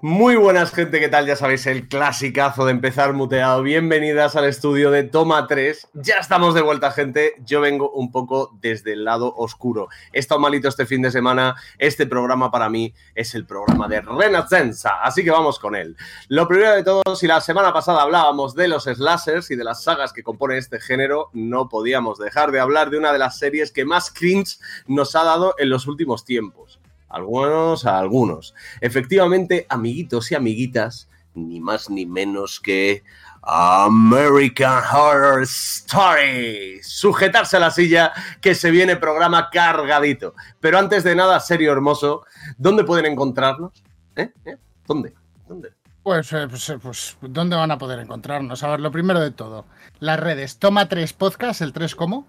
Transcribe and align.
Muy 0.00 0.36
buenas 0.36 0.72
gente, 0.72 1.00
¿qué 1.00 1.08
tal? 1.08 1.26
Ya 1.26 1.36
sabéis, 1.36 1.66
el 1.66 1.88
clasicazo 1.88 2.64
de 2.64 2.72
empezar 2.72 3.12
muteado. 3.12 3.62
Bienvenidas 3.62 4.36
al 4.36 4.44
estudio 4.44 4.90
de 4.90 5.02
Toma 5.02 5.46
3. 5.46 5.88
Ya 5.94 6.16
estamos 6.16 6.54
de 6.54 6.62
vuelta, 6.62 6.90
gente. 6.90 7.34
Yo 7.44 7.60
vengo 7.60 7.90
un 7.90 8.10
poco 8.10 8.56
desde 8.60 8.92
el 8.92 9.04
lado 9.04 9.34
oscuro. 9.36 9.88
He 10.12 10.20
estado 10.20 10.40
malito 10.40 10.68
este 10.68 10.86
fin 10.86 11.02
de 11.02 11.10
semana. 11.10 11.56
Este 11.78 12.06
programa 12.06 12.50
para 12.50 12.68
mí 12.68 12.94
es 13.14 13.34
el 13.34 13.44
programa 13.46 13.88
de 13.88 14.00
Renacenza, 14.00 15.00
así 15.02 15.24
que 15.24 15.30
vamos 15.30 15.58
con 15.58 15.74
él. 15.74 15.96
Lo 16.28 16.48
primero 16.48 16.74
de 16.74 16.84
todo, 16.84 17.02
si 17.16 17.26
la 17.26 17.40
semana 17.40 17.72
pasada 17.72 18.02
hablábamos 18.02 18.54
de 18.54 18.68
los 18.68 18.84
slashers 18.84 19.50
y 19.50 19.56
de 19.56 19.64
las 19.64 19.82
sagas 19.82 20.12
que 20.12 20.22
componen 20.22 20.58
este 20.58 20.80
género, 20.80 21.30
no 21.32 21.68
podíamos 21.68 22.18
dejar 22.18 22.52
de 22.52 22.60
hablar 22.60 22.90
de 22.90 22.98
una 22.98 23.12
de 23.12 23.18
las 23.18 23.38
series 23.38 23.72
que 23.72 23.84
más 23.84 24.10
cringe 24.10 24.58
nos 24.86 25.14
ha 25.16 25.24
dado 25.24 25.54
en 25.58 25.70
los 25.70 25.86
últimos 25.86 26.24
tiempos 26.24 26.77
algunos 27.08 27.86
a 27.86 27.98
algunos. 27.98 28.54
Efectivamente, 28.80 29.66
amiguitos 29.68 30.30
y 30.32 30.34
amiguitas, 30.34 31.08
ni 31.34 31.60
más 31.60 31.90
ni 31.90 32.06
menos 32.06 32.60
que 32.60 33.02
American 33.42 34.82
Horror 34.92 35.42
Story. 35.42 36.80
Sujetarse 36.82 37.56
a 37.56 37.60
la 37.60 37.70
silla, 37.70 38.12
que 38.40 38.54
se 38.54 38.70
viene 38.70 38.96
programa 38.96 39.50
cargadito. 39.50 40.34
Pero 40.60 40.78
antes 40.78 41.04
de 41.04 41.14
nada, 41.14 41.40
serio 41.40 41.72
hermoso, 41.72 42.24
¿dónde 42.56 42.84
pueden 42.84 43.06
encontrarnos? 43.06 43.72
¿Eh? 44.16 44.30
¿Eh? 44.44 44.56
¿Dónde? 44.86 45.14
¿Dónde? 45.46 45.70
Pues, 46.02 46.32
eh, 46.32 46.46
pues, 46.48 46.68
eh, 46.70 46.78
pues, 46.78 47.16
¿dónde 47.20 47.56
van 47.56 47.70
a 47.70 47.78
poder 47.78 47.98
encontrarnos? 48.00 48.62
A 48.62 48.68
ver, 48.68 48.80
lo 48.80 48.90
primero 48.90 49.20
de 49.20 49.30
todo, 49.30 49.66
las 50.00 50.18
redes. 50.18 50.58
Toma 50.58 50.88
3 50.88 51.12
podcast, 51.12 51.60
el 51.60 51.72
3 51.72 51.94
cómo? 51.94 52.26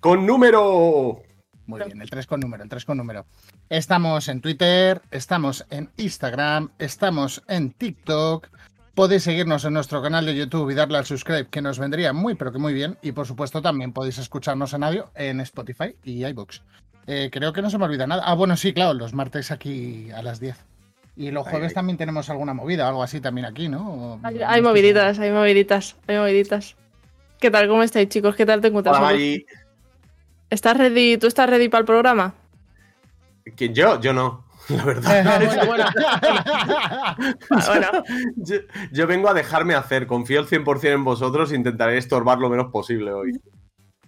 Con 0.00 0.26
número 0.26 1.22
muy 1.66 1.80
bien, 1.84 2.00
el 2.00 2.10
3 2.10 2.26
con 2.26 2.40
número, 2.40 2.62
el 2.62 2.68
3 2.68 2.84
con 2.84 2.98
número. 2.98 3.26
Estamos 3.68 4.28
en 4.28 4.40
Twitter, 4.40 5.02
estamos 5.10 5.66
en 5.70 5.90
Instagram, 5.96 6.70
estamos 6.78 7.42
en 7.48 7.72
TikTok. 7.72 8.48
Podéis 8.94 9.24
seguirnos 9.24 9.64
en 9.64 9.74
nuestro 9.74 10.00
canal 10.02 10.24
de 10.24 10.34
YouTube 10.34 10.70
y 10.70 10.74
darle 10.74 10.98
al 10.98 11.04
subscribe, 11.04 11.48
que 11.48 11.60
nos 11.60 11.78
vendría 11.78 12.12
muy, 12.12 12.34
pero 12.34 12.52
que 12.52 12.58
muy 12.58 12.72
bien. 12.72 12.96
Y 13.02 13.12
por 13.12 13.26
supuesto, 13.26 13.60
también 13.60 13.92
podéis 13.92 14.18
escucharnos 14.18 14.72
en 14.72 14.84
audio 14.84 15.10
en 15.14 15.40
Spotify 15.40 15.94
y 16.02 16.24
iBooks. 16.24 16.62
Eh, 17.06 17.28
creo 17.30 17.52
que 17.52 17.62
no 17.62 17.70
se 17.70 17.78
me 17.78 17.84
olvida 17.84 18.06
nada. 18.06 18.22
Ah, 18.24 18.34
bueno, 18.34 18.56
sí, 18.56 18.72
claro, 18.72 18.94
los 18.94 19.12
martes 19.12 19.50
aquí 19.50 20.10
a 20.12 20.22
las 20.22 20.40
10. 20.40 20.56
Y 21.16 21.30
los 21.30 21.46
jueves 21.46 21.72
también 21.72 21.96
tenemos 21.96 22.28
alguna 22.28 22.52
movida, 22.52 22.88
algo 22.88 23.02
así 23.02 23.20
también 23.20 23.46
aquí, 23.46 23.68
¿no? 23.68 24.20
Hay, 24.22 24.60
moviditas, 24.60 25.18
hay 25.18 25.30
moviditas, 25.30 25.96
hay 26.06 26.18
moviditas. 26.18 26.76
¿Qué 27.40 27.50
tal? 27.50 27.68
¿Cómo 27.68 27.82
estáis, 27.82 28.08
chicos? 28.08 28.36
¿Qué 28.36 28.44
tal 28.44 28.60
te 28.60 28.68
encuentras? 28.68 28.98
¿Estás 30.50 30.76
ready? 30.76 31.18
¿Tú 31.18 31.26
estás 31.26 31.50
ready 31.50 31.68
para 31.68 31.80
el 31.80 31.86
programa? 31.86 32.34
¿Quién 33.56 33.74
yo? 33.74 34.00
Yo 34.00 34.12
no. 34.12 34.44
La 34.68 34.84
verdad. 34.84 35.40
bueno, 37.66 37.90
Yo, 38.92 39.06
vengo 39.06 39.28
a 39.28 39.34
dejarme 39.34 39.74
hacer. 39.74 40.06
Confío 40.06 40.40
al 40.40 40.46
100% 40.46 40.92
en 40.92 41.04
vosotros. 41.04 41.52
Intentaré 41.52 41.98
estorbar 41.98 42.38
lo 42.38 42.48
menos 42.48 42.70
posible 42.72 43.12
hoy. 43.12 43.32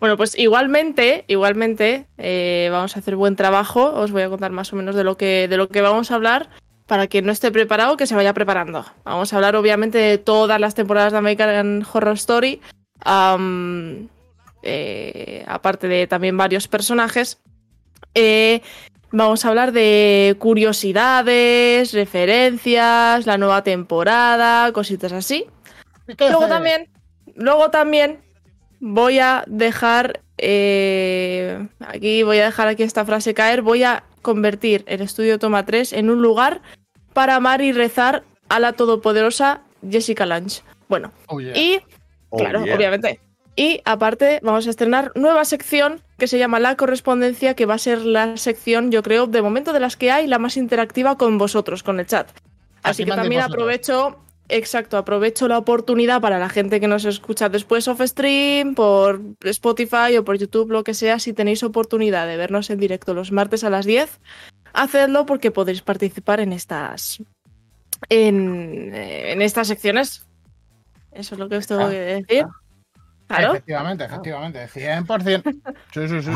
Bueno, 0.00 0.16
pues 0.16 0.38
igualmente, 0.38 1.24
igualmente, 1.26 2.06
eh, 2.18 2.68
vamos 2.70 2.96
a 2.96 3.00
hacer 3.00 3.16
buen 3.16 3.34
trabajo. 3.34 3.92
Os 3.94 4.12
voy 4.12 4.22
a 4.22 4.28
contar 4.28 4.52
más 4.52 4.72
o 4.72 4.76
menos 4.76 4.94
de 4.94 5.02
lo 5.04 5.16
que, 5.16 5.48
de 5.48 5.56
lo 5.56 5.68
que 5.68 5.80
vamos 5.80 6.10
a 6.10 6.14
hablar. 6.14 6.50
Para 6.86 7.06
quien 7.06 7.26
no 7.26 7.32
esté 7.32 7.50
preparado, 7.50 7.96
que 7.96 8.06
se 8.06 8.14
vaya 8.14 8.32
preparando. 8.32 8.84
Vamos 9.04 9.32
a 9.32 9.36
hablar, 9.36 9.56
obviamente, 9.56 9.98
de 9.98 10.18
todas 10.18 10.58
las 10.58 10.74
temporadas 10.74 11.12
de 11.12 11.18
American 11.18 11.84
Horror 11.92 12.14
Story. 12.14 12.62
Eh, 14.70 15.44
aparte 15.46 15.88
de 15.88 16.06
también 16.06 16.36
varios 16.36 16.68
personajes. 16.68 17.40
Eh, 18.14 18.60
vamos 19.10 19.44
a 19.44 19.48
hablar 19.48 19.72
de 19.72 20.36
curiosidades, 20.38 21.94
referencias, 21.94 23.24
la 23.24 23.38
nueva 23.38 23.62
temporada, 23.62 24.70
cositas 24.72 25.12
así. 25.12 25.46
Luego 26.18 26.46
también, 26.48 26.90
luego 27.34 27.70
también 27.70 28.20
voy 28.80 29.20
a 29.20 29.42
dejar 29.46 30.20
eh, 30.36 31.66
aquí 31.80 32.22
voy 32.22 32.38
a 32.38 32.44
dejar 32.44 32.68
aquí 32.68 32.82
esta 32.82 33.04
frase 33.04 33.34
caer. 33.34 33.62
Voy 33.62 33.82
a 33.84 34.04
convertir 34.22 34.84
el 34.86 35.00
estudio 35.00 35.38
Toma 35.38 35.64
3 35.64 35.94
en 35.94 36.10
un 36.10 36.22
lugar 36.22 36.60
para 37.12 37.36
amar 37.36 37.60
y 37.62 37.72
rezar 37.72 38.22
a 38.48 38.60
la 38.60 38.74
todopoderosa 38.74 39.62
Jessica 39.88 40.26
Lange. 40.26 40.62
Bueno, 40.88 41.12
oh, 41.26 41.40
y 41.40 41.80
oh, 42.30 42.36
claro, 42.36 42.62
obviamente, 42.62 43.20
y 43.58 43.82
aparte 43.84 44.38
vamos 44.44 44.68
a 44.68 44.70
estrenar 44.70 45.10
nueva 45.16 45.44
sección 45.44 46.00
que 46.16 46.28
se 46.28 46.38
llama 46.38 46.60
La 46.60 46.76
Correspondencia, 46.76 47.54
que 47.54 47.66
va 47.66 47.74
a 47.74 47.78
ser 47.78 48.02
la 48.02 48.36
sección, 48.36 48.92
yo 48.92 49.02
creo, 49.02 49.26
de 49.26 49.42
momento 49.42 49.72
de 49.72 49.80
las 49.80 49.96
que 49.96 50.12
hay, 50.12 50.28
la 50.28 50.38
más 50.38 50.56
interactiva 50.56 51.18
con 51.18 51.38
vosotros, 51.38 51.82
con 51.82 51.98
el 51.98 52.06
chat. 52.06 52.30
Así, 52.84 53.04
que 53.04 53.10
también 53.10 53.40
aprovecho, 53.40 54.20
exacto, 54.48 54.96
aprovecho 54.96 55.48
la 55.48 55.58
oportunidad 55.58 56.20
para 56.20 56.38
la 56.38 56.48
gente 56.48 56.78
que 56.78 56.86
nos 56.86 57.04
escucha 57.04 57.48
después 57.48 57.88
off 57.88 58.00
stream, 58.00 58.76
por 58.76 59.20
Spotify 59.42 60.16
o 60.16 60.24
por 60.24 60.38
YouTube, 60.38 60.70
lo 60.70 60.84
que 60.84 60.94
sea, 60.94 61.18
si 61.18 61.32
tenéis 61.32 61.64
oportunidad 61.64 62.28
de 62.28 62.36
vernos 62.36 62.70
en 62.70 62.78
directo 62.78 63.12
los 63.12 63.32
martes 63.32 63.64
a 63.64 63.70
las 63.70 63.86
10, 63.86 64.20
hacedlo 64.72 65.26
porque 65.26 65.50
podéis 65.50 65.82
participar 65.82 66.38
en 66.38 66.52
estas 66.52 67.20
en, 68.08 68.94
en 68.94 69.42
estas 69.42 69.66
secciones. 69.66 70.24
Eso 71.10 71.34
es 71.34 71.40
lo 71.40 71.48
que 71.48 71.56
os 71.56 71.66
tengo 71.66 71.90
que 71.90 71.98
decir. 71.98 72.46
Efectivamente, 73.28 74.04
efectivamente, 74.04 74.68
100%. 74.68 75.60
Sí, 75.92 76.08
sí, 76.08 76.22
sí. 76.22 76.30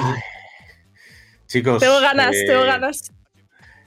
Chicos. 1.46 1.80
Tengo 1.80 2.00
ganas, 2.00 2.34
eh, 2.34 2.44
tengo 2.46 2.62
ganas. 2.64 3.12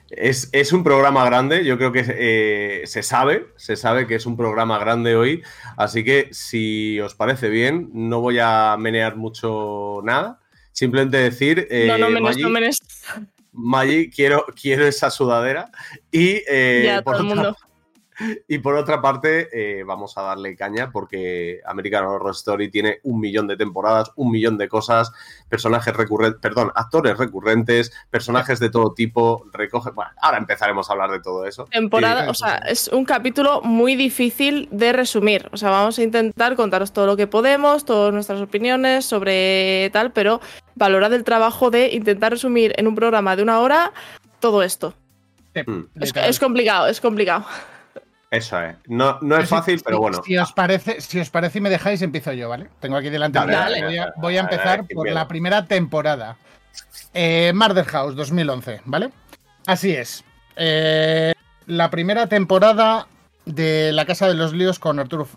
Es, 0.08 0.72
un 0.72 0.84
programa 0.84 1.24
grande, 1.24 1.64
yo 1.64 1.76
creo 1.78 1.90
que 1.90 2.04
eh, 2.06 2.82
se 2.86 3.02
sabe, 3.02 3.48
se 3.56 3.74
sabe 3.74 4.06
que 4.06 4.14
es 4.14 4.24
un 4.24 4.36
programa 4.36 4.78
grande 4.78 5.16
hoy, 5.16 5.42
así 5.76 6.04
que 6.04 6.28
si 6.30 7.00
os 7.00 7.16
parece 7.16 7.48
bien, 7.48 7.90
no 7.92 8.20
voy 8.20 8.38
a 8.38 8.76
menear 8.78 9.16
mucho 9.16 10.00
nada, 10.04 10.40
simplemente 10.70 11.16
decir... 11.16 11.66
Eh, 11.70 11.86
no, 11.88 11.98
no 11.98 12.08
menes, 12.08 12.38
no 12.38 12.50
menes. 12.50 12.78
Maggi, 13.50 14.10
quiero, 14.10 14.46
quiero 14.60 14.86
esa 14.86 15.10
sudadera 15.10 15.70
y... 16.12 16.44
ya, 16.84 17.02
todo 17.02 17.18
el 17.18 17.24
mundo. 17.24 17.56
Y 18.48 18.58
por 18.58 18.74
otra 18.74 19.00
parte, 19.00 19.48
eh, 19.52 19.82
vamos 19.84 20.16
a 20.16 20.22
darle 20.22 20.56
caña 20.56 20.90
porque 20.90 21.60
American 21.66 22.04
Horror 22.04 22.32
Story 22.32 22.70
tiene 22.70 23.00
un 23.02 23.20
millón 23.20 23.46
de 23.46 23.56
temporadas, 23.56 24.12
un 24.16 24.30
millón 24.30 24.58
de 24.58 24.68
cosas, 24.68 25.12
personajes 25.48 25.94
recurrentes, 25.94 26.40
perdón, 26.40 26.72
actores 26.74 27.16
recurrentes, 27.18 27.92
personajes 28.10 28.58
de 28.60 28.70
todo 28.70 28.92
tipo, 28.94 29.44
recoge. 29.52 29.90
Bueno, 29.90 30.10
ahora 30.20 30.38
empezaremos 30.38 30.88
a 30.88 30.92
hablar 30.92 31.10
de 31.10 31.20
todo 31.20 31.46
eso. 31.46 31.64
Temporada, 31.70 32.30
o 32.30 32.34
sea, 32.34 32.56
es 32.56 32.88
un 32.88 33.04
capítulo 33.04 33.60
muy 33.62 33.96
difícil 33.96 34.68
de 34.70 34.92
resumir. 34.92 35.48
O 35.52 35.56
sea, 35.56 35.70
vamos 35.70 35.98
a 35.98 36.02
intentar 36.02 36.56
contaros 36.56 36.92
todo 36.92 37.06
lo 37.06 37.16
que 37.16 37.26
podemos, 37.26 37.84
todas 37.84 38.12
nuestras 38.12 38.40
opiniones 38.40 39.04
sobre 39.04 39.90
tal, 39.92 40.12
pero 40.12 40.40
valorad 40.74 41.12
el 41.12 41.24
trabajo 41.24 41.70
de 41.70 41.92
intentar 41.92 42.32
resumir 42.32 42.74
en 42.76 42.86
un 42.86 42.94
programa 42.94 43.36
de 43.36 43.42
una 43.42 43.60
hora 43.60 43.92
todo 44.40 44.62
esto. 44.62 44.94
es 45.54 46.38
complicado, 46.38 46.86
es 46.86 47.00
complicado. 47.00 47.46
Eso 48.30 48.60
es. 48.60 48.76
No, 48.86 49.18
no 49.22 49.36
es 49.36 49.48
fácil, 49.48 49.80
pero 49.84 49.98
bueno. 49.98 50.22
Si 50.24 50.36
os, 50.36 50.52
parece, 50.52 51.00
si 51.00 51.20
os 51.20 51.30
parece 51.30 51.58
y 51.58 51.60
me 51.60 51.70
dejáis, 51.70 52.02
empiezo 52.02 52.32
yo, 52.32 52.48
¿vale? 52.48 52.68
Tengo 52.80 52.96
aquí 52.96 53.08
delante. 53.08 53.38
voy, 54.16 54.36
a, 54.36 54.40
empezar 54.40 54.84
por 54.86 55.08
la 55.08 55.28
primera 55.28 55.66
temporada. 55.66 56.36
Eh, 57.14 57.52
Murder 57.54 57.84
House 57.84 58.16
2011, 58.16 58.82
¿vale? 58.84 59.10
Así 59.66 59.92
es. 59.92 60.24
Eh, 60.56 61.32
la 61.66 61.90
primera 61.90 62.26
temporada 62.26 63.06
de 63.44 63.92
La 63.92 64.04
Casa 64.06 64.28
de 64.28 64.34
los 64.34 64.52
Líos 64.52 64.78
con 64.78 64.98
Arturo. 64.98 65.28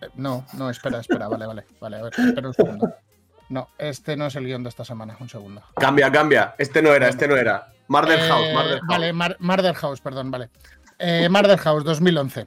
Eh, 0.00 0.08
no, 0.16 0.44
no, 0.54 0.68
espera, 0.68 1.00
espera, 1.00 1.28
vale, 1.28 1.46
vale, 1.46 1.64
vale, 1.80 1.96
a 1.96 2.02
ver, 2.02 2.12
espera 2.16 2.48
un 2.48 2.54
segundo. 2.54 2.94
No, 3.48 3.68
este 3.78 4.16
no 4.16 4.26
es 4.26 4.34
el 4.34 4.44
guion 4.44 4.64
de 4.64 4.68
esta 4.68 4.84
semana, 4.84 5.16
un 5.20 5.28
segundo. 5.28 5.62
Cambia, 5.76 6.10
cambia. 6.10 6.54
Este 6.58 6.82
no 6.82 6.92
era, 6.92 7.08
este 7.08 7.28
no 7.28 7.36
era. 7.36 7.68
Murder 7.88 8.18
House, 8.18 8.52
Murder 8.52 8.80
House. 8.80 8.88
Vale, 8.88 9.12
Murder 9.38 9.74
House, 9.74 10.00
perdón, 10.00 10.30
vale. 10.32 10.50
Eh, 10.98 11.28
Murder 11.28 11.58
House 11.58 11.84
2011. 11.84 12.46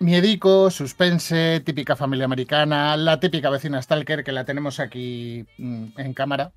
Miedico, 0.00 0.70
suspense, 0.70 1.60
típica 1.60 1.94
familia 1.94 2.24
americana, 2.24 2.96
la 2.96 3.20
típica 3.20 3.50
vecina 3.50 3.82
Stalker 3.82 4.24
que 4.24 4.32
la 4.32 4.44
tenemos 4.44 4.80
aquí 4.80 5.44
mm, 5.58 5.86
en 5.98 6.14
cámara. 6.14 6.52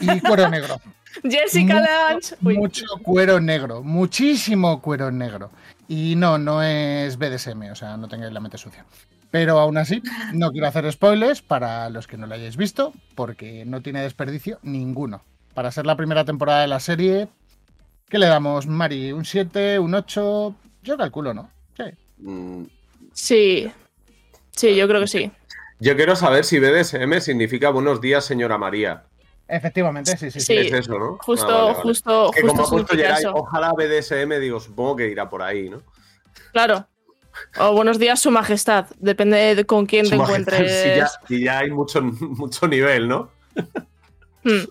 Y 0.00 0.20
cuero 0.20 0.48
negro. 0.48 0.80
Jessica 1.22 1.80
Lange. 1.80 2.34
Mucho 2.40 2.86
cuero 3.02 3.40
negro, 3.40 3.82
muchísimo 3.82 4.80
cuero 4.80 5.10
negro. 5.10 5.50
Y 5.86 6.16
no, 6.16 6.38
no 6.38 6.62
es 6.62 7.18
BDSM, 7.18 7.70
o 7.70 7.74
sea, 7.74 7.98
no 7.98 8.08
tengáis 8.08 8.32
la 8.32 8.40
mente 8.40 8.56
sucia. 8.56 8.86
Pero 9.30 9.58
aún 9.58 9.76
así, 9.76 10.02
no 10.32 10.50
quiero 10.50 10.68
hacer 10.68 10.90
spoilers 10.90 11.42
para 11.42 11.90
los 11.90 12.06
que 12.06 12.16
no 12.16 12.26
lo 12.26 12.34
hayáis 12.34 12.56
visto, 12.56 12.94
porque 13.14 13.64
no 13.66 13.82
tiene 13.82 14.02
desperdicio 14.02 14.58
ninguno. 14.62 15.22
Para 15.54 15.70
ser 15.70 15.84
la 15.84 15.96
primera 15.96 16.24
temporada 16.24 16.62
de 16.62 16.68
la 16.68 16.80
serie, 16.80 17.28
¿Qué 18.12 18.18
le 18.18 18.26
damos, 18.26 18.66
Mari? 18.66 19.10
¿Un 19.10 19.24
7, 19.24 19.78
un 19.78 19.94
8? 19.94 20.54
Yo 20.82 20.98
calculo, 20.98 21.32
¿no? 21.32 21.50
Sí. 21.74 21.84
Mm. 22.18 22.64
Sí. 23.14 23.72
Sí, 24.50 24.76
yo 24.76 24.86
creo 24.86 25.00
que 25.00 25.06
sí. 25.06 25.32
Yo 25.80 25.96
quiero 25.96 26.14
saber 26.14 26.44
si 26.44 26.58
BDSM 26.58 27.20
significa 27.22 27.70
buenos 27.70 28.02
días, 28.02 28.22
señora 28.26 28.58
María. 28.58 29.04
Efectivamente, 29.48 30.14
sí, 30.18 30.30
sí. 30.30 30.40
Sí. 30.40 30.54
Es 30.58 30.72
eso, 30.74 30.98
¿no? 30.98 31.16
Justo, 31.22 31.46
Ah, 31.48 31.54
vale, 31.54 31.68
vale. 31.72 31.82
justo, 31.82 32.30
Que 32.34 32.40
como 32.42 32.52
ha 32.52 32.56
justo 32.56 32.70
puesto 32.76 32.88
significa 32.92 33.16
Geray, 33.16 33.22
eso. 33.22 33.34
ojalá 33.34 33.72
BDSM, 33.72 34.40
digo, 34.40 34.60
supongo 34.60 34.96
que 34.96 35.08
irá 35.08 35.30
por 35.30 35.40
ahí, 35.40 35.70
¿no? 35.70 35.80
Claro. 36.52 36.86
O 37.58 37.72
buenos 37.72 37.98
días, 37.98 38.20
su 38.20 38.30
majestad. 38.30 38.88
Depende 38.98 39.54
de 39.54 39.64
con 39.64 39.86
quién 39.86 40.04
Su 40.04 40.10
te 40.10 40.16
majestad, 40.18 40.40
encuentres. 40.60 40.82
Si 40.82 40.88
ya, 40.98 41.08
si 41.28 41.44
ya 41.44 41.58
hay 41.60 41.70
mucho, 41.70 42.02
mucho 42.20 42.68
nivel, 42.68 43.08
¿no? 43.08 43.30
Hmm. 44.44 44.64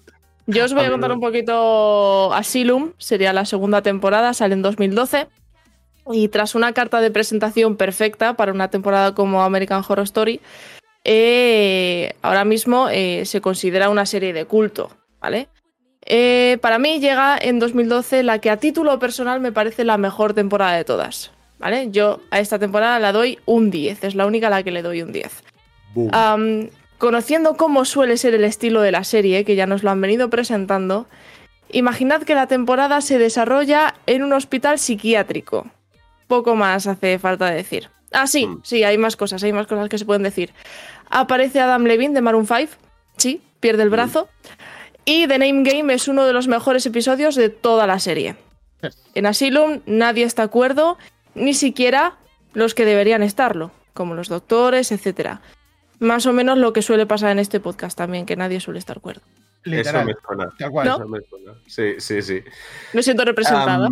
Yo 0.48 0.66
os 0.66 0.74
voy 0.74 0.84
a 0.84 0.88
A 0.88 0.92
contar 0.92 1.12
un 1.12 1.20
poquito 1.20 2.34
Asylum, 2.34 2.94
sería 2.98 3.34
la 3.34 3.46
segunda 3.46 3.82
temporada, 3.82 4.34
sale 4.34 4.54
en 4.54 4.62
2012. 4.62 5.28
Y 6.12 6.28
tras 6.30 6.56
una 6.56 6.74
carta 6.74 7.00
de 7.00 7.12
presentación 7.12 7.78
perfecta 7.78 8.34
para 8.36 8.52
una 8.52 8.70
temporada 8.70 9.14
como 9.14 9.44
American 9.44 9.84
Horror 9.88 10.04
Story, 10.04 10.42
eh, 11.04 12.14
ahora 12.22 12.44
mismo 12.44 12.90
eh, 12.90 13.24
se 13.26 13.40
considera 13.40 13.90
una 13.90 14.06
serie 14.06 14.34
de 14.34 14.46
culto, 14.46 14.92
¿vale? 15.20 15.48
Eh, 16.06 16.58
para 16.62 16.80
mí 16.80 17.00
llega 17.00 17.38
en 17.40 17.60
2012 17.60 18.24
la 18.24 18.40
que 18.40 18.50
a 18.50 18.58
título 18.58 18.98
personal 18.98 19.40
me 19.40 19.52
parece 19.52 19.84
la 19.84 19.98
mejor 19.98 20.34
temporada 20.34 20.76
de 20.76 20.84
todas, 20.84 21.32
¿vale? 21.60 21.90
Yo 21.92 22.20
a 22.32 22.40
esta 22.40 22.58
temporada 22.58 23.00
la 23.00 23.12
doy 23.12 23.38
un 23.46 23.70
10, 23.70 24.04
es 24.04 24.16
la 24.16 24.26
única 24.26 24.48
a 24.48 24.50
la 24.50 24.64
que 24.64 24.72
le 24.72 24.82
doy 24.82 25.04
un 25.04 25.12
10. 25.12 25.44
Boom. 25.94 26.10
Conociendo 27.02 27.56
cómo 27.58 27.84
suele 27.84 28.16
ser 28.16 28.36
el 28.36 28.44
estilo 28.44 28.82
de 28.82 28.92
la 28.92 29.04
serie, 29.04 29.44
que 29.44 29.56
ya 29.56 29.66
nos 29.66 29.82
lo 29.82 29.90
han 29.90 30.00
venido 30.02 30.30
presentando, 30.30 31.08
imaginad 31.72 32.22
que 32.22 32.36
la 32.36 32.46
temporada 32.46 33.02
se 33.02 33.18
desarrolla 33.18 33.96
en 34.06 34.22
un 34.22 34.34
hospital 34.34 34.78
psiquiátrico. 34.78 35.66
Poco 36.28 36.56
más 36.56 36.86
hace 36.86 37.18
falta 37.18 37.50
decir. 37.50 37.90
Ah, 38.12 38.28
sí, 38.28 38.46
Mm. 38.46 38.60
sí, 38.64 38.84
hay 38.84 39.00
más 39.00 39.16
cosas, 39.16 39.42
hay 39.42 39.52
más 39.52 39.66
cosas 39.66 39.90
que 39.90 39.98
se 39.98 40.06
pueden 40.06 40.22
decir. 40.22 40.54
Aparece 41.10 41.60
Adam 41.60 41.86
Levine 41.86 42.14
de 42.14 42.22
Maroon 42.22 42.46
5, 42.46 42.72
sí, 43.18 43.42
pierde 43.60 43.82
el 43.82 43.90
brazo. 43.90 44.30
Y 45.04 45.28
The 45.28 45.40
Name 45.40 45.64
Game 45.64 45.92
es 45.92 46.08
uno 46.08 46.26
de 46.26 46.34
los 46.34 46.48
mejores 46.48 46.86
episodios 46.86 47.34
de 47.34 47.50
toda 47.50 47.88
la 47.88 47.98
serie. 47.98 48.36
En 49.16 49.26
Asylum 49.26 49.80
nadie 49.88 50.24
está 50.24 50.44
de 50.44 50.50
acuerdo, 50.50 51.00
ni 51.34 51.56
siquiera 51.56 52.18
los 52.54 52.76
que 52.76 52.86
deberían 52.86 53.24
estarlo, 53.24 53.72
como 53.96 54.14
los 54.14 54.30
doctores, 54.30 54.92
etcétera. 54.92 55.42
Más 56.02 56.26
o 56.26 56.34
menos 56.34 56.58
lo 56.58 56.74
que 56.74 56.82
suele 56.82 57.06
pasar 57.06 57.30
en 57.30 57.38
este 57.38 57.60
podcast 57.60 57.96
también, 57.96 58.26
que 58.26 58.36
nadie 58.36 58.60
suele 58.60 58.80
estar 58.80 58.96
de 58.96 59.00
acuerdo. 59.02 59.22
Eso 59.64 60.04
me 60.04 60.16
suena. 60.26 60.50
Tal 60.58 60.72
cual. 60.72 60.88
¿No? 60.88 60.96
Eso 60.96 61.08
me 61.08 61.20
suena. 61.22 61.54
Sí, 61.68 61.94
sí, 62.00 62.24
sí. 62.24 62.44
Me 62.94 63.04
siento 63.04 63.24
representada. 63.24 63.88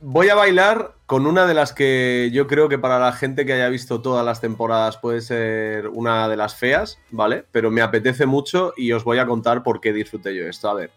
Voy 0.00 0.28
a 0.28 0.34
bailar 0.34 0.92
con 1.06 1.26
una 1.26 1.46
de 1.46 1.54
las 1.54 1.72
que 1.72 2.28
yo 2.34 2.46
creo 2.46 2.68
que 2.68 2.78
para 2.78 2.98
la 2.98 3.12
gente 3.12 3.46
que 3.46 3.54
haya 3.54 3.70
visto 3.70 4.02
todas 4.02 4.26
las 4.26 4.42
temporadas 4.42 4.98
puede 4.98 5.22
ser 5.22 5.88
una 5.88 6.28
de 6.28 6.36
las 6.36 6.54
feas, 6.54 6.98
¿vale? 7.10 7.46
Pero 7.50 7.70
me 7.70 7.80
apetece 7.80 8.26
mucho 8.26 8.74
y 8.76 8.92
os 8.92 9.02
voy 9.02 9.16
a 9.16 9.26
contar 9.26 9.62
por 9.62 9.80
qué 9.80 9.94
disfruté 9.94 10.36
yo 10.36 10.46
esto. 10.46 10.68
A 10.68 10.74
ver, 10.74 10.90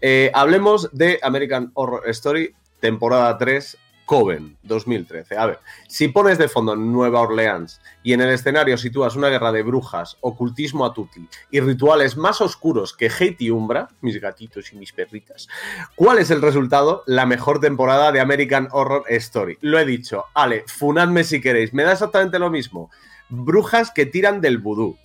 eh, 0.00 0.30
hablemos 0.32 0.88
de 0.92 1.20
American 1.22 1.72
Horror 1.74 2.08
Story, 2.08 2.54
temporada 2.80 3.36
3, 3.36 3.76
Coven, 4.08 4.56
2013. 4.62 5.36
A 5.36 5.44
ver, 5.44 5.58
si 5.86 6.08
pones 6.08 6.38
de 6.38 6.48
fondo 6.48 6.74
Nueva 6.74 7.20
Orleans 7.20 7.78
y 8.02 8.14
en 8.14 8.22
el 8.22 8.30
escenario 8.30 8.78
sitúas 8.78 9.16
una 9.16 9.28
guerra 9.28 9.52
de 9.52 9.62
brujas, 9.62 10.16
ocultismo 10.22 10.86
a 10.86 10.94
tutti 10.94 11.28
y 11.50 11.60
rituales 11.60 12.16
más 12.16 12.40
oscuros 12.40 12.96
que 12.96 13.10
Hate 13.10 13.36
y 13.42 13.50
Umbra, 13.50 13.90
mis 14.00 14.18
gatitos 14.18 14.72
y 14.72 14.76
mis 14.76 14.92
perritas, 14.92 15.46
¿Cuál 15.94 16.20
es 16.20 16.30
el 16.30 16.40
resultado? 16.40 17.02
La 17.06 17.26
mejor 17.26 17.60
temporada 17.60 18.10
de 18.10 18.20
American 18.20 18.68
Horror 18.72 19.04
Story. 19.08 19.58
Lo 19.60 19.78
he 19.78 19.84
dicho. 19.84 20.24
Ale, 20.32 20.64
funadme 20.66 21.22
si 21.22 21.42
queréis. 21.42 21.74
Me 21.74 21.82
da 21.82 21.92
exactamente 21.92 22.38
lo 22.38 22.48
mismo. 22.48 22.90
Brujas 23.28 23.90
que 23.90 24.06
tiran 24.06 24.40
del 24.40 24.56
vudú. 24.56 24.96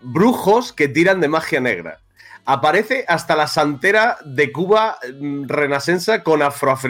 Brujos 0.00 0.72
que 0.72 0.88
tiran 0.88 1.20
de 1.20 1.28
magia 1.28 1.60
negra. 1.60 2.00
Aparece 2.50 3.04
hasta 3.06 3.36
la 3.36 3.46
santera 3.46 4.16
de 4.24 4.50
Cuba 4.50 4.96
mm, 5.20 5.44
renacensa 5.48 6.22
con 6.22 6.40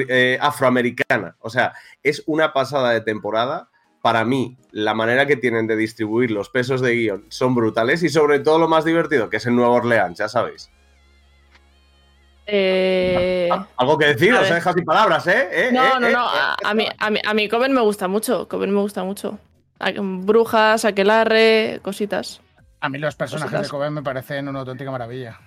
eh, 0.09 0.39
afroamericana. 0.41 1.35
O 1.41 1.51
sea, 1.51 1.73
es 2.05 2.23
una 2.27 2.53
pasada 2.53 2.91
de 2.93 3.01
temporada. 3.01 3.69
Para 4.01 4.25
mí, 4.25 4.57
la 4.71 4.95
manera 4.95 5.27
que 5.27 5.35
tienen 5.37 5.67
de 5.67 5.75
distribuir 5.75 6.31
los 6.31 6.49
pesos 6.49 6.81
de 6.81 6.95
guion 6.95 7.25
son 7.29 7.57
brutales 7.57 8.05
y 8.05 8.09
sobre 8.09 8.39
todo 8.39 8.61
lo 8.61 8.69
más 8.69 8.85
divertido, 8.85 9.29
que 9.29 9.39
es 9.39 9.47
en 9.47 9.57
Nueva 9.57 9.73
Orleans, 9.73 10.17
ya 10.17 10.29
sabéis. 10.29 10.71
Eh, 12.47 13.51
Algo 13.79 13.99
que 13.99 14.07
decir, 14.07 14.33
os 14.35 14.49
he 14.49 14.55
dejado 14.55 14.77
sin 14.77 14.85
palabras, 14.85 15.27
¿eh? 15.27 15.49
¿Eh? 15.51 15.71
No, 15.73 15.85
¿Eh? 15.85 16.01
no, 16.01 16.07
¿Eh? 16.07 16.13
no. 16.13 16.21
A, 16.21 16.57
a 16.65 16.73
mí, 16.75 16.87
a, 16.99 17.11
mí, 17.11 17.21
a 17.27 17.35
mí 17.35 17.49
Coven 17.49 17.73
me 17.73 17.81
gusta 17.81 18.07
mucho. 18.07 18.47
Coven 18.47 18.71
me 18.73 18.81
gusta 18.81 19.03
mucho. 19.03 19.41
Brujas, 20.01 20.85
aquelarre, 20.85 21.81
cositas. 21.83 22.41
A 22.81 22.89
mí 22.89 22.99
los 22.99 23.17
personajes 23.17 23.51
Cositas. 23.51 23.67
de 23.67 23.71
Coven 23.77 23.93
me 23.95 24.03
parecen 24.03 24.47
una 24.49 24.61
auténtica 24.61 24.91
maravilla. 24.93 25.41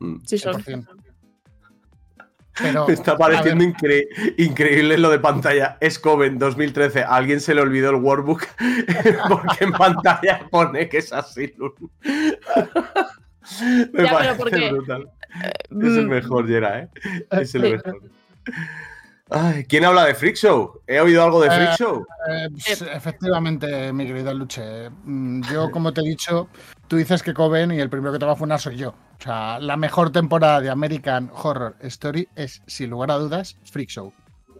Mm. 0.00 0.16
Sí, 0.26 0.38
son. 0.38 0.54
100%. 0.62 0.86
Pero, 2.62 2.86
Me 2.86 2.92
está 2.92 3.16
pareciendo 3.16 3.64
incre- 3.64 4.06
increíble 4.36 4.98
lo 4.98 5.08
de 5.08 5.18
pantalla. 5.18 5.78
Es 5.80 5.98
Coven 5.98 6.38
2013. 6.38 7.04
A 7.04 7.14
alguien 7.16 7.40
se 7.40 7.54
le 7.54 7.62
olvidó 7.62 7.88
el 7.90 7.96
workbook 7.96 8.44
porque 9.28 9.64
en 9.64 9.72
pantalla 9.72 10.46
pone 10.50 10.88
que 10.88 10.98
es 10.98 11.10
así. 11.12 11.54
Me 13.62 13.72
Ya, 13.72 13.90
pero 13.92 14.08
parece 14.10 14.34
porque- 14.36 14.70
brutal. 14.72 15.10
Es 15.70 15.96
el 15.96 16.06
Mm, 16.06 16.10
mejor, 16.10 16.46
Yera, 16.48 16.80
¿eh? 16.80 16.88
Es 17.30 17.54
el 17.54 17.62
Sí. 17.62 17.70
mejor. 17.70 18.02
Ay, 19.30 19.64
¿Quién 19.64 19.84
habla 19.84 20.04
de 20.06 20.14
Freak 20.16 20.34
Show? 20.34 20.80
¿He 20.88 20.98
oído 21.00 21.22
algo 21.22 21.40
de 21.40 21.50
Freak 21.50 21.70
Eh, 21.70 21.76
Show? 21.78 22.04
eh, 22.28 22.48
pues, 22.50 22.82
efectivamente, 22.82 23.92
mi 23.92 24.06
querido 24.06 24.34
Luche. 24.34 24.90
mm, 24.90 25.42
Yo, 25.52 25.70
como 25.70 25.92
te 25.92 26.00
he 26.00 26.04
dicho, 26.04 26.48
tú 26.90 26.96
dices 26.96 27.22
que 27.22 27.32
Coven 27.32 27.70
y 27.70 27.78
el 27.78 27.88
primero 27.88 28.12
que 28.12 28.18
te 28.18 28.26
va 28.26 28.32
a 28.32 28.36
funar 28.36 28.58
soy 28.58 28.76
yo. 28.76 28.88
O 28.88 29.22
sea, 29.22 29.60
la 29.60 29.76
mejor 29.76 30.10
temporada 30.10 30.60
de 30.60 30.70
American 30.70 31.30
Horror 31.32 31.76
Story 31.82 32.28
es, 32.34 32.62
sin 32.66 32.90
lugar 32.90 33.12
a 33.12 33.14
dudas, 33.14 33.56
Freak 33.62 33.90
Show. 33.90 34.12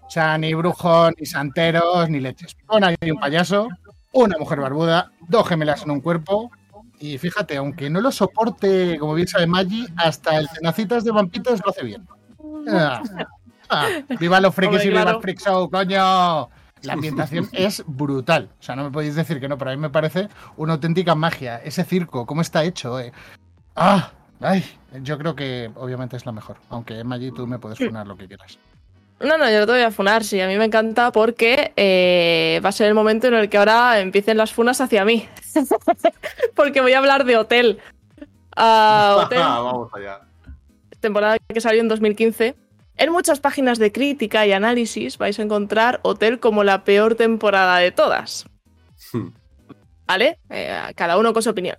O 0.06 0.10
sea, 0.10 0.38
ni 0.38 0.54
brujos, 0.54 1.10
ni 1.18 1.26
santeros, 1.26 2.08
ni 2.08 2.20
leches. 2.20 2.56
Pon 2.68 2.84
ahí 2.84 2.94
un 3.02 3.18
payaso, 3.18 3.68
una 4.12 4.38
mujer 4.38 4.60
barbuda, 4.60 5.10
dos 5.28 5.48
gemelas 5.48 5.82
en 5.82 5.90
un 5.90 6.00
cuerpo. 6.00 6.52
Y 7.00 7.18
fíjate, 7.18 7.56
aunque 7.56 7.90
no 7.90 8.00
lo 8.00 8.12
soporte, 8.12 8.96
como 9.00 9.14
bien 9.14 9.26
sabe 9.26 9.48
Maggi, 9.48 9.88
hasta 9.96 10.38
el 10.38 10.48
cenacitas 10.50 11.02
de 11.02 11.10
vampitos 11.10 11.60
lo 11.64 11.70
hace 11.70 11.84
bien. 11.84 12.06
Ah, 12.68 13.02
ah, 13.70 13.88
viva 14.20 14.40
los 14.40 14.54
frikis 14.54 14.76
Hombre, 14.76 14.84
y 14.84 14.88
viva 14.90 15.02
claro. 15.02 15.16
el 15.16 15.22
freak 15.22 15.40
show, 15.40 15.68
coño. 15.68 16.48
La 16.82 16.94
ambientación 16.94 17.48
es 17.52 17.82
brutal. 17.86 18.50
O 18.58 18.62
sea, 18.62 18.76
no 18.76 18.84
me 18.84 18.90
podéis 18.90 19.14
decir 19.14 19.40
que 19.40 19.48
no, 19.48 19.58
pero 19.58 19.70
a 19.70 19.74
mí 19.74 19.80
me 19.80 19.90
parece 19.90 20.28
una 20.56 20.74
auténtica 20.74 21.14
magia. 21.14 21.58
Ese 21.58 21.84
circo, 21.84 22.26
cómo 22.26 22.40
está 22.40 22.64
hecho. 22.64 22.98
eh. 23.00 23.12
Ah, 23.76 24.12
ay, 24.40 24.64
yo 25.02 25.18
creo 25.18 25.34
que 25.34 25.70
obviamente 25.76 26.16
es 26.16 26.26
la 26.26 26.32
mejor. 26.32 26.56
Aunque 26.70 27.02
Maggi, 27.04 27.30
tú 27.32 27.46
me 27.46 27.58
puedes 27.58 27.78
funar 27.78 28.06
lo 28.06 28.16
que 28.16 28.26
quieras. 28.26 28.58
No, 29.20 29.36
no, 29.36 29.50
yo 29.50 29.60
no 29.60 29.66
te 29.66 29.72
voy 29.72 29.82
a 29.82 29.90
funar, 29.90 30.24
sí, 30.24 30.40
a 30.40 30.48
mí 30.48 30.56
me 30.56 30.64
encanta 30.64 31.12
porque 31.12 31.74
eh, 31.76 32.58
va 32.64 32.70
a 32.70 32.72
ser 32.72 32.88
el 32.88 32.94
momento 32.94 33.26
en 33.26 33.34
el 33.34 33.50
que 33.50 33.58
ahora 33.58 34.00
empiecen 34.00 34.38
las 34.38 34.50
funas 34.52 34.80
hacia 34.80 35.04
mí. 35.04 35.28
porque 36.56 36.80
voy 36.80 36.94
a 36.94 36.98
hablar 36.98 37.24
de 37.24 37.36
Hotel. 37.36 37.78
Ah, 38.56 39.18
Hotel, 39.26 39.38
Vamos 39.40 39.90
allá. 39.94 40.20
temporada 41.00 41.36
que 41.38 41.60
salió 41.60 41.82
en 41.82 41.88
2015. 41.88 42.56
En 43.00 43.12
muchas 43.12 43.40
páginas 43.40 43.78
de 43.78 43.92
crítica 43.92 44.46
y 44.46 44.52
análisis 44.52 45.16
vais 45.16 45.38
a 45.38 45.42
encontrar 45.42 46.00
Hotel 46.02 46.38
como 46.38 46.64
la 46.64 46.84
peor 46.84 47.14
temporada 47.14 47.78
de 47.78 47.92
todas. 47.92 48.44
Hmm. 49.10 49.28
¿Vale? 50.06 50.38
Eh, 50.50 50.78
cada 50.96 51.16
uno 51.16 51.32
con 51.32 51.42
su 51.42 51.48
opinión. 51.48 51.76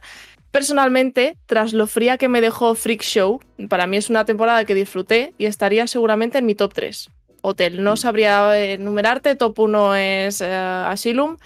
Personalmente, 0.49 1.37
tras 1.45 1.73
lo 1.73 1.85
fría 1.85 2.17
que 2.17 2.27
me 2.27 2.41
dejó 2.41 2.73
Freak 2.73 3.03
Show, 3.03 3.39
para 3.69 3.85
mí 3.85 3.97
es 3.97 4.09
una 4.09 4.25
temporada 4.25 4.65
que 4.65 4.73
disfruté 4.73 5.35
y 5.37 5.45
estaría 5.45 5.85
seguramente 5.85 6.39
en 6.39 6.47
mi 6.47 6.55
top 6.55 6.73
3. 6.73 7.11
Hotel, 7.43 7.83
no 7.83 7.97
sabría 7.97 8.57
eh, 8.57 8.73
enumerarte, 8.73 9.35
top 9.35 9.59
1 9.59 9.95
es 9.97 10.41
eh, 10.41 10.51
Asylum, 10.51 11.37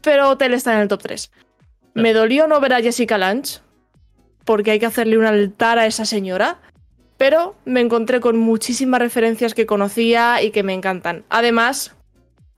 pero 0.00 0.28
Hotel 0.28 0.54
está 0.54 0.74
en 0.74 0.82
el 0.82 0.88
top 0.88 1.02
3. 1.02 1.32
Me 1.94 2.12
dolió 2.12 2.46
no 2.46 2.60
ver 2.60 2.72
a 2.72 2.82
Jessica 2.82 3.18
Lange, 3.18 3.58
porque 4.44 4.70
hay 4.70 4.78
que 4.78 4.86
hacerle 4.86 5.18
un 5.18 5.26
altar 5.26 5.80
a 5.80 5.86
esa 5.86 6.04
señora, 6.04 6.60
pero 7.18 7.56
me 7.64 7.80
encontré 7.80 8.20
con 8.20 8.38
muchísimas 8.38 9.00
referencias 9.00 9.52
que 9.52 9.66
conocía 9.66 10.40
y 10.42 10.50
que 10.50 10.62
me 10.62 10.72
encantan. 10.72 11.24
Además, 11.28 11.94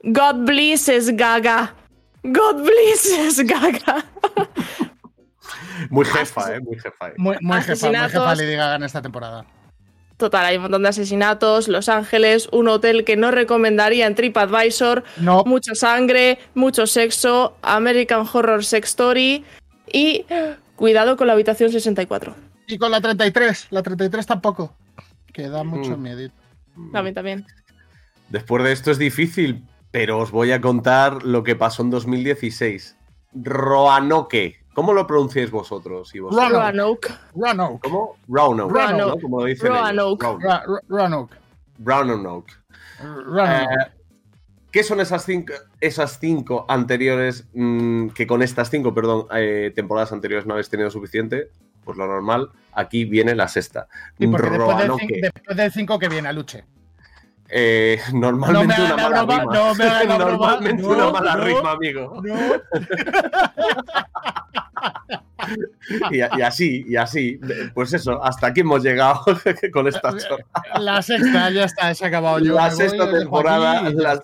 God 0.02 0.46
blesses 0.46 1.16
Gaga. 1.16 1.74
God 2.22 2.62
blesses 2.62 3.44
Gaga. 3.44 4.04
Muy 5.88 6.04
jefa, 6.04 6.54
¿eh? 6.54 6.60
Muy 6.60 6.78
jefa. 6.78 7.08
¿eh? 7.08 7.14
Muy, 7.16 7.36
muy 7.40 7.62
jefa, 7.62 7.86
muy 7.86 7.96
jefa. 7.96 8.34
Lady 8.34 8.54
Gaga 8.54 8.76
en 8.76 8.82
esta 8.82 9.00
temporada. 9.00 9.46
Total, 10.18 10.44
hay 10.44 10.56
un 10.56 10.62
montón 10.62 10.82
de 10.82 10.90
asesinatos, 10.90 11.66
Los 11.66 11.88
Ángeles, 11.88 12.50
un 12.52 12.68
hotel 12.68 13.04
que 13.04 13.16
no 13.16 13.30
recomendaría 13.30 14.06
en 14.06 14.14
TripAdvisor, 14.14 15.02
No, 15.16 15.44
mucha 15.46 15.74
sangre, 15.74 16.38
mucho 16.54 16.86
sexo, 16.86 17.56
American 17.62 18.26
Horror 18.30 18.62
Sex 18.62 18.90
Story 18.90 19.46
y 19.90 20.26
cuidado 20.76 21.16
con 21.16 21.26
la 21.26 21.32
habitación 21.32 21.72
64. 21.72 22.49
Y 22.72 22.78
con 22.78 22.90
la 22.90 23.00
33. 23.00 23.68
La 23.70 23.82
33 23.82 24.26
tampoco. 24.26 24.74
Que 25.32 25.48
da 25.48 25.64
mucho 25.64 25.96
Mm. 25.96 26.02
miedo. 26.02 26.30
A 26.94 27.02
mí 27.02 27.12
también. 27.12 27.46
Después 28.28 28.62
de 28.64 28.72
esto 28.72 28.90
es 28.90 28.98
difícil, 28.98 29.64
pero 29.90 30.18
os 30.18 30.30
voy 30.30 30.52
a 30.52 30.60
contar 30.60 31.24
lo 31.24 31.42
que 31.42 31.56
pasó 31.56 31.82
en 31.82 31.90
2016. 31.90 32.96
Roanoke, 33.32 34.60
¿Cómo 34.72 34.92
lo 34.92 35.04
pronunciáis 35.06 35.50
vosotros? 35.50 36.14
Y 36.14 36.20
vosotros? 36.20 36.52
Roanoke. 36.52 37.08
Roanoke. 37.34 37.80
¿Cómo? 37.82 38.16
Roanoke. 38.28 38.72
Roanoke. 38.72 39.16
¿no? 39.16 39.20
Como 39.20 39.40
lo 39.40 39.46
dicen 39.46 39.66
ellos. 39.72 39.80
Roanoke. 39.82 40.24
Roanoke. 40.24 40.84
Roanoke. 40.88 41.36
Roanoke. 41.80 42.52
Roanoke. 43.26 43.64
Eh, 43.64 43.90
¿Qué 44.70 44.84
son 44.84 45.00
esas 45.00 45.24
cinco, 45.24 45.52
esas 45.80 46.20
cinco 46.20 46.64
anteriores, 46.68 47.48
mm, 47.52 48.10
que 48.10 48.26
con 48.28 48.42
estas 48.42 48.70
cinco, 48.70 48.94
perdón, 48.94 49.26
eh, 49.34 49.72
temporadas 49.74 50.12
anteriores 50.12 50.46
no 50.46 50.54
habéis 50.54 50.70
tenido 50.70 50.90
suficiente? 50.90 51.50
Pues 51.90 51.98
lo 51.98 52.06
normal, 52.06 52.50
aquí 52.72 53.04
viene 53.04 53.34
la 53.34 53.48
sexta. 53.48 53.88
Sí, 54.18 54.26
porque 54.28 54.48
después 54.50 54.76
del, 54.78 54.88
Roanoke. 54.88 55.06
cin- 55.06 55.20
después 55.22 55.56
del 55.56 55.72
5 55.72 55.98
que 55.98 56.08
viene 56.08 56.28
a 56.28 56.32
Luche. 56.32 56.64
Eh, 57.52 58.00
No 58.12 58.30
me 58.30 58.38
normalmente 58.38 58.80
una 58.80 58.90
la 58.90 58.96
mala 58.96 59.22
broma, 59.24 59.40
rima. 59.40 59.52
no 59.54 59.74
me 59.74 59.84
hagas 59.84 60.06
la 60.06 60.16
broma. 60.24 60.36
Normalmente 60.50 60.82
No, 60.84 60.88
una 60.90 61.10
mala 61.10 61.34
no. 61.34 61.44
rima, 61.44 61.70
amigo. 61.72 62.22
Y, 66.10 66.18
y 66.18 66.42
así, 66.42 66.84
y 66.86 66.96
así. 66.96 67.40
Pues 67.74 67.92
eso, 67.92 68.22
hasta 68.22 68.48
aquí 68.48 68.60
hemos 68.60 68.82
llegado 68.82 69.24
con 69.72 69.88
esta 69.88 70.16
chorra. 70.16 70.44
La 70.78 71.02
sexta, 71.02 71.50
ya 71.50 71.64
está, 71.64 71.94
se 71.94 72.04
ha 72.04 72.08
acabado. 72.08 72.38
Yo 72.38 72.54
la 72.54 72.64
me 72.64 72.68
voy, 72.68 72.76
sexta 72.76 73.10
temporada, 73.10 73.90
la, 73.90 74.22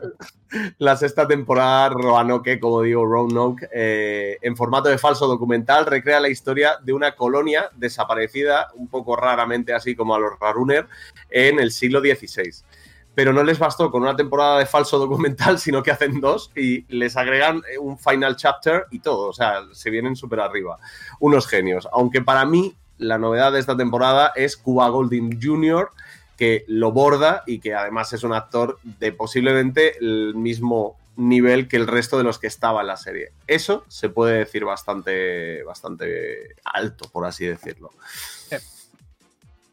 la 0.78 0.96
sexta 0.96 1.26
temporada 1.26 1.88
Roanoke, 1.90 2.60
como 2.60 2.82
digo, 2.82 3.04
Roanoke, 3.04 3.68
eh, 3.72 4.38
en 4.42 4.56
formato 4.56 4.88
de 4.88 4.98
falso 4.98 5.26
documental, 5.26 5.86
recrea 5.86 6.20
la 6.20 6.28
historia 6.28 6.78
de 6.82 6.92
una 6.92 7.16
colonia 7.16 7.70
desaparecida, 7.74 8.68
un 8.74 8.88
poco 8.88 9.16
raramente 9.16 9.72
así 9.74 9.96
como 9.96 10.14
a 10.14 10.20
los 10.20 10.38
Raruner, 10.38 10.86
en 11.30 11.58
el 11.58 11.72
siglo 11.72 12.00
XVI. 12.00 12.62
Pero 13.16 13.32
no 13.32 13.42
les 13.42 13.58
bastó 13.58 13.90
con 13.90 14.02
una 14.02 14.14
temporada 14.14 14.58
de 14.60 14.66
falso 14.66 14.98
documental, 14.98 15.58
sino 15.58 15.82
que 15.82 15.90
hacen 15.90 16.20
dos 16.20 16.52
y 16.54 16.84
les 16.94 17.16
agregan 17.16 17.62
eh, 17.68 17.78
un 17.78 17.98
final 17.98 18.36
chapter 18.36 18.84
y 18.92 19.00
todo. 19.00 19.28
O 19.28 19.32
sea, 19.32 19.62
se 19.72 19.90
vienen 19.90 20.14
súper 20.14 20.38
arriba. 20.38 20.78
Unos 21.18 21.48
genios. 21.48 21.88
Aunque 21.92 22.22
para 22.22 22.44
mí, 22.44 22.76
la 22.98 23.18
novedad 23.18 23.52
de 23.52 23.58
esta 23.58 23.76
temporada 23.76 24.32
es 24.36 24.56
Cuba 24.56 24.88
Golding 24.90 25.40
Jr., 25.42 25.90
que 26.36 26.66
lo 26.68 26.92
borda 26.92 27.42
y 27.46 27.60
que 27.60 27.74
además 27.74 28.12
es 28.12 28.22
un 28.22 28.34
actor 28.34 28.78
de 28.82 29.10
posiblemente 29.12 29.96
el 29.98 30.34
mismo 30.34 30.98
nivel 31.16 31.66
que 31.66 31.78
el 31.78 31.86
resto 31.86 32.18
de 32.18 32.24
los 32.24 32.38
que 32.38 32.46
estaba 32.46 32.82
en 32.82 32.88
la 32.88 32.98
serie. 32.98 33.32
Eso 33.46 33.86
se 33.88 34.10
puede 34.10 34.36
decir 34.36 34.66
bastante, 34.66 35.62
bastante 35.64 36.56
alto, 36.62 37.08
por 37.10 37.24
así 37.24 37.46
decirlo. 37.46 37.90
Sí. 38.50 38.56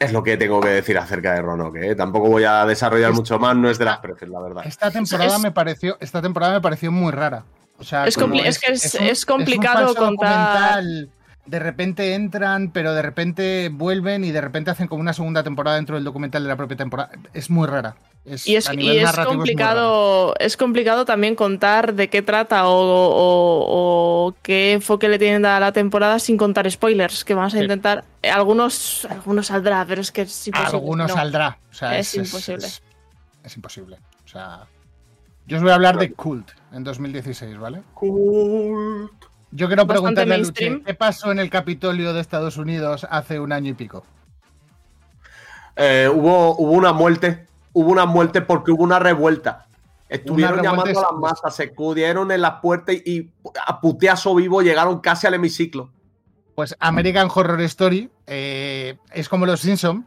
Es 0.04 0.12
lo 0.14 0.24
que 0.24 0.38
tengo 0.38 0.60
que 0.62 0.70
decir 0.70 0.98
acerca 0.98 1.34
de 1.34 1.42
Roanoke. 1.42 1.92
¿eh? 1.92 1.96
Tampoco 1.96 2.30
voy 2.30 2.44
a 2.44 2.66
desarrollar 2.66 3.12
Es- 3.12 3.16
mucho 3.18 3.40
más, 3.40 3.56
no 3.56 3.70
es 3.70 3.78
de 3.78 3.86
las 3.86 3.98
precios, 4.00 4.30
la 4.30 4.40
verdad. 4.42 4.64
Esta 4.66 4.92
temporada 4.92 5.36
Es- 5.36 5.42
me 5.42 5.52
pareció, 5.52 5.98
esta 6.00 6.22
temporada 6.22 6.54
me 6.54 6.62
pareció 6.62 6.92
muy 6.92 7.12
rara. 7.12 7.44
O 7.80 7.84
sea, 7.84 8.06
Es 8.06 8.16
es 8.18 8.24
que 8.60 8.72
es- 8.74 8.96
un- 8.96 9.02
es 9.08 9.26
complicado 9.26 9.88
falso 9.88 9.96
contar- 10.06 10.30
documental. 10.30 11.10
De 11.46 11.60
repente 11.60 12.14
entran, 12.14 12.72
pero 12.72 12.94
de 12.94 13.02
repente 13.02 13.70
vuelven 13.74 14.24
y 14.24 14.32
de 14.32 14.40
repente 14.40 14.72
hacen 14.72 14.88
como 14.88 15.02
una 15.02 15.12
segunda 15.12 15.44
temporada 15.44 15.76
dentro 15.76 15.96
del 15.96 16.06
documental 16.06 16.42
de 16.44 16.48
la 16.50 16.56
propia 16.56 16.78
temporada. 16.78 17.10
Es 17.34 17.50
muy 17.50 17.68
rara. 17.68 17.96
Es, 18.26 18.48
Y 18.48 18.56
es, 18.56 18.70
y 18.74 18.98
es 19.00 19.12
complicado, 19.12 20.34
es 20.40 20.56
complicado 20.56 21.04
también 21.04 21.36
contar 21.36 21.94
de 21.94 22.10
qué 22.10 22.22
trata 22.22 22.70
o, 22.70 22.72
o- 22.74 24.28
o 24.28 24.36
qué 24.42 24.72
enfoque 24.74 25.10
le 25.10 25.20
tienen 25.20 25.46
a 25.46 25.60
la 25.60 25.74
temporada 25.74 26.20
sin 26.20 26.38
contar 26.38 26.70
spoilers, 26.72 27.26
que 27.26 27.34
vamos 27.34 27.54
a 27.54 27.58
Sí. 27.58 27.64
intentar. 27.64 28.06
Algunos, 28.32 29.06
algunos 29.10 29.48
saldrá, 29.48 29.86
pero 29.86 30.00
es 30.00 30.12
que 30.14 30.22
es 30.22 30.48
imposible. 30.48 30.78
Alguno 30.78 31.08
no. 31.08 31.14
saldrá. 31.14 31.58
O 31.70 31.74
sea, 31.74 31.98
Es 32.00 32.16
es, 32.16 32.26
imposible. 32.26 32.66
Es, 32.68 32.82
es 33.44 33.56
imposible. 33.58 33.98
O 34.24 34.28
sea, 34.30 34.68
yo 35.46 35.58
os 35.58 35.64
voy 35.64 35.72
a 35.72 35.76
hablar 35.76 35.98
de 35.98 36.14
Cult 36.14 36.50
en 36.72 36.86
2016, 36.86 37.58
¿vale? 37.58 37.82
Cool. 37.94 39.12
Yo 39.52 39.68
quiero 39.68 39.86
preguntarle 39.86 40.36
a 40.36 40.38
Luche. 40.38 40.82
¿qué 40.86 40.94
pasó 40.94 41.30
en 41.34 41.40
el 41.40 41.50
Capitolio 41.50 42.14
de 42.14 42.22
Estados 42.22 42.56
Unidos 42.56 43.06
hace 43.10 43.40
un 43.42 43.52
año 43.52 43.72
y 43.72 43.74
pico? 43.74 44.06
Eh, 45.76 46.10
hubo, 46.12 46.56
hubo 46.58 46.72
una 46.72 46.94
muerte, 46.94 47.48
hubo 47.74 47.92
una 47.92 48.06
muerte 48.06 48.42
porque 48.42 48.72
hubo 48.72 48.84
una 48.84 49.00
revuelta. 49.00 49.68
Estuvieron 50.10 50.60
Una 50.60 50.62
revuelta 50.62 50.92
llamando 50.92 51.08
a 51.08 51.12
las 51.12 51.20
masas, 51.20 51.56
se 51.56 51.64
acudieron 51.64 52.32
en 52.32 52.42
las 52.42 52.62
puertas 52.62 52.96
y, 52.96 53.32
a 53.66 53.82
puteazo 53.82 54.36
vivo 54.36 54.62
llegaron 54.62 55.00
casi 55.00 55.28
al 55.28 55.34
hemiciclo. 55.34 55.92
Pues 56.56 56.76
American 56.80 57.30
Horror 57.34 57.62
Story 57.62 58.10
eh, 58.28 58.98
es 59.12 59.28
como 59.28 59.46
Los 59.46 59.62
Simpson 59.62 60.06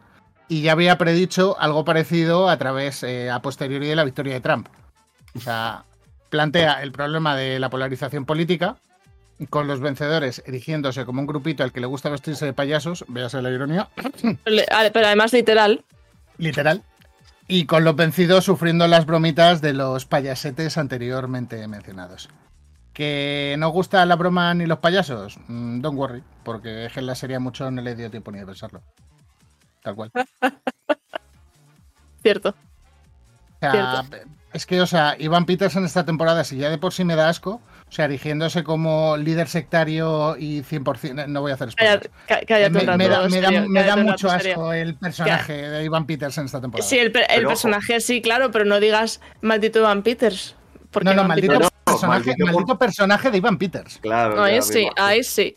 y 0.49 0.63
ya 0.63 0.73
había 0.73 0.97
predicho 0.97 1.57
algo 1.59 1.85
parecido 1.85 2.49
a 2.49 2.57
través, 2.57 3.03
eh, 3.03 3.31
a 3.31 3.43
posteriori 3.43 3.89
de 3.89 3.97
la 3.97 4.05
victoria 4.05 4.35
de 4.35 4.41
Trump. 4.41 4.69
O 5.35 5.41
sea, 5.41 5.85
plantea 6.31 6.83
el 6.83 6.93
problema 6.93 7.37
de 7.37 7.59
la 7.59 7.69
polarización 7.69 8.25
política 8.25 8.77
con 9.51 9.67
los 9.67 9.81
vencedores 9.81 10.43
erigiéndose 10.47 11.05
como 11.05 11.21
un 11.21 11.27
grupito 11.27 11.63
al 11.63 11.73
que 11.73 11.81
le 11.81 11.87
gusta 11.87 12.09
vestirse 12.09 12.47
de 12.47 12.53
payasos, 12.53 13.05
véase 13.09 13.43
la 13.43 13.51
ironía, 13.51 13.89
Pero 14.45 15.07
además 15.07 15.33
literal. 15.33 15.85
literal, 16.39 16.83
y 17.49 17.67
con 17.67 17.85
los 17.85 17.97
vencidos 17.97 18.45
sufriendo 18.45 18.87
las 18.87 19.07
bromitas 19.07 19.61
de 19.61 19.73
los 19.73 20.05
payasetes 20.05 20.79
anteriormente 20.79 21.67
mencionados. 21.69 22.29
¿Que 22.93 23.57
no 23.59 23.69
gusta 23.69 24.05
la 24.07 24.17
broma 24.17 24.53
ni 24.55 24.67
los 24.67 24.79
payasos? 24.79 25.38
Mm, 25.49 25.81
don't 25.81 25.99
worry, 25.99 26.23
porque 26.43 26.87
es 26.87 26.93
que 26.93 27.00
en 27.00 27.07
la 27.07 27.15
serie 27.15 27.38
mucho 27.38 27.71
no 27.71 27.83
le 27.83 27.95
dio 27.95 28.11
tiempo 28.11 28.33
ni 28.33 28.38
de 28.38 28.47
pensarlo. 28.47 28.83
Tal 29.83 29.95
cual. 29.95 30.11
Cierto. 32.23 32.49
O 32.49 33.61
sea, 33.61 34.05
es 34.53 34.67
que, 34.67 34.81
o 34.81 34.87
sea, 34.87 35.17
Ivan 35.19 35.45
Peters 35.45 35.76
en 35.76 35.85
esta 35.85 36.05
temporada, 36.05 36.45
si 36.45 36.57
ya 36.57 36.71
de 36.71 36.79
por 36.79 36.93
sí 36.93 37.05
me 37.05 37.17
da 37.17 37.29
asco, 37.29 37.61
sea, 37.97 38.05
erigiéndose 38.05 38.62
como 38.65 39.17
líder 39.17 39.49
sectario 39.49 40.37
y 40.38 40.62
100%, 40.62 41.26
no 41.26 41.41
voy 41.41 41.50
a 41.50 41.55
hacer 41.55 41.71
spoilers. 41.73 42.09
Cállate, 42.09 42.11
cá- 42.26 42.47
cállate 42.47 42.71
me, 42.71 42.81
rato. 42.81 42.99
me 42.99 43.09
da, 43.09 43.29
me 43.29 43.41
da- 43.41 43.49
serio, 43.49 43.69
me 43.69 43.81
da 43.81 43.87
cállate 43.87 44.00
un 44.00 44.07
mucho 44.07 44.29
rato, 44.29 44.49
asco 44.49 44.73
el 44.73 44.95
personaje 44.95 45.53
de 45.55 45.85
Ivan 45.85 46.07
Peters 46.07 46.38
en 46.38 46.45
esta 46.47 46.61
temporada. 46.61 46.88
Sí, 46.88 46.99
el, 46.99 47.11
per- 47.12 47.26
el 47.31 47.47
personaje 47.47 48.00
sí, 48.00 48.21
claro, 48.23 48.50
pero 48.50 48.65
no 48.65 48.79
digas 48.81 49.21
maldito 49.41 49.79
Evan 49.81 50.03
Peters. 50.03 50.55
Porque 50.91 51.05
no, 51.05 51.11
no, 51.11 51.21
Evan 51.23 51.29
maldito, 51.29 51.55
Peters- 51.55 51.71
personaje, 51.85 52.35
maldito 52.45 52.79
personaje 52.79 53.31
de 53.31 53.37
Ivan 53.38 53.59
Peters. 53.59 53.99
Claro. 53.99 54.43
Ahí 54.43 54.55
ya 54.57 54.62
sí, 54.62 54.88
ahí 54.97 55.25
sí. 55.25 55.57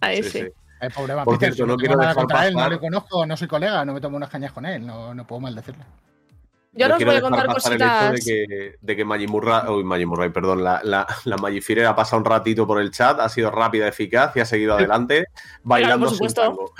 Ahí 0.00 0.22
Sí, 0.22 0.30
sí. 0.30 0.38
sí. 0.40 0.46
Ay, 0.80 0.88
pobre 0.90 1.14
Por 1.14 1.38
Peters, 1.38 1.54
cierto, 1.56 1.56
yo 1.58 1.66
no 1.66 1.76
quiero 1.76 1.94
nada 1.96 2.08
dejar 2.10 2.22
contra 2.22 2.46
él, 2.46 2.54
no 2.54 2.68
le 2.68 2.78
conozco, 2.78 3.24
no 3.26 3.36
soy 3.36 3.48
colega, 3.48 3.84
no 3.84 3.94
me 3.94 4.00
tomo 4.00 4.16
unas 4.16 4.28
cañas 4.28 4.52
con 4.52 4.66
él, 4.66 4.84
no, 4.86 5.14
no 5.14 5.26
puedo 5.26 5.40
maldecirle. 5.40 5.82
Yo 6.76 6.88
No 6.88 6.96
os 6.96 7.04
voy 7.04 7.14
a 7.16 7.20
contar 7.20 7.46
cositas. 7.46 8.10
el 8.10 8.14
hecho 8.16 8.30
de 8.30 8.46
que, 8.48 8.74
de 8.80 8.96
que 8.96 9.04
Maggie 9.04 9.28
Murray, 9.28 9.68
uy, 9.68 9.84
Maggie 9.84 10.06
Murray, 10.06 10.30
perdón, 10.30 10.64
la, 10.64 10.80
la, 10.82 11.06
la 11.24 11.36
ha 11.86 11.94
pasado 11.94 12.18
un 12.18 12.24
ratito 12.24 12.66
por 12.66 12.80
el 12.80 12.90
chat, 12.90 13.20
ha 13.20 13.28
sido 13.28 13.50
rápida, 13.50 13.86
eficaz 13.86 14.34
y 14.36 14.40
ha 14.40 14.44
seguido 14.44 14.74
adelante 14.76 15.26
bailando 15.62 16.06
por 16.06 16.08
su 16.10 16.14
supuesto. 16.16 16.40
tango. 16.42 16.72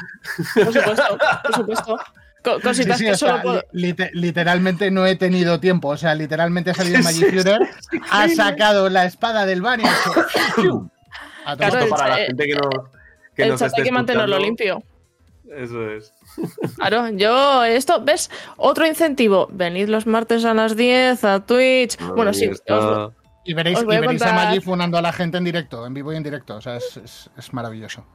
Por 0.55 0.73
supuesto, 0.73 1.19
por 1.45 1.55
supuesto. 1.55 1.97
Co- 2.43 2.57
Sí, 2.57 2.63
cositas 2.63 2.99
sí, 2.99 3.05
que 3.05 3.17
sea, 3.17 3.29
solo 3.31 3.43
puedo. 3.43 3.63
li- 3.73 3.89
lite- 3.93 4.11
literalmente 4.13 4.91
no 4.91 5.07
he 5.07 5.17
tenido 5.17 5.61
tiempo. 5.61 5.89
O 5.89 5.97
sea, 5.97 6.15
literalmente 6.15 6.71
ha 6.73 6.75
salido 6.75 6.99
Magic 7.03 7.31
Führer, 7.31 7.61
ha 8.11 8.29
sacado 8.29 8.89
la 8.91 9.07
espada 9.07 9.47
del 9.47 9.63
hecho. 9.63 9.89
A 11.47 11.57
tomar 11.57 11.57
Claro, 11.57 11.75
Esto 11.79 11.89
por 11.89 11.99
para 11.99 12.09
la 12.09 12.17
gente 12.27 12.45
que 12.47 12.55
nos, 12.55 12.69
que 13.35 13.43
el 13.45 13.49
nos 13.51 13.61
chat 13.61 13.69
esté 13.69 13.81
hay 13.81 13.85
que 13.87 13.93
mantenerlo 13.93 14.39
limpio. 14.39 14.83
Eso 15.57 15.91
es. 15.91 16.13
Claro, 16.77 17.09
yo, 17.11 17.65
esto, 17.65 18.03
¿ves? 18.05 18.31
Otro 18.57 18.87
incentivo. 18.87 19.49
Venid 19.53 19.89
los 19.89 20.07
martes 20.07 20.45
a 20.45 20.55
las 20.55 20.77
10 20.77 21.25
a 21.25 21.41
Twitch. 21.45 21.97
bueno, 22.15 22.33
sí, 22.33 22.49
os- 22.49 22.63
Y 23.47 23.53
veréis, 23.53 23.79
Os 23.79 23.85
voy 23.85 23.95
y 23.95 23.99
a 23.99 24.01
veréis 24.01 24.23
a 24.23 24.27
contar- 24.27 24.47
Maggi 24.47 24.61
funando 24.61 24.97
a 24.99 25.03
la 25.03 25.13
gente 25.13 25.37
en 25.37 25.45
directo, 25.45 25.87
en 25.87 25.93
vivo 25.93 26.13
y 26.13 26.17
en 26.17 26.23
directo. 26.23 26.57
O 26.57 26.61
sea, 26.63 26.77
es, 26.77 26.97
es- 26.97 27.31
es 27.37 27.53
maravilloso. 27.53 28.07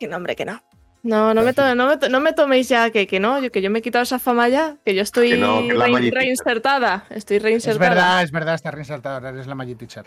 que 0.00 0.08
no, 0.08 0.16
hombre, 0.16 0.34
que 0.34 0.44
no. 0.44 0.60
No, 1.04 1.32
no 1.34 1.42
me, 1.42 1.52
to- 1.52 1.74
no, 1.76 1.86
me 1.88 1.96
to- 1.96 2.08
no 2.08 2.20
me 2.20 2.32
toméis 2.32 2.68
ya 2.68 2.90
que, 2.90 3.06
que 3.06 3.20
no, 3.20 3.40
yo, 3.40 3.50
que 3.52 3.62
yo 3.62 3.70
me 3.70 3.78
he 3.78 3.82
quitado 3.82 4.02
esa 4.02 4.18
fama 4.18 4.48
ya, 4.48 4.76
que 4.84 4.94
yo 4.94 5.02
estoy 5.02 5.30
Que 5.30 5.36
no, 5.36 5.60
rein- 5.62 6.12
reinsertada. 6.12 7.04
Estoy 7.10 7.36
Es 7.38 7.42
reinsertada. 7.44 7.88
verdad, 7.90 8.22
es 8.22 8.30
verdad, 8.32 8.54
está 8.54 8.70
reinsertada. 8.72 9.28
Eres 9.28 9.46
la 9.46 9.54
Magic 9.54 9.78
Teacher. 9.78 10.06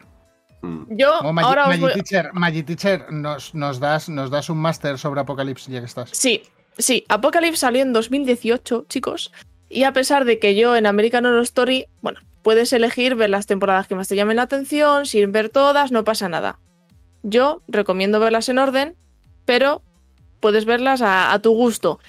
Mm. 0.62 0.98
Yo 0.98 1.14
ahora 1.22 1.68
voy- 1.68 1.94
Teacher, 1.94 2.32
Magic 2.34 2.66
Teacher 2.66 3.12
nos, 3.12 3.54
nos, 3.56 3.80
das, 3.80 4.10
nos 4.10 4.30
das 4.30 4.50
un 4.50 4.58
máster 4.58 4.98
sobre 4.98 5.22
Apocalipsis 5.22 5.68
ya 5.74 5.80
que 5.80 5.86
estás. 5.86 6.10
Sí, 6.12 6.44
sí, 6.78 7.06
Apocalypse 7.10 7.60
salió 7.60 7.82
en 7.82 7.94
2018, 7.94 8.86
chicos. 8.90 9.32
Y 9.70 9.84
a 9.84 9.94
pesar 9.94 10.26
de 10.26 10.40
que 10.40 10.56
yo 10.56 10.76
en 10.76 10.86
American 10.86 11.26
Horror 11.26 11.44
Story, 11.44 11.88
bueno, 12.02 12.20
puedes 12.44 12.72
elegir 12.74 13.16
ver 13.16 13.30
las 13.30 13.48
temporadas 13.48 13.88
que 13.88 13.96
más 13.96 14.08
te 14.08 14.16
llamen 14.16 14.38
la 14.38 14.44
atención, 14.44 15.06
sin 15.06 15.32
ver 15.32 15.50
todas, 15.50 15.92
no 15.92 16.04
pasa 16.04 16.30
nada. 16.30 16.60
Yo 17.24 17.62
recomiendo 17.68 18.20
verlas 18.20 18.50
en 18.50 18.60
orden, 18.60 18.96
pero 19.46 19.82
puedes 20.40 20.66
verlas 20.66 21.02
a, 21.04 21.38
tu 21.42 21.54
gusto. 21.54 22.00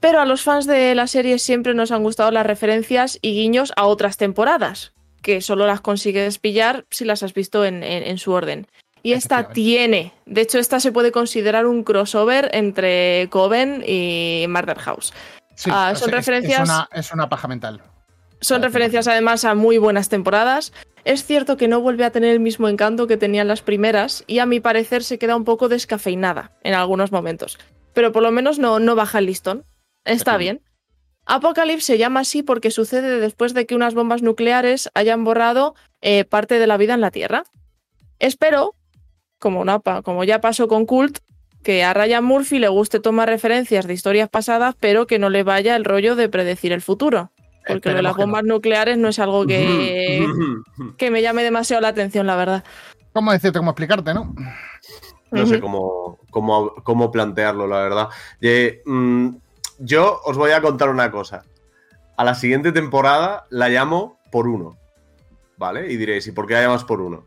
Pero 0.00 0.20
a 0.20 0.26
los 0.26 0.42
fans 0.42 0.66
de 0.66 0.94
la 0.94 1.06
serie 1.06 1.38
siempre 1.38 1.72
nos 1.72 1.90
han 1.92 2.02
gustado 2.02 2.30
las 2.30 2.46
referencias 2.46 3.18
y 3.22 3.32
guiños 3.32 3.72
a 3.76 3.86
otras 3.86 4.18
temporadas, 4.18 4.92
que 5.22 5.40
solo 5.40 5.66
las 5.66 5.80
consigues 5.80 6.38
pillar 6.38 6.84
si 6.90 7.06
las 7.06 7.22
has 7.22 7.32
visto 7.32 7.64
en 7.64 8.18
su 8.18 8.32
orden. 8.32 8.66
Y 9.06 9.12
esta 9.12 9.48
tiene, 9.50 10.12
de 10.24 10.40
hecho, 10.40 10.58
esta 10.58 10.80
se 10.80 10.90
puede 10.90 11.12
considerar 11.12 11.66
un 11.66 11.84
crossover 11.84 12.50
entre 12.52 13.28
Coven 13.30 13.84
y 13.86 14.46
Murder 14.48 14.78
House. 14.80 15.12
Sí, 15.54 15.70
Ah, 15.72 15.92
son 15.94 16.08
sea, 16.10 16.18
referencias- 16.18 16.62
Es 16.62 16.68
una, 16.68 16.88
es 16.92 17.12
una 17.12 17.28
paja 17.28 17.46
mental. 17.46 17.80
Son 18.40 18.62
referencias 18.62 19.06
además 19.06 19.44
a 19.44 19.54
muy 19.54 19.78
buenas 19.78 20.08
temporadas. 20.08 20.72
Es 21.04 21.24
cierto 21.24 21.56
que 21.56 21.68
no 21.68 21.80
vuelve 21.80 22.04
a 22.04 22.10
tener 22.10 22.30
el 22.32 22.40
mismo 22.40 22.68
encanto 22.68 23.06
que 23.06 23.16
tenían 23.16 23.46
las 23.48 23.62
primeras 23.62 24.24
y 24.26 24.40
a 24.40 24.46
mi 24.46 24.60
parecer 24.60 25.04
se 25.04 25.18
queda 25.18 25.36
un 25.36 25.44
poco 25.44 25.68
descafeinada 25.68 26.50
en 26.64 26.74
algunos 26.74 27.12
momentos. 27.12 27.58
Pero 27.94 28.10
por 28.12 28.22
lo 28.24 28.32
menos 28.32 28.58
no, 28.58 28.78
no 28.80 28.94
baja 28.96 29.20
el 29.20 29.26
listón. 29.26 29.64
Está 30.04 30.36
bien. 30.36 30.60
Apocalypse 31.26 31.86
se 31.86 31.98
llama 31.98 32.20
así 32.20 32.42
porque 32.42 32.70
sucede 32.70 33.20
después 33.20 33.54
de 33.54 33.66
que 33.66 33.74
unas 33.74 33.94
bombas 33.94 34.22
nucleares 34.22 34.90
hayan 34.94 35.24
borrado 35.24 35.74
eh, 36.02 36.24
parte 36.24 36.58
de 36.58 36.66
la 36.66 36.76
vida 36.76 36.94
en 36.94 37.00
la 37.00 37.10
Tierra. 37.10 37.44
Espero, 38.18 38.74
como, 39.38 39.64
no 39.64 39.80
pa- 39.80 40.02
como 40.02 40.24
ya 40.24 40.40
pasó 40.40 40.68
con 40.68 40.86
Cult, 40.86 41.18
que 41.62 41.82
a 41.84 41.92
Ryan 41.94 42.24
Murphy 42.24 42.58
le 42.58 42.68
guste 42.68 43.00
tomar 43.00 43.28
referencias 43.28 43.86
de 43.86 43.94
historias 43.94 44.28
pasadas, 44.28 44.74
pero 44.78 45.06
que 45.06 45.18
no 45.18 45.30
le 45.30 45.42
vaya 45.42 45.74
el 45.76 45.84
rollo 45.84 46.14
de 46.16 46.28
predecir 46.28 46.72
el 46.72 46.80
futuro. 46.82 47.30
Porque 47.66 47.88
lo 47.90 47.96
de 47.96 48.02
las 48.02 48.16
no. 48.16 48.22
bombas 48.22 48.44
nucleares 48.44 48.96
no 48.96 49.08
es 49.08 49.18
algo 49.18 49.44
que, 49.44 50.24
que 50.96 51.10
me 51.10 51.22
llame 51.22 51.42
demasiado 51.42 51.80
la 51.80 51.88
atención, 51.88 52.26
la 52.26 52.36
verdad. 52.36 52.62
¿Cómo 53.12 53.32
decirte, 53.32 53.58
cómo 53.58 53.72
explicarte, 53.72 54.14
no? 54.14 54.32
No 55.32 55.44
sé 55.46 55.58
cómo, 55.60 56.18
cómo, 56.30 56.72
cómo 56.84 57.10
plantearlo, 57.10 57.66
la 57.66 57.78
verdad. 57.78 58.08
Eh, 58.40 58.82
mm, 58.86 59.30
yo 59.80 60.20
os 60.24 60.36
voy 60.36 60.52
a 60.52 60.62
contar 60.62 60.88
una 60.88 61.10
cosa. 61.10 61.42
A 62.16 62.24
la 62.24 62.34
siguiente 62.36 62.70
temporada 62.70 63.46
la 63.50 63.68
llamo 63.68 64.18
por 64.30 64.46
uno. 64.46 64.76
¿Vale? 65.58 65.90
Y 65.90 65.96
diréis, 65.96 66.26
¿y 66.28 66.32
por 66.32 66.46
qué 66.46 66.54
la 66.54 66.62
llamas 66.62 66.84
por 66.84 67.00
uno? 67.00 67.24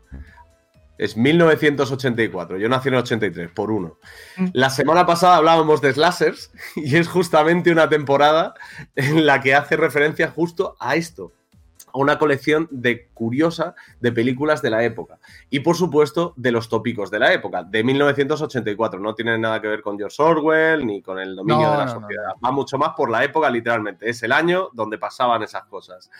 Es 1.00 1.16
1984. 1.16 2.58
Yo 2.58 2.68
nací 2.68 2.88
en 2.88 2.94
el 2.94 3.00
83, 3.00 3.50
por 3.52 3.70
uno. 3.70 3.96
Mm. 4.36 4.48
La 4.52 4.68
semana 4.68 5.06
pasada 5.06 5.36
hablábamos 5.36 5.80
de 5.80 5.94
slashers 5.94 6.52
y 6.76 6.96
es 6.96 7.08
justamente 7.08 7.72
una 7.72 7.88
temporada 7.88 8.52
en 8.94 9.24
la 9.24 9.40
que 9.40 9.54
hace 9.54 9.78
referencia 9.78 10.30
justo 10.30 10.76
a 10.78 10.96
esto. 10.96 11.32
A 11.86 11.98
una 11.98 12.18
colección 12.18 12.68
de 12.70 13.08
curiosa 13.14 13.74
de 13.98 14.12
películas 14.12 14.60
de 14.60 14.68
la 14.68 14.84
época. 14.84 15.18
Y 15.48 15.60
por 15.60 15.74
supuesto, 15.74 16.34
de 16.36 16.52
los 16.52 16.68
tópicos 16.68 17.10
de 17.10 17.18
la 17.18 17.32
época, 17.32 17.62
de 17.62 17.82
1984. 17.82 19.00
No 19.00 19.14
tiene 19.14 19.38
nada 19.38 19.58
que 19.62 19.68
ver 19.68 19.80
con 19.80 19.96
George 19.96 20.22
Orwell 20.22 20.86
ni 20.86 21.00
con 21.00 21.18
el 21.18 21.34
dominio 21.34 21.64
No, 21.64 21.72
de 21.72 21.78
la 21.78 21.86
no, 21.86 21.94
no, 21.94 22.00
sociedad. 22.02 22.32
Va 22.44 22.52
mucho 22.52 22.76
más 22.76 22.90
por 22.94 23.10
la 23.10 23.24
época, 23.24 23.48
literalmente. 23.48 24.10
Es 24.10 24.22
el 24.22 24.32
año 24.32 24.68
donde 24.74 24.98
pasaban 24.98 25.42
esas 25.42 25.64
cosas. 25.64 26.10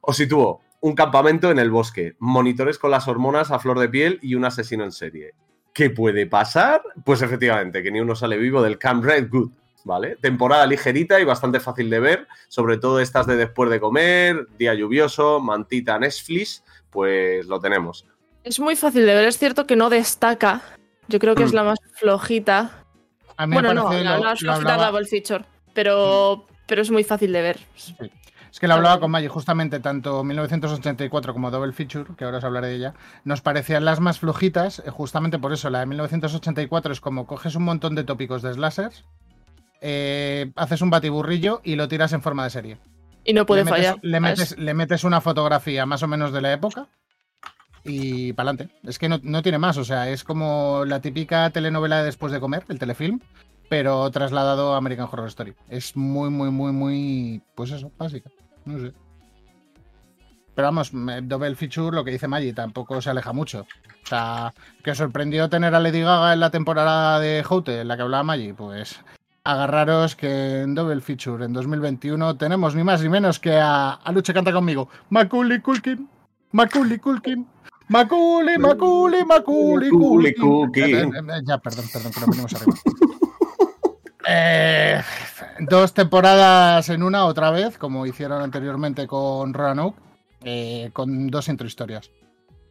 Os 0.00 0.16
sitúo 0.16 0.62
un 0.80 0.94
campamento 0.94 1.50
en 1.50 1.58
el 1.58 1.70
bosque, 1.70 2.16
monitores 2.18 2.78
con 2.78 2.90
las 2.90 3.08
hormonas 3.08 3.50
a 3.50 3.58
flor 3.58 3.78
de 3.78 3.88
piel 3.88 4.18
y 4.22 4.34
un 4.34 4.44
asesino 4.44 4.84
en 4.84 4.92
serie. 4.92 5.32
¿Qué 5.72 5.90
puede 5.90 6.26
pasar? 6.26 6.82
Pues 7.04 7.22
efectivamente, 7.22 7.82
que 7.82 7.90
ni 7.90 8.00
uno 8.00 8.14
sale 8.16 8.36
vivo 8.38 8.62
del 8.62 8.78
Camp 8.78 9.04
Redwood. 9.04 9.50
¿Vale? 9.84 10.16
Temporada 10.16 10.66
ligerita 10.66 11.20
y 11.20 11.24
bastante 11.24 11.60
fácil 11.60 11.88
de 11.88 12.00
ver, 12.00 12.26
sobre 12.48 12.76
todo 12.76 12.98
estas 12.98 13.24
de 13.28 13.36
después 13.36 13.70
de 13.70 13.78
comer, 13.78 14.48
día 14.58 14.74
lluvioso, 14.74 15.38
mantita 15.38 15.96
Netflix, 15.96 16.64
pues 16.90 17.46
lo 17.46 17.60
tenemos. 17.60 18.04
Es 18.42 18.58
muy 18.58 18.74
fácil 18.74 19.06
de 19.06 19.14
ver, 19.14 19.28
es 19.28 19.38
cierto 19.38 19.64
que 19.64 19.76
no 19.76 19.88
destaca. 19.88 20.60
Yo 21.06 21.20
creo 21.20 21.36
que 21.36 21.44
es 21.44 21.52
la 21.52 21.62
más 21.62 21.78
flojita. 21.92 22.82
A 23.36 23.46
mí 23.46 23.50
me 23.50 23.62
Bueno, 23.62 23.74
no, 23.74 23.92
la 23.92 24.16
lo- 24.16 24.24
más 24.24 24.42
lo 24.42 24.54
flojita 24.54 24.72
es 24.74 24.80
la 24.80 24.86
Double 24.90 25.06
Feature, 25.06 25.44
pero, 25.72 26.48
pero 26.66 26.82
es 26.82 26.90
muy 26.90 27.04
fácil 27.04 27.32
de 27.32 27.42
ver. 27.42 27.58
Es 28.56 28.60
que 28.60 28.68
lo 28.68 28.72
hablaba 28.72 28.98
con 29.00 29.10
Maggie, 29.10 29.28
justamente 29.28 29.80
tanto 29.80 30.24
1984 30.24 31.34
como 31.34 31.50
Double 31.50 31.74
Feature, 31.74 32.14
que 32.16 32.24
ahora 32.24 32.38
os 32.38 32.44
hablaré 32.44 32.68
de 32.68 32.76
ella, 32.76 32.94
nos 33.22 33.42
parecían 33.42 33.84
las 33.84 34.00
más 34.00 34.18
flojitas, 34.18 34.78
eh, 34.78 34.88
justamente 34.88 35.38
por 35.38 35.52
eso. 35.52 35.68
La 35.68 35.80
de 35.80 35.84
1984 35.84 36.94
es 36.94 37.02
como 37.02 37.26
coges 37.26 37.54
un 37.54 37.64
montón 37.64 37.94
de 37.94 38.04
tópicos 38.04 38.40
de 38.40 38.54
slashers, 38.54 39.04
eh, 39.82 40.52
haces 40.56 40.80
un 40.80 40.88
batiburrillo 40.88 41.60
y 41.64 41.76
lo 41.76 41.86
tiras 41.86 42.14
en 42.14 42.22
forma 42.22 42.44
de 42.44 42.50
serie. 42.50 42.78
Y 43.24 43.34
no 43.34 43.44
puede 43.44 43.62
le 43.62 43.70
metes, 43.70 43.88
fallar. 43.88 43.98
Le 44.00 44.20
metes, 44.20 44.56
le 44.56 44.72
metes 44.72 45.04
una 45.04 45.20
fotografía 45.20 45.84
más 45.84 46.02
o 46.02 46.08
menos 46.08 46.32
de 46.32 46.40
la 46.40 46.54
época 46.54 46.88
y 47.84 48.32
para 48.32 48.52
adelante. 48.52 48.74
Es 48.84 48.98
que 48.98 49.10
no, 49.10 49.20
no 49.22 49.42
tiene 49.42 49.58
más, 49.58 49.76
o 49.76 49.84
sea, 49.84 50.08
es 50.08 50.24
como 50.24 50.86
la 50.86 51.02
típica 51.02 51.50
telenovela 51.50 51.98
de 51.98 52.06
después 52.06 52.32
de 52.32 52.40
comer, 52.40 52.64
el 52.70 52.78
telefilm, 52.78 53.20
pero 53.68 54.10
trasladado 54.10 54.72
a 54.72 54.78
American 54.78 55.10
Horror 55.12 55.28
Story. 55.28 55.54
Es 55.68 55.94
muy, 55.94 56.30
muy, 56.30 56.50
muy, 56.50 56.72
muy, 56.72 57.42
pues 57.54 57.70
eso, 57.70 57.92
básica. 57.98 58.30
No 58.66 58.78
sé. 58.78 58.92
Pero 60.54 60.68
vamos, 60.68 60.90
Double 60.92 61.54
Feature, 61.54 61.94
lo 61.94 62.04
que 62.04 62.10
dice 62.12 62.28
Maggie, 62.28 62.54
tampoco 62.54 63.00
se 63.00 63.10
aleja 63.10 63.32
mucho. 63.32 63.66
O 64.04 64.06
sea, 64.06 64.54
que 64.82 64.94
sorprendió 64.94 65.48
tener 65.50 65.74
a 65.74 65.80
Lady 65.80 66.00
Gaga 66.00 66.32
en 66.32 66.40
la 66.40 66.50
temporada 66.50 67.20
de 67.20 67.44
Houte, 67.48 67.80
en 67.80 67.88
la 67.88 67.96
que 67.96 68.02
hablaba 68.02 68.22
Maggie, 68.22 68.54
pues 68.54 69.00
agarraros 69.44 70.16
que 70.16 70.62
en 70.62 70.74
Double 70.74 71.00
Feature 71.00 71.44
en 71.44 71.52
2021 71.52 72.36
tenemos 72.36 72.74
ni 72.74 72.82
más 72.82 73.00
ni 73.02 73.08
menos 73.08 73.38
que 73.38 73.56
a, 73.56 73.92
a 73.92 74.12
Luche 74.12 74.34
Canta 74.34 74.52
conmigo. 74.52 74.88
Macaulay 75.10 75.60
Culkin, 75.60 76.08
Macaulay 76.52 76.98
Culkin, 76.98 77.46
Macaulay, 77.88 78.58
Macaulay, 78.58 79.24
Macaulay 79.24 79.90
Culkin. 79.90 80.74
Eh, 80.74 81.02
eh, 81.02 81.20
eh, 81.20 81.42
Ya, 81.44 81.58
perdón, 81.58 81.84
perdón, 81.92 82.12
que 82.12 82.20
nos 82.20 82.28
venimos 82.30 82.54
arriba. 82.54 82.74
Eh, 84.28 85.00
dos 85.60 85.94
temporadas 85.94 86.88
en 86.88 87.02
una 87.02 87.24
otra 87.26 87.50
vez, 87.50 87.78
como 87.78 88.06
hicieron 88.06 88.42
anteriormente 88.42 89.06
con 89.06 89.52
Roanoke, 89.54 89.98
eh, 90.42 90.90
con 90.92 91.28
dos 91.28 91.48
introhistorias. 91.48 92.10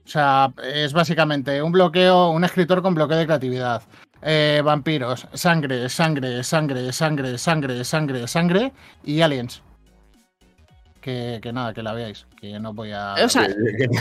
O 0.06 0.08
sea, 0.08 0.54
es 0.64 0.94
básicamente 0.94 1.62
un 1.62 1.72
bloqueo, 1.72 2.30
un 2.30 2.44
escritor 2.44 2.82
con 2.82 2.94
bloqueo 2.94 3.18
de 3.18 3.26
creatividad. 3.26 3.82
Eh, 4.22 4.62
vampiros, 4.64 5.28
sangre, 5.34 5.90
sangre, 5.90 6.44
sangre, 6.44 6.92
sangre, 6.94 7.38
sangre, 7.38 7.84
sangre, 7.84 8.28
sangre 8.28 8.74
y 9.04 9.22
aliens. 9.22 9.62
Que, 11.02 11.40
que 11.42 11.54
nada, 11.54 11.74
que 11.74 11.84
la 11.84 11.94
veáis, 11.94 12.26
que 12.40 12.60
no 12.60 12.74
voy 12.74 12.92
a... 12.92 13.14
O 13.24 13.30
sea, 13.30 13.48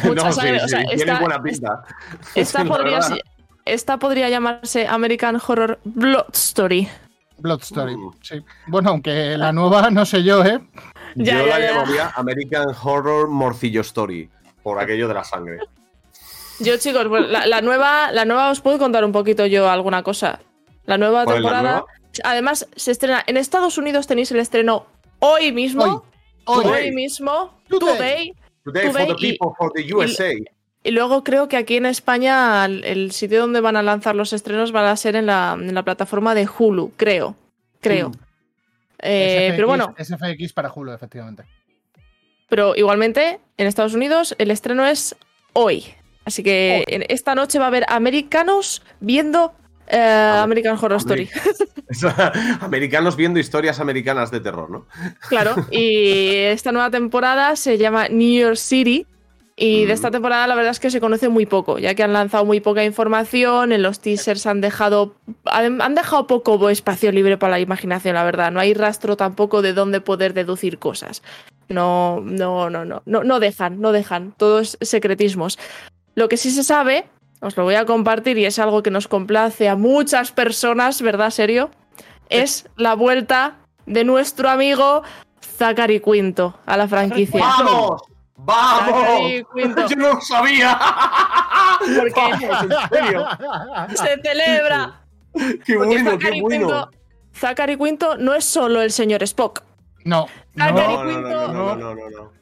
mucha 0.04 0.32
sangre, 0.32 0.62
o 0.62 0.68
sea, 0.68 0.80
esta- 0.90 1.20
buena 1.20 1.42
pinta. 1.42 1.82
Podría, 2.66 3.00
esta 3.66 3.98
podría 3.98 4.28
llamarse 4.28 4.86
American 4.86 5.38
Horror 5.46 5.80
Blood 5.84 6.26
Story. 6.32 6.88
Blood 7.44 7.60
Story, 7.62 7.94
Uh. 7.94 8.12
sí. 8.22 8.40
Bueno, 8.66 8.90
aunque 8.90 9.36
la 9.36 9.52
nueva 9.52 9.90
no 9.90 10.04
sé 10.06 10.22
yo, 10.24 10.42
¿eh? 10.44 10.60
Ya, 11.14 11.38
Yo 11.40 11.46
ya, 11.46 11.58
la 11.58 11.60
ya. 11.60 11.72
llamaría 11.74 12.12
American 12.16 12.66
Horror 12.82 13.28
Morcillo 13.28 13.82
Story, 13.82 14.28
por 14.62 14.80
aquello 14.80 15.06
de 15.08 15.14
la 15.14 15.22
sangre. 15.24 15.58
Yo, 16.60 16.76
chicos, 16.78 17.06
la, 17.28 17.46
la 17.46 17.60
nueva, 17.60 18.10
la 18.12 18.24
nueva 18.24 18.50
os 18.50 18.60
puedo 18.60 18.78
contar 18.78 19.04
un 19.04 19.12
poquito 19.12 19.44
yo 19.46 19.68
alguna 19.68 20.02
cosa. 20.02 20.40
La 20.86 20.96
nueva 20.98 21.24
¿Cuál 21.24 21.36
es 21.38 21.42
la 21.42 21.48
temporada. 21.50 21.78
nueva? 21.80 21.86
Además, 22.24 22.66
se 22.76 22.90
estrena. 22.92 23.22
En 23.26 23.36
Estados 23.36 23.76
Unidos 23.76 24.06
tenéis 24.06 24.30
el 24.32 24.38
estreno 24.40 24.86
hoy 25.18 25.52
mismo. 25.52 26.04
Hoy, 26.46 26.92
mismo. 26.92 27.58
Today. 27.68 28.32
Today. 28.64 28.90
For 28.90 29.06
the 29.06 29.12
y- 29.18 29.32
people, 29.32 29.48
for 29.58 29.70
the 29.74 29.92
USA. 29.94 30.32
Y 30.32 30.44
luego 30.90 31.24
creo 31.24 31.48
que 31.48 31.56
aquí 31.56 31.76
en 31.76 31.86
España 31.86 32.64
el, 32.66 33.12
sitio 33.12 33.40
donde 33.40 33.60
van 33.60 33.76
a 33.76 33.82
lanzar 33.82 34.14
los 34.14 34.32
estrenos 34.32 34.72
van 34.72 34.86
a 34.86 34.96
ser 34.96 35.16
en 35.16 35.26
la, 35.26 35.56
en 35.58 35.74
la 35.74 35.82
plataforma 35.82 36.34
de 36.34 36.46
Hulu, 36.46 36.92
creo. 36.96 37.36
Creo. 37.80 38.12
Eh, 38.98 39.48
SFX, 39.48 39.56
pero 39.56 39.66
bueno, 39.66 39.94
SFX 39.98 40.52
para 40.52 40.72
Hulu, 40.72 40.92
efectivamente. 40.92 41.44
pero 42.48 42.74
igualmente 42.76 43.40
en 43.56 43.66
Estados 43.66 43.94
Unidos 43.94 44.34
el 44.38 44.50
estreno 44.50 44.86
es 44.86 45.16
hoy. 45.52 45.84
Así 46.24 46.42
que 46.42 46.84
en 46.86 47.04
esta 47.08 47.34
noche 47.34 47.58
va 47.58 47.66
a 47.66 47.68
haber 47.68 47.84
americanos 47.88 48.82
viendo 49.00 49.52
eh, 49.86 50.40
American 50.42 50.78
Horror 50.80 50.98
Story. 50.98 51.28
Americanos 52.60 53.16
viendo 53.16 53.38
historias 53.38 53.80
americanas 53.80 54.30
de 54.30 54.40
terror, 54.40 54.70
¿no? 54.70 54.86
Claro, 55.28 55.54
y 55.70 56.34
esta 56.36 56.72
nueva 56.72 56.90
temporada 56.90 57.56
se 57.56 57.76
llama 57.78 58.08
New 58.08 58.40
York 58.40 58.56
City. 58.56 59.06
Y 59.56 59.84
de 59.84 59.92
esta 59.92 60.10
temporada 60.10 60.48
la 60.48 60.56
verdad 60.56 60.72
es 60.72 60.80
que 60.80 60.90
se 60.90 61.00
conoce 61.00 61.28
muy 61.28 61.46
poco, 61.46 61.78
ya 61.78 61.94
que 61.94 62.02
han 62.02 62.12
lanzado 62.12 62.44
muy 62.44 62.60
poca 62.60 62.84
información, 62.84 63.70
en 63.70 63.82
los 63.82 64.00
teasers 64.00 64.46
han 64.46 64.60
dejado, 64.60 65.14
han 65.44 65.80
han 65.80 65.94
dejado 65.94 66.26
poco 66.26 66.68
espacio 66.70 67.12
libre 67.12 67.38
para 67.38 67.52
la 67.52 67.60
imaginación, 67.60 68.14
la 68.14 68.24
verdad. 68.24 68.50
No 68.50 68.58
hay 68.58 68.74
rastro 68.74 69.16
tampoco 69.16 69.62
de 69.62 69.72
dónde 69.72 70.00
poder 70.00 70.34
deducir 70.34 70.78
cosas. 70.78 71.22
No, 71.68 72.20
no, 72.20 72.68
no, 72.68 72.84
no, 72.84 73.02
no, 73.04 73.24
no 73.24 73.40
dejan, 73.40 73.80
no 73.80 73.92
dejan. 73.92 74.34
Todo 74.36 74.58
es 74.58 74.76
secretismos. 74.80 75.58
Lo 76.16 76.28
que 76.28 76.36
sí 76.36 76.50
se 76.50 76.64
sabe, 76.64 77.06
os 77.40 77.56
lo 77.56 77.62
voy 77.62 77.76
a 77.76 77.86
compartir 77.86 78.38
y 78.38 78.46
es 78.46 78.58
algo 78.58 78.82
que 78.82 78.90
nos 78.90 79.06
complace 79.06 79.68
a 79.68 79.76
muchas 79.76 80.32
personas, 80.32 81.00
¿verdad, 81.00 81.30
serio? 81.30 81.70
Es 82.28 82.68
la 82.76 82.94
vuelta 82.94 83.58
de 83.86 84.02
nuestro 84.02 84.50
amigo 84.50 85.02
Zachary 85.40 86.00
Quinto 86.00 86.58
a 86.66 86.76
la 86.76 86.88
franquicia. 86.88 87.40
¡Vamos! 87.40 88.02
¡Vamos! 88.36 89.20
Quinto. 89.54 89.86
¡Yo 89.88 89.96
no 89.96 90.14
lo 90.14 90.20
sabía! 90.20 90.78
¿Por 91.78 92.12
qué? 92.12 92.20
¡Vamos, 92.20 92.62
en 92.62 92.88
serio! 92.90 93.26
Se 93.94 94.20
celebra. 94.22 95.00
¡Qué 95.32 95.74
Porque 95.74 95.76
bueno, 95.76 96.10
Zachary 96.12 96.34
qué 96.36 96.40
bueno! 96.42 96.58
Quinto, 96.66 96.90
Zachary 97.34 97.76
Quinto 97.76 98.16
no 98.16 98.34
es 98.34 98.44
solo 98.44 98.82
el 98.82 98.90
señor 98.92 99.22
Spock. 99.22 99.62
No, 100.04 100.26
Zachary 100.56 101.14
no, 101.16 101.22
No, 101.22 101.48
no, 101.48 101.48
no, 101.48 101.76
no, 101.76 101.76
no, 101.76 101.94
no, 101.94 102.10
no. 102.10 102.32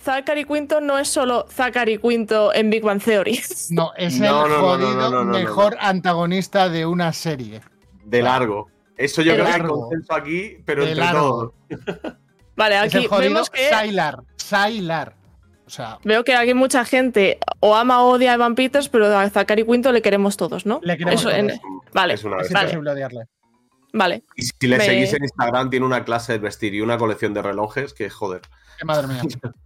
Zachary 0.00 0.44
Quinto 0.44 0.80
no 0.80 0.98
es 0.98 1.08
solo 1.08 1.46
Zachary 1.50 1.98
Quinto 1.98 2.52
en 2.52 2.70
Big 2.70 2.82
Bang 2.82 3.00
Theory. 3.02 3.40
no, 3.70 3.92
es 3.96 4.18
el 4.20 4.28
jodido 4.28 5.24
mejor 5.24 5.76
antagonista 5.80 6.68
de 6.68 6.86
una 6.86 7.12
serie. 7.12 7.60
De 8.04 8.22
largo. 8.22 8.68
Eso 8.96 9.22
yo 9.22 9.32
De 9.32 9.38
creo 9.38 9.46
que 9.46 9.52
hay 9.52 9.68
consenso 9.68 10.14
aquí, 10.14 10.56
pero 10.64 10.84
De 10.84 10.90
entre 10.90 11.04
largo. 11.04 11.54
todos. 11.68 12.14
Vale, 12.56 12.84
es 12.86 12.94
el 12.94 12.98
aquí 13.00 13.06
jodido 13.08 13.30
vemos 13.34 13.50
que 13.50 13.70
Sylar. 13.70 14.22
Sylar. 14.36 15.14
O 15.72 15.74
sea, 15.74 15.98
Veo 16.04 16.22
que 16.22 16.34
aquí 16.34 16.52
mucha 16.52 16.84
gente 16.84 17.38
o 17.60 17.74
ama 17.74 18.02
o 18.04 18.10
odia 18.10 18.32
a 18.32 18.34
Evan 18.34 18.54
Peters, 18.54 18.90
pero 18.90 19.06
a 19.16 19.30
Zachary 19.30 19.64
Quinto 19.64 19.90
le 19.90 20.02
queremos 20.02 20.36
todos, 20.36 20.66
¿no? 20.66 20.80
Le 20.82 20.98
queremos 20.98 21.20
Eso, 21.22 21.30
todos. 21.30 21.38
en- 21.38 21.60
Vale, 21.94 22.12
Es 22.12 22.24
una 22.24 22.42
es 22.42 22.50
vale, 22.52 22.64
imposible 22.66 22.90
odiarle. 22.90 23.24
vale. 23.94 24.22
Y 24.36 24.42
si 24.42 24.66
le 24.66 24.76
Me- 24.76 24.84
seguís 24.84 25.14
en 25.14 25.22
Instagram, 25.24 25.70
tiene 25.70 25.86
una 25.86 26.04
clase 26.04 26.32
de 26.32 26.38
vestir 26.40 26.74
y 26.74 26.82
una 26.82 26.98
colección 26.98 27.32
de 27.32 27.40
relojes 27.40 27.94
que, 27.94 28.10
joder. 28.10 28.42
Qué 28.78 28.84
madre 28.84 29.06
mía. 29.06 29.22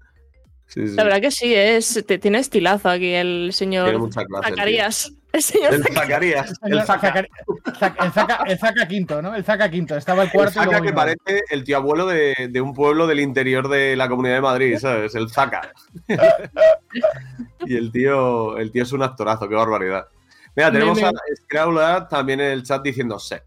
Sí, 0.68 0.88
sí. 0.88 0.94
La 0.96 1.04
verdad 1.04 1.20
que 1.20 1.30
sí, 1.30 1.54
es, 1.54 2.04
te- 2.06 2.18
tiene 2.18 2.38
estilazo 2.38 2.88
aquí 2.88 3.12
el 3.14 3.36
Tiene 3.38 3.52
señor 3.52 3.98
mucha 3.98 4.24
clase. 4.24 4.46
tío. 4.46 4.50
Zacarías. 4.56 5.12
El 5.36 5.42
señor 5.42 5.74
El 5.74 5.84
Zacarías. 5.84 6.54
El 6.62 6.82
Zaca. 6.82 7.18
El, 7.18 8.12
Zaca, 8.12 8.38
el 8.46 8.58
Zaca 8.58 8.88
quinto, 8.88 9.20
¿no? 9.20 9.34
El 9.34 9.44
Zaca 9.44 9.70
quinto. 9.70 9.96
Estaba 9.96 10.22
el 10.22 10.28
El 10.28 10.32
cuarto 10.32 10.52
y 10.52 10.54
Zaca 10.54 10.70
luego 10.70 10.84
que 10.86 10.92
parece 10.92 11.42
el 11.50 11.62
tío 11.64 11.76
abuelo 11.76 12.06
de, 12.06 12.48
de 12.50 12.60
un 12.60 12.72
pueblo 12.72 13.06
del 13.06 13.20
interior 13.20 13.68
de 13.68 13.96
la 13.96 14.08
comunidad 14.08 14.36
de 14.36 14.40
Madrid, 14.40 14.78
¿sabes? 14.78 15.14
El 15.14 15.28
Zaca. 15.30 15.72
y 17.66 17.76
el 17.76 17.92
tío, 17.92 18.56
el 18.58 18.70
tío 18.70 18.82
es 18.82 18.92
un 18.92 19.02
actorazo, 19.02 19.48
qué 19.48 19.54
barbaridad. 19.54 20.06
Mira, 20.54 20.72
tenemos 20.72 20.96
Me- 20.96 21.06
a 21.06 21.12
Scrawler 21.36 22.08
también 22.08 22.40
en 22.40 22.52
el 22.52 22.62
chat 22.62 22.82
diciendo 22.82 23.18
Sep. 23.18 23.44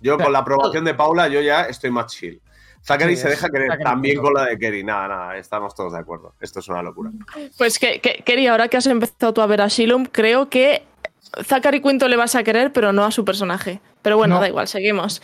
Yo 0.00 0.18
con 0.18 0.32
la 0.32 0.40
aprobación 0.40 0.84
de 0.84 0.94
Paula, 0.94 1.28
yo 1.28 1.40
ya 1.40 1.62
estoy 1.62 1.90
más 1.90 2.06
chill. 2.12 2.40
Zachary 2.82 3.16
Sí, 3.16 3.22
se 3.22 3.28
deja 3.30 3.48
querer 3.48 3.68
Zachary 3.68 3.84
también 3.84 4.20
con 4.20 4.32
la 4.32 4.44
de 4.46 4.58
Kerry. 4.58 4.84
Nada, 4.84 5.08
nada, 5.08 5.36
estamos 5.36 5.74
todos 5.74 5.92
de 5.92 5.98
acuerdo. 5.98 6.34
Esto 6.40 6.60
es 6.60 6.68
una 6.68 6.82
locura. 6.82 7.10
Pues 7.56 7.78
que, 7.78 8.00
que, 8.00 8.22
Keri, 8.24 8.46
ahora 8.46 8.68
que 8.68 8.76
has 8.76 8.86
empezado 8.86 9.34
tú 9.34 9.40
a 9.40 9.46
ver 9.46 9.60
a 9.60 9.68
Shilum, 9.68 10.04
creo 10.06 10.48
que 10.48 10.84
Zachary 11.44 11.80
Quinto 11.82 12.08
le 12.08 12.16
vas 12.16 12.34
a 12.34 12.42
querer, 12.42 12.72
pero 12.72 12.92
no 12.92 13.04
a 13.04 13.10
su 13.10 13.24
personaje. 13.24 13.80
Pero 14.02 14.16
bueno, 14.16 14.36
No. 14.36 14.40
da 14.40 14.48
igual, 14.48 14.68
seguimos. 14.68 15.22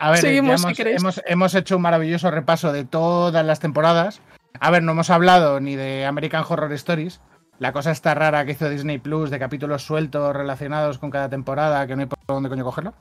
A 0.00 0.10
ver, 0.10 0.16
ya 0.18 0.22
Seguimos, 0.28 0.60
si 0.60 0.66
hemos, 0.66 0.76
queréis. 0.76 1.00
hemos, 1.00 1.20
hemos 1.26 1.54
hecho 1.54 1.76
un 1.76 1.82
maravilloso 1.82 2.30
repaso 2.30 2.72
de 2.72 2.84
todas 2.84 3.44
las 3.44 3.58
temporadas. 3.58 4.20
A 4.60 4.70
ver, 4.70 4.82
no 4.84 4.92
hemos 4.92 5.10
hablado 5.10 5.58
ni 5.60 5.74
de 5.74 6.06
American 6.06 6.44
Horror 6.48 6.72
Stories. 6.74 7.20
La 7.58 7.72
cosa 7.72 7.90
está 7.90 8.14
rara 8.14 8.44
que 8.46 8.52
hizo 8.52 8.70
Disney 8.70 8.98
Plus 8.98 9.30
de 9.30 9.40
capítulos 9.40 9.82
sueltos 9.84 10.34
relacionados 10.36 10.98
con 10.98 11.10
cada 11.10 11.28
temporada, 11.28 11.84
que 11.88 11.96
no 11.96 12.02
hay 12.02 12.06
por 12.06 12.18
dónde 12.28 12.48
coño 12.48 12.64
cogerlo. 12.64 12.94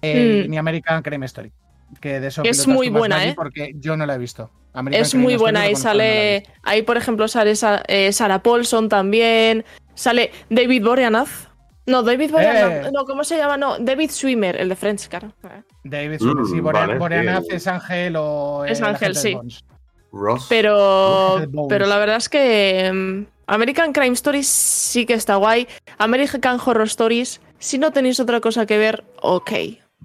Eh, 0.00 0.44
Mm. 0.46 0.50
Ni 0.50 0.56
American 0.58 1.02
Crime 1.02 1.26
Story. 1.26 1.52
Que 2.00 2.18
de 2.20 2.28
eso 2.28 2.42
Es 2.44 2.66
muy 2.66 2.88
buena, 2.88 3.22
¿eh? 3.26 3.34
Porque 3.36 3.72
yo 3.76 3.98
no 3.98 4.06
la 4.06 4.14
he 4.14 4.18
visto. 4.18 4.50
American 4.72 5.02
Es 5.02 5.10
Crime 5.10 5.22
muy 5.24 5.32
Story 5.34 5.42
buena 5.42 5.60
no 5.60 5.66
he 5.66 5.76
sale. 5.76 6.42
Ahí, 6.62 6.80
por 6.80 6.96
ejemplo, 6.96 7.28
sale 7.28 7.54
Sa- 7.54 7.82
eh, 7.86 8.10
Sarah 8.14 8.42
Paulson 8.42 8.88
también. 8.88 9.66
Sale 9.94 10.30
David 10.50 10.84
Boreanaz. 10.84 11.48
No, 11.86 12.02
David 12.02 12.30
Boreanaz. 12.30 12.86
Eh. 12.86 12.90
No, 12.92 13.04
¿cómo 13.04 13.24
se 13.24 13.36
llama? 13.36 13.56
No, 13.56 13.78
David 13.78 14.10
Swimmer, 14.10 14.60
el 14.60 14.68
de 14.68 14.76
Friends, 14.76 15.08
claro. 15.08 15.32
David 15.84 16.20
Mm, 16.20 16.24
Sweeney, 16.24 16.44
sí, 16.46 16.60
Borean- 16.60 16.86
vale, 16.86 16.98
Boreanaz 16.98 17.44
sí. 17.48 17.56
es 17.56 17.66
Ángel 17.66 18.14
o. 18.16 18.64
Es 18.64 18.78
el 18.78 18.86
Ángel, 18.86 19.14
sí. 19.16 19.36
Ross. 20.12 20.46
Pero, 20.48 21.40
pero 21.68 21.86
la 21.86 21.96
verdad 21.98 22.16
es 22.16 22.28
que 22.28 22.90
mm, 22.92 23.26
American 23.46 23.92
Crime 23.92 24.12
Stories 24.14 24.46
sí 24.46 25.06
que 25.06 25.14
está 25.14 25.36
guay. 25.36 25.66
American 25.98 26.58
Horror 26.64 26.86
Stories, 26.86 27.40
si 27.58 27.78
no 27.78 27.90
tenéis 27.92 28.20
otra 28.20 28.40
cosa 28.40 28.66
que 28.66 28.78
ver, 28.78 29.04
ok. 29.20 29.50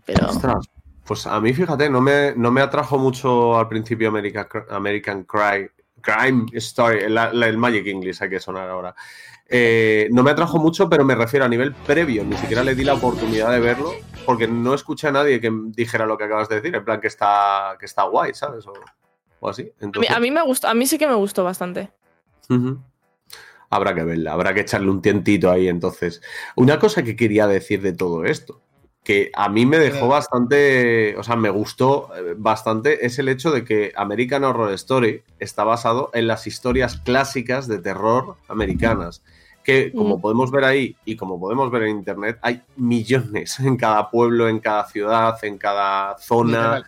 Pero 0.05 0.29
Ostras, 0.29 0.65
pues 1.05 1.27
a 1.27 1.39
mí, 1.41 1.53
fíjate, 1.53 1.89
no 1.89 1.99
me, 2.01 2.33
no 2.37 2.51
me 2.51 2.61
atrajo 2.61 2.97
mucho 2.97 3.57
al 3.59 3.67
principio 3.67 4.07
America- 4.09 4.47
American, 4.69 5.25
Cry- 5.27 5.69
Crime 6.01 6.45
Story, 6.53 7.09
la- 7.09 7.33
la- 7.33 7.47
el 7.47 7.57
Magic 7.57 7.85
English 7.87 8.21
hay 8.23 8.29
que 8.29 8.39
sonar 8.39 8.69
ahora. 8.69 8.95
Eh, 9.49 10.09
no 10.11 10.23
me 10.23 10.31
atrajo 10.31 10.59
mucho, 10.59 10.89
pero 10.89 11.05
me 11.05 11.15
refiero 11.15 11.45
a 11.45 11.49
nivel 11.49 11.73
previo, 11.73 12.23
ni 12.23 12.35
siquiera 12.37 12.63
le 12.63 12.75
di 12.75 12.83
la 12.83 12.95
oportunidad 12.95 13.51
de 13.51 13.59
verlo, 13.59 13.93
porque 14.25 14.47
no 14.47 14.73
escuché 14.73 15.07
a 15.07 15.11
nadie 15.11 15.39
que 15.39 15.51
dijera 15.69 16.05
lo 16.05 16.17
que 16.17 16.25
acabas 16.25 16.49
de 16.49 16.55
decir, 16.55 16.75
en 16.75 16.83
plan 16.83 16.99
que 16.99 17.07
está, 17.07 17.77
que 17.79 17.85
está 17.85 18.03
guay, 18.03 18.33
¿sabes? 18.33 18.67
O, 18.67 18.73
o 19.39 19.49
así. 19.49 19.61
a 19.61 19.65
mí, 19.65 19.71
Entonces, 19.79 20.15
a 20.15 20.19
mí 20.19 20.31
me 20.31 20.43
gustó, 20.43 20.67
a 20.67 20.73
mí 20.73 20.85
sí 20.85 20.97
que 20.97 21.07
me 21.07 21.15
gustó 21.15 21.43
bastante. 21.43 21.91
Habrá 23.69 23.93
que 23.93 24.03
verla, 24.03 24.33
habrá 24.33 24.53
que 24.53 24.61
echarle 24.61 24.89
un 24.89 25.01
tientito 25.01 25.49
ahí 25.49 25.67
entonces. 25.67 26.21
Una 26.55 26.79
cosa 26.79 27.03
que 27.03 27.15
quería 27.15 27.47
decir 27.47 27.81
de 27.81 27.93
todo 27.93 28.25
esto, 28.25 28.61
que 29.07 29.31
a 29.33 29.47
mí 29.47 29.65
me 29.65 29.79
dejó 29.79 30.09
bastante, 30.09 31.15
o 31.15 31.23
sea, 31.23 31.37
me 31.37 31.49
gustó 31.49 32.09
eh, 32.13 32.35
bastante, 32.37 33.05
es 33.05 33.17
el 33.19 33.29
hecho 33.29 33.51
de 33.51 33.63
que 33.63 33.93
American 33.95 34.43
Horror 34.43 34.73
Story 34.73 35.23
está 35.39 35.63
basado 35.63 36.09
en 36.13 36.27
las 36.27 36.45
historias 36.45 36.97
clásicas 36.97 37.69
de 37.69 37.79
terror 37.79 38.35
americanas. 38.49 39.23
Que 39.67 39.91
como 39.91 40.21
podemos 40.21 40.49
ver 40.49 40.63
ahí 40.63 40.95
y 41.03 41.17
como 41.17 41.37
podemos 41.39 41.69
ver 41.69 41.83
en 41.83 41.97
internet, 41.97 42.39
hay 42.41 42.61
millones 42.77 43.59
en 43.59 43.75
cada 43.75 44.09
pueblo, 44.09 44.47
en 44.47 44.59
cada 44.59 44.87
ciudad, 44.87 45.35
en 45.43 45.57
cada 45.57 46.17
zona 46.17 46.83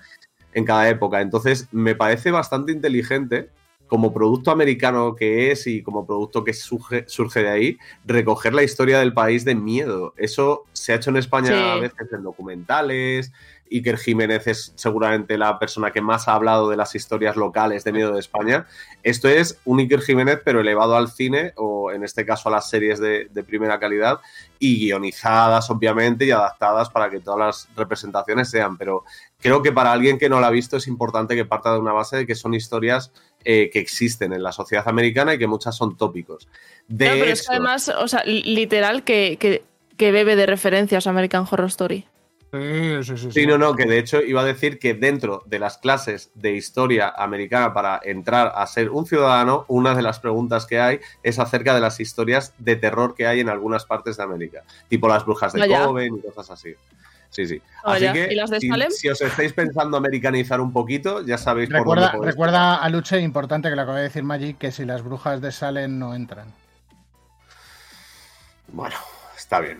en 0.54 0.65
cada 0.65 0.89
época. 0.89 1.22
Entonces, 1.22 1.68
me 1.72 1.94
parece 1.94 2.32
bastante 2.32 2.72
inteligente, 2.72 3.50
como 3.88 4.13
producto 4.13 4.52
americano 4.52 5.15
que 5.15 5.52
es 5.52 5.65
y 5.68 5.82
como 5.82 6.06
producto 6.06 6.44
que 6.44 6.54
surge, 6.54 7.06
surge 7.08 7.42
de 7.42 7.50
ahí, 7.50 7.78
recoger 8.06 8.54
la 8.54 8.63
historia 8.63 9.00
del 9.00 9.13
país 9.13 9.46
de 9.46 9.56
miedo. 9.56 10.13
Eso 10.15 10.63
se 10.74 10.94
ha 10.94 10.96
hecho 10.96 11.10
en 11.10 11.18
España 11.18 11.48
Sí. 11.48 11.54
a 11.54 11.76
veces 11.76 12.13
en 12.13 12.24
documentales. 12.24 13.32
Iker 13.71 13.97
Jiménez 13.97 14.47
es 14.47 14.73
seguramente 14.75 15.38
la 15.38 15.60
persona 15.60 15.91
que 15.91 16.01
más 16.01 16.27
ha 16.27 16.34
hablado 16.34 16.69
de 16.69 16.77
las 16.77 16.95
historias 16.95 17.36
locales 17.36 17.84
de 17.84 17.91
miedo 17.91 18.13
de 18.13 18.19
España. 18.19 18.65
Esto 19.03 19.27
es 19.27 19.60
un 19.65 19.79
Iker 19.79 20.01
Jiménez, 20.01 20.39
pero 20.43 20.62
elevado 20.62 20.95
al 20.95 21.10
cine, 21.10 21.53
o 21.55 21.91
en 21.91 22.03
este 22.03 22.25
caso 22.25 22.49
a 22.49 22.51
las 22.51 22.69
series 22.69 22.99
de, 22.99 23.25
de 23.32 23.43
primera 23.43 23.79
calidad, 23.79 24.19
y 24.58 24.79
guionizadas, 24.79 25.69
obviamente, 25.69 26.25
y 26.25 26.32
adaptadas 26.32 26.89
para 26.89 27.10
que 27.10 27.19
todas 27.19 27.39
las 27.39 27.75
representaciones 27.75 28.49
sean. 28.49 28.77
Pero 28.77 29.03
creo 29.39 29.62
que 29.62 29.71
para 29.71 29.91
alguien 29.91 30.17
que 30.17 30.29
no 30.29 30.39
la 30.39 30.47
ha 30.47 30.51
visto 30.51 30.77
es 30.77 30.88
importante 30.88 31.36
que 31.36 31.45
parta 31.45 31.73
de 31.73 31.79
una 31.79 31.93
base 31.93 32.17
de 32.17 32.27
que 32.27 32.36
son 32.36 32.53
historias 32.53 33.12
eh, 33.45 33.69
que 33.71 33.79
existen 33.79 34.34
en 34.34 34.43
la 34.43 34.51
sociedad 34.51 34.88
americana 34.88 35.36
y 35.36 35.38
que 35.38 35.47
muchas 35.47 35.75
son 35.77 35.95
tópicos. 35.95 36.47
De 36.88 37.05
No, 37.05 37.12
pero 37.13 37.25
es 37.25 37.41
que 37.41 37.43
hecho, 37.43 37.51
además, 37.51 37.89
o 37.89 38.08
sea, 38.08 38.23
li- 38.25 38.43
literal 38.43 39.03
que, 39.03 39.38
que, 39.39 39.63
que 39.95 40.12
bebe 40.12 40.36
de 40.36 40.45
referencias 40.45 41.08
American 41.08 41.45
Horror 41.49 41.67
Story. 41.67 42.05
Sí, 42.51 43.03
sí, 43.03 43.17
sí. 43.17 43.31
Sí, 43.31 43.45
no, 43.45 43.59
no, 43.59 43.75
que 43.75 43.85
de 43.85 43.99
hecho 43.99 44.21
iba 44.21 44.41
a 44.41 44.43
decir 44.43 44.79
que 44.79 44.95
dentro 44.95 45.43
de 45.45 45.59
las 45.59 45.77
clases 45.77 46.31
de 46.33 46.53
historia 46.53 47.13
americana 47.15 47.73
para 47.73 47.99
entrar 48.03 48.51
a 48.55 48.65
ser 48.65 48.89
un 48.89 49.05
ciudadano, 49.05 49.65
una 49.67 49.93
de 49.93 50.01
las 50.01 50.19
preguntas 50.19 50.65
que 50.65 50.79
hay 50.79 50.99
es 51.21 51.38
acerca 51.38 51.75
de 51.75 51.81
las 51.81 51.99
historias 51.99 52.53
de 52.57 52.75
terror 52.75 53.13
que 53.13 53.27
hay 53.27 53.39
en 53.39 53.49
algunas 53.49 53.85
partes 53.85 54.17
de 54.17 54.23
América, 54.23 54.63
tipo 54.88 55.07
las 55.07 55.25
brujas 55.25 55.53
de 55.53 55.59
Vaya. 55.59 55.85
Coven 55.85 56.17
y 56.17 56.21
cosas 56.21 56.49
así. 56.49 56.73
Sí, 57.29 57.45
sí. 57.45 57.62
Vaya. 57.85 58.12
Así 58.12 58.19
que 58.19 58.33
¿Y 58.33 58.35
las 58.35 58.49
de 58.49 58.59
si, 58.59 58.67
Salem? 58.67 58.89
si 58.89 59.09
os 59.09 59.21
estáis 59.21 59.53
pensando 59.53 59.97
americanizar 59.97 60.59
un 60.59 60.73
poquito, 60.73 61.23
ya 61.23 61.38
sabéis 61.38 61.69
por 61.69 61.77
Recuerda, 61.79 62.01
dónde 62.05 62.17
podéis 62.17 62.33
recuerda 62.33 62.75
a 62.77 62.89
Luche, 62.89 63.19
importante 63.21 63.69
que 63.69 63.75
lo 63.75 63.83
acaba 63.83 63.97
de 63.97 64.05
decir 64.05 64.23
Magic, 64.23 64.57
que 64.57 64.71
si 64.71 64.85
las 64.85 65.03
brujas 65.03 65.39
de 65.39 65.51
Salem 65.51 65.99
no 65.99 66.15
entran. 66.15 66.51
Bueno, 68.69 68.95
está 69.38 69.59
bien. 69.59 69.77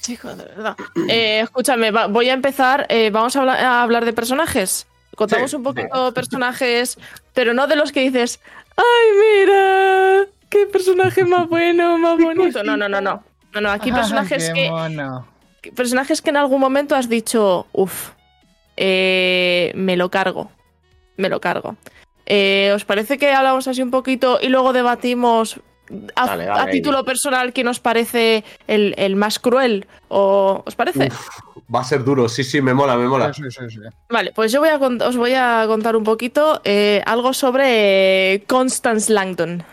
Chicos, 0.00 0.36
de 0.38 0.44
verdad. 0.44 0.76
Eh, 1.08 1.40
escúchame, 1.40 1.90
va- 1.90 2.06
voy 2.06 2.28
a 2.30 2.32
empezar. 2.32 2.86
eh, 2.88 3.10
vamos 3.10 3.36
a, 3.36 3.40
habla- 3.40 3.54
a 3.78 3.82
hablar 3.82 4.04
de 4.04 4.12
personajes. 4.12 4.86
Contamos 5.16 5.50
Sí, 5.50 5.56
un 5.56 5.62
poquito 5.62 6.14
personajes, 6.14 6.96
pero 7.34 7.52
no 7.52 7.66
de 7.66 7.76
los 7.76 7.92
que 7.92 8.00
dices, 8.00 8.40
¡ay, 8.76 9.44
mira! 9.44 10.26
¡Qué 10.48 10.66
personaje 10.66 11.24
más 11.24 11.48
bueno, 11.48 11.98
más 11.98 12.16
bonito! 12.22 12.62
No, 12.64 12.76
no, 12.76 12.88
no, 12.88 13.00
no. 13.00 13.22
No, 13.52 13.60
no, 13.60 13.70
aquí 13.70 13.90
personajes 13.92 14.48
Ay, 14.48 14.54
qué 14.54 14.62
que, 14.62 14.70
mono. 14.70 15.26
personajes 15.74 16.22
que 16.22 16.30
en 16.30 16.36
algún 16.38 16.60
momento 16.60 16.94
has 16.96 17.08
dicho, 17.08 17.66
uff, 17.72 18.10
me 18.78 19.94
lo 19.96 20.10
cargo, 20.10 20.50
me 21.16 21.28
lo 21.28 21.40
cargo. 21.40 21.76
Eh, 22.26 22.72
¿Os 22.74 22.84
parece 22.84 23.18
que 23.18 23.32
hablamos 23.32 23.66
así 23.68 23.82
un 23.82 23.90
poquito 23.90 24.38
y 24.40 24.48
luego 24.48 24.72
debatimos 24.72 25.60
a, 26.14 26.26
Dale, 26.26 26.44
dale 26.46 26.60
a 26.60 26.64
ahí. 26.64 26.72
título 26.72 27.04
personal 27.04 27.52
quién 27.52 27.68
os 27.68 27.80
parece 27.80 28.44
el, 28.66 28.94
el 28.96 29.16
más 29.16 29.38
cruel? 29.38 29.86
¿O 30.08 30.62
os 30.66 30.74
parece? 30.74 31.06
Uf, 31.08 31.28
va 31.74 31.80
a 31.80 31.84
ser 31.84 32.02
duro, 32.04 32.28
sí, 32.28 32.44
sí, 32.44 32.60
me 32.60 32.74
mola, 32.74 32.96
me 32.96 33.06
mola. 33.06 33.32
Sí, 33.32 33.42
sí, 33.50 33.60
sí. 33.68 33.78
Vale, 34.08 34.32
pues 34.34 34.50
yo 34.52 34.60
voy 34.60 34.68
a 34.70 34.76
os 34.76 35.16
voy 35.16 35.34
a 35.34 35.64
contar 35.66 35.96
un 35.96 36.04
poquito 36.04 36.60
eh, 36.64 37.02
algo 37.06 37.32
sobre 37.32 38.44
Constance 38.46 39.12
Langdon, 39.12 39.58
de 39.58 39.64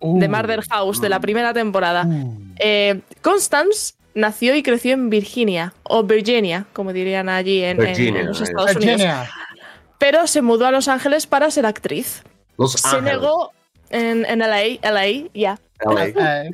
Uh, 0.00 0.28
Murder 0.30 0.60
House, 0.70 1.00
de 1.00 1.08
la 1.08 1.20
primera 1.20 1.52
temporada. 1.54 2.04
uh. 2.06 2.34
Eh, 2.58 3.00
Constance 3.22 3.94
nació 4.14 4.54
y 4.54 4.62
creció 4.62 4.92
en 4.94 5.08
Virginia, 5.10 5.72
o 5.84 6.02
Virginia, 6.02 6.66
como 6.72 6.92
dirían 6.92 7.28
allí 7.28 7.64
en, 7.64 7.80
en- 7.80 7.86
Virginia, 7.86 8.20
en 8.20 8.26
los 8.26 8.40
eh. 8.40 8.44
Estados 8.44 8.76
Unidos. 8.76 9.02
Pero 9.98 10.26
se 10.26 10.42
mudó 10.42 10.66
a 10.66 10.70
Los 10.70 10.88
Ángeles 10.88 11.26
para 11.26 11.50
ser 11.50 11.64
actriz. 11.66 12.22
Los 12.58 12.72
Se 12.72 12.86
Ángeles. 12.88 13.14
negó 13.14 13.52
en, 13.90 14.24
en 14.26 14.40
LA, 14.40 14.78
LA, 14.82 15.28
ya. 15.32 15.58
Eh, 15.80 16.50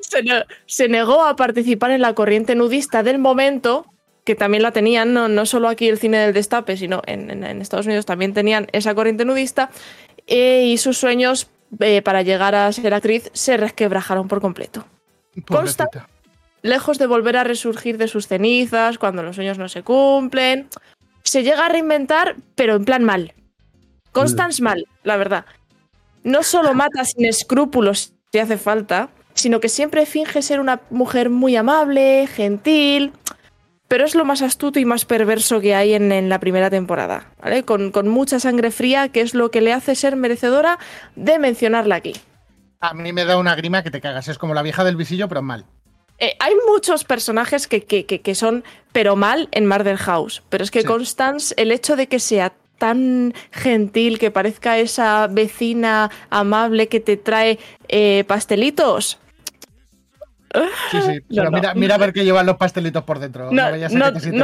Se, 0.00 0.22
ne- 0.22 0.44
se 0.66 0.88
negó 0.88 1.24
a 1.24 1.36
participar 1.36 1.90
en 1.90 2.00
la 2.00 2.14
corriente 2.14 2.54
nudista 2.54 3.02
del 3.02 3.18
momento, 3.18 3.86
que 4.24 4.34
también 4.34 4.62
la 4.62 4.72
tenían, 4.72 5.12
no, 5.12 5.28
no 5.28 5.46
solo 5.46 5.68
aquí 5.68 5.88
el 5.88 5.98
cine 5.98 6.18
del 6.18 6.32
destape, 6.34 6.76
sino 6.76 7.02
en, 7.06 7.30
en- 7.30 7.44
en 7.44 7.60
Estados 7.62 7.86
Unidos 7.86 8.06
también 8.06 8.34
tenían 8.34 8.66
esa 8.72 8.94
corriente 8.94 9.24
nudista, 9.24 9.70
eh, 10.26 10.64
y 10.66 10.78
sus 10.78 10.98
sueños 10.98 11.48
eh, 11.80 12.02
para 12.02 12.22
llegar 12.22 12.54
a 12.54 12.70
ser 12.72 12.92
actriz 12.94 13.30
se 13.32 13.56
resquebrajaron 13.56 14.28
por 14.28 14.40
completo. 14.40 14.84
Consta-. 15.46 15.88
Lejos 16.62 16.98
de 16.98 17.06
volver 17.06 17.36
a 17.36 17.44
resurgir 17.44 17.96
de 17.98 18.06
sus 18.08 18.28
cenizas 18.28 18.98
cuando 18.98 19.22
los 19.22 19.34
sueños 19.36 19.58
no 19.58 19.68
se 19.68 19.82
cumplen, 19.82 20.68
se 21.24 21.42
llega 21.42 21.66
a 21.66 21.68
reinventar, 21.68 22.36
pero 22.54 22.76
en 22.76 22.84
plan 22.84 23.02
mal. 23.04 23.32
Constance 24.12 24.62
mal, 24.62 24.86
la 25.04 25.16
verdad. 25.16 25.44
no 26.24 26.42
solo 26.42 26.74
mata 26.74 27.04
sin 27.04 27.24
escrúpulos 27.24 28.12
si 28.32 28.38
hace 28.38 28.56
falta, 28.56 29.10
sino 29.34 29.60
que 29.60 29.68
siempre 29.68 30.06
finge 30.06 30.40
ser 30.40 30.58
una 30.58 30.80
mujer 30.88 31.28
muy 31.28 31.54
amable, 31.54 32.26
gentil, 32.26 33.12
pero 33.88 34.06
es 34.06 34.14
lo 34.14 34.24
más 34.24 34.40
astuto 34.40 34.80
y 34.80 34.86
más 34.86 35.04
perverso 35.04 35.60
que 35.60 35.74
hay 35.74 35.92
en, 35.92 36.28
la 36.30 36.40
primera 36.40 36.70
temporada, 36.70 37.30
¿vale? 37.42 37.62
Con, 37.62 37.90
con, 37.90 38.08
mucha 38.08 38.40
sangre 38.40 38.70
fría, 38.70 39.10
que 39.10 39.20
es 39.20 39.34
lo 39.34 39.50
que 39.50 39.60
le 39.60 39.74
hace 39.74 39.94
ser 39.94 40.16
merecedora 40.16 40.78
de 41.14 41.38
mencionarla 41.38 41.96
aquí. 41.96 42.14
A 42.80 42.94
mí 42.94 43.12
me 43.12 43.26
da 43.26 43.36
una 43.36 43.54
grima 43.54 43.82
que 43.82 43.90
te 43.90 44.00
cagas, 44.00 44.28
es 44.28 44.38
como 44.38 44.54
la 44.54 44.62
vieja 44.62 44.82
del 44.82 44.96
visillo, 44.96 45.28
pero 45.28 45.42
mal. 45.42 45.66
Eh, 46.18 46.34
hay 46.40 46.54
muchos 46.66 47.04
personajes 47.04 47.66
que, 47.66 47.84
que, 47.84 48.06
que, 48.06 48.34
son, 48.34 48.64
pero 48.92 49.14
mal, 49.14 49.48
en 49.52 49.66
Murder 49.66 49.98
House. 49.98 50.42
Pero 50.48 50.64
es 50.64 50.70
que 50.70 50.84
Constance, 50.84 51.54
el 51.58 51.70
hecho 51.70 51.96
de 51.96 52.06
que 52.06 52.18
sea 52.18 52.54
tan 52.82 53.32
gentil, 53.52 54.18
que 54.18 54.32
parezca 54.32 54.76
esa 54.76 55.28
vecina 55.28 56.10
amable 56.30 56.88
que 56.88 56.98
te 56.98 57.16
trae 57.16 57.60
eh, 57.86 58.24
pastelitos. 58.26 59.20
Sí, 60.90 60.98
sí, 61.00 61.20
pero 61.36 61.52
mira, 61.76 61.94
a 61.94 61.98
ver 61.98 62.12
qué 62.12 62.24
llevan 62.24 62.44
los 62.44 62.56
pastelitos 62.56 63.04
por 63.04 63.20
dentro. 63.20 63.52
No, 63.52 63.70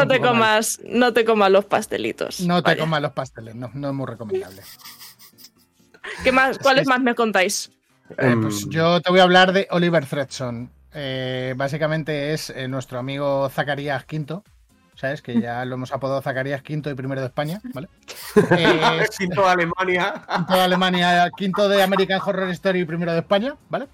te, 0.07 0.21
comas, 0.21 0.79
no 0.85 1.13
te 1.13 1.25
comas 1.25 1.51
los 1.51 1.65
pastelitos. 1.65 2.41
No 2.43 2.63
te 2.63 2.77
comas 2.77 3.03
los 3.03 3.11
pasteles, 3.11 3.57
no, 3.57 3.73
no 3.75 3.89
es 3.89 3.95
muy 3.95 4.07
recomendable. 4.07 4.63
¿Qué 6.23 6.31
más, 6.31 6.59
¿Cuáles 6.61 6.87
más 6.87 7.01
me 7.01 7.17
contáis? 7.17 7.73
Eh, 8.11 8.37
pues 8.41 8.63
em. 8.63 8.71
yo 8.71 9.01
te 9.01 9.11
voy 9.11 9.19
a 9.19 9.25
hablar 9.25 9.53
de 9.53 9.67
Oliver 9.73 10.07
Fredson. 10.07 10.71
Eh, 10.95 11.55
básicamente 11.57 12.33
es 12.33 12.51
eh, 12.51 12.69
nuestro 12.69 13.01
amigo 13.01 13.49
Zacarías 13.49 14.05
Quinto. 14.05 14.45
¿Sabes? 14.99 15.23
Que 15.23 15.41
ya 15.41 15.65
lo 15.65 15.77
hemos 15.77 15.93
apodado 15.93 16.21
Zacarías 16.21 16.61
Quinto 16.63 16.91
y 16.91 16.95
primero 16.95 17.21
de 17.21 17.29
España, 17.29 17.61
¿vale? 17.73 17.89
quinto 19.17 19.43
de 19.43 19.49
Alemania. 19.49 20.25
Quinto 20.35 20.55
de 20.55 20.61
Alemania, 20.61 21.31
quinto 21.37 21.69
de 21.69 21.83
American 21.85 22.21
Horror 22.25 22.51
Story 22.51 22.81
y 22.81 22.85
primero 22.85 23.13
de 23.13 23.21
España, 23.21 23.55
¿vale? 23.69 23.87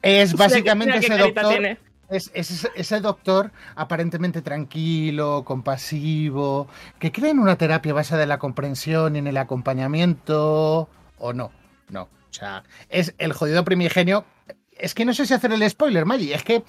Es 0.00 0.34
básicamente 0.34 0.98
ese 0.98 1.18
doctor. 1.18 1.78
Es, 2.08 2.30
ese 2.32 3.00
doctor 3.00 3.50
aparentemente 3.74 4.42
tranquilo, 4.42 5.42
compasivo, 5.44 6.68
que 7.00 7.10
cree 7.10 7.32
en 7.32 7.40
una 7.40 7.56
terapia 7.56 7.92
basada 7.92 8.22
en 8.22 8.28
la 8.28 8.38
comprensión 8.38 9.16
y 9.16 9.18
en 9.18 9.26
el 9.26 9.36
acompañamiento, 9.36 10.88
o 11.18 11.32
no, 11.32 11.50
no. 11.88 12.02
O 12.02 12.32
sea, 12.32 12.62
es 12.90 13.12
el 13.18 13.32
jodido 13.32 13.64
primigenio. 13.64 14.24
Es 14.70 14.94
que 14.94 15.04
no 15.04 15.14
sé 15.14 15.26
si 15.26 15.34
hacer 15.34 15.52
el 15.52 15.68
spoiler, 15.68 16.06
Maggie. 16.06 16.32
Es 16.32 16.44
que. 16.44 16.62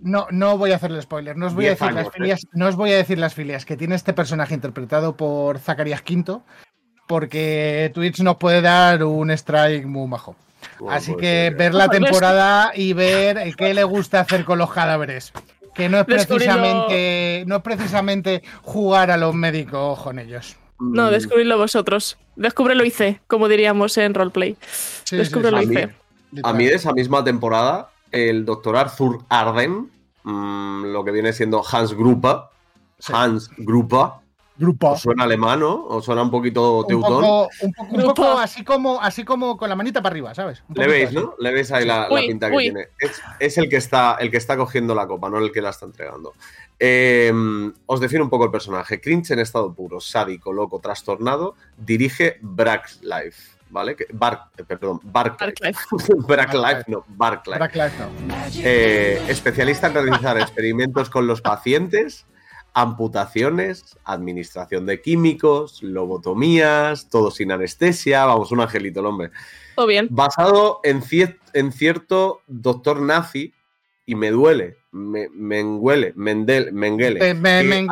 No, 0.00 0.26
no, 0.30 0.58
voy 0.58 0.72
a 0.72 0.76
hacer 0.76 0.90
el 0.90 1.02
spoiler. 1.02 1.36
No 1.36 1.46
os 1.46 1.54
voy 1.54 1.66
a 1.66 1.70
decir 1.70 1.92
las 1.92 2.10
filias. 2.10 2.46
No 2.52 2.66
os 2.66 2.76
voy 2.76 2.92
a 2.92 2.96
decir 2.96 3.18
las 3.18 3.34
filias 3.34 3.64
que 3.64 3.76
tiene 3.76 3.94
este 3.94 4.12
personaje 4.12 4.54
interpretado 4.54 5.16
por 5.16 5.58
Zacarías 5.58 6.02
Quinto. 6.02 6.42
Porque 7.06 7.92
Twitch 7.94 8.20
nos 8.20 8.36
puede 8.36 8.60
dar 8.62 9.04
un 9.04 9.30
strike 9.30 9.86
muy 9.86 10.08
bajo. 10.10 10.34
Así 10.88 11.12
pues 11.12 11.22
que 11.22 11.54
ver 11.56 11.74
la 11.74 11.88
temporada 11.88 12.72
y 12.74 12.92
ver 12.92 13.54
qué 13.56 13.74
le 13.74 13.84
gusta 13.84 14.20
hacer 14.20 14.44
con 14.44 14.58
los 14.58 14.72
cadáveres. 14.72 15.32
Que 15.74 15.88
no 15.88 15.98
es 15.98 16.06
precisamente, 16.06 17.44
no 17.46 17.56
es 17.56 17.62
precisamente 17.62 18.42
jugar 18.62 19.10
a 19.10 19.16
los 19.16 19.34
médicos 19.34 20.00
con 20.02 20.18
ellos. 20.18 20.56
No, 20.78 21.10
descubridlo 21.10 21.58
vosotros. 21.58 22.18
Descúbrelo 22.34 22.84
y 22.84 22.90
C, 22.90 23.20
como 23.26 23.48
diríamos 23.48 23.96
en 23.98 24.14
roleplay. 24.14 24.56
Sí, 25.04 25.16
Descúbrelo 25.16 25.62
y 25.62 25.66
C. 25.66 25.94
A 26.42 26.52
mí 26.52 26.66
de 26.66 26.74
esa 26.74 26.92
misma 26.92 27.22
temporada, 27.24 27.90
el 28.16 28.44
doctor 28.44 28.76
Arthur 28.76 29.24
Arden, 29.28 29.90
mm, 30.24 30.84
lo 30.86 31.04
que 31.04 31.10
viene 31.10 31.32
siendo 31.32 31.62
Hans 31.64 31.94
Grupa, 31.94 32.50
Hans 33.08 33.50
Grupa, 33.58 34.22
Grupa. 34.58 34.92
¿Os 34.92 35.02
suena 35.02 35.24
alemán, 35.24 35.60
¿no? 35.60 35.84
¿O 35.86 36.00
suena 36.00 36.22
un 36.22 36.30
poquito 36.30 36.84
teutón? 36.88 37.22
Un 37.90 38.02
poco, 38.02 38.38
así, 38.38 38.64
como, 38.64 39.00
así 39.00 39.22
como 39.22 39.56
con 39.58 39.68
la 39.68 39.76
manita 39.76 40.00
para 40.00 40.14
arriba, 40.14 40.34
¿sabes? 40.34 40.62
Le 40.74 40.86
veis, 40.86 41.12
¿no? 41.12 41.34
Le 41.38 41.52
veis 41.52 41.70
ahí 41.72 41.84
la, 41.84 42.08
pinta 42.08 42.50
que 42.50 42.56
tiene. 42.56 42.88
Es, 43.38 43.58
el, 43.58 43.68
que 43.68 43.76
está, 43.76 44.16
el 44.18 44.30
que 44.30 44.38
está 44.38 44.56
cogiendo 44.56 44.94
la 44.94 45.06
copa, 45.06 45.28
no 45.28 45.38
el 45.38 45.52
que 45.52 45.60
la 45.60 45.70
está 45.70 45.84
entregando. 45.84 46.32
Em, 46.78 47.72
os 47.84 48.00
defino 48.00 48.24
un 48.24 48.30
poco 48.30 48.44
el 48.44 48.50
personaje. 48.50 48.98
Cringe 48.98 49.32
en 49.32 49.40
estado 49.40 49.74
puro, 49.74 50.00
sádico, 50.00 50.52
loco, 50.54 50.80
trastornado, 50.80 51.54
dirige 51.76 52.38
Brax 52.40 53.00
Life. 53.02 53.55
¿Vale? 53.68 53.96
Bar, 54.12 54.50
eh, 54.56 54.64
perdón, 54.64 55.00
Barclife. 55.02 55.74
Barclife, 56.26 56.84
no, 56.88 57.04
Barclife. 57.08 57.58
no. 57.58 58.34
Eh, 58.56 59.20
especialista 59.28 59.88
en 59.88 59.94
realizar 59.94 60.38
experimentos 60.38 61.10
con 61.10 61.26
los 61.26 61.40
pacientes, 61.40 62.26
amputaciones, 62.74 63.98
administración 64.04 64.86
de 64.86 65.00
químicos, 65.00 65.82
lobotomías, 65.82 67.08
todo 67.08 67.30
sin 67.30 67.50
anestesia. 67.50 68.24
Vamos, 68.24 68.52
un 68.52 68.60
angelito 68.60 69.00
el 69.00 69.06
hombre. 69.06 69.30
Todo 69.74 69.86
bien. 69.86 70.08
Basado 70.10 70.80
en, 70.84 71.02
en 71.52 71.72
cierto 71.72 72.42
doctor 72.46 73.00
nazi, 73.00 73.52
y 74.06 74.14
me 74.14 74.30
duele 74.30 74.78
me, 74.96 75.28
Menguele, 75.28 76.12
Mendel, 76.16 76.72
Mengele. 76.72 77.34
Me, 77.34 77.86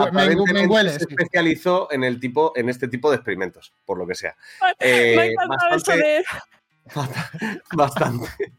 se 0.88 0.96
especializó 0.96 1.92
en, 1.92 2.04
el 2.04 2.18
tipo, 2.18 2.52
en 2.56 2.68
este 2.68 2.88
tipo 2.88 3.10
de 3.10 3.16
experimentos, 3.16 3.74
por 3.84 3.98
lo 3.98 4.06
que 4.06 4.14
sea. 4.14 4.34
Eh, 4.78 5.34
bastante, 5.70 6.24
bastante, 7.72 8.52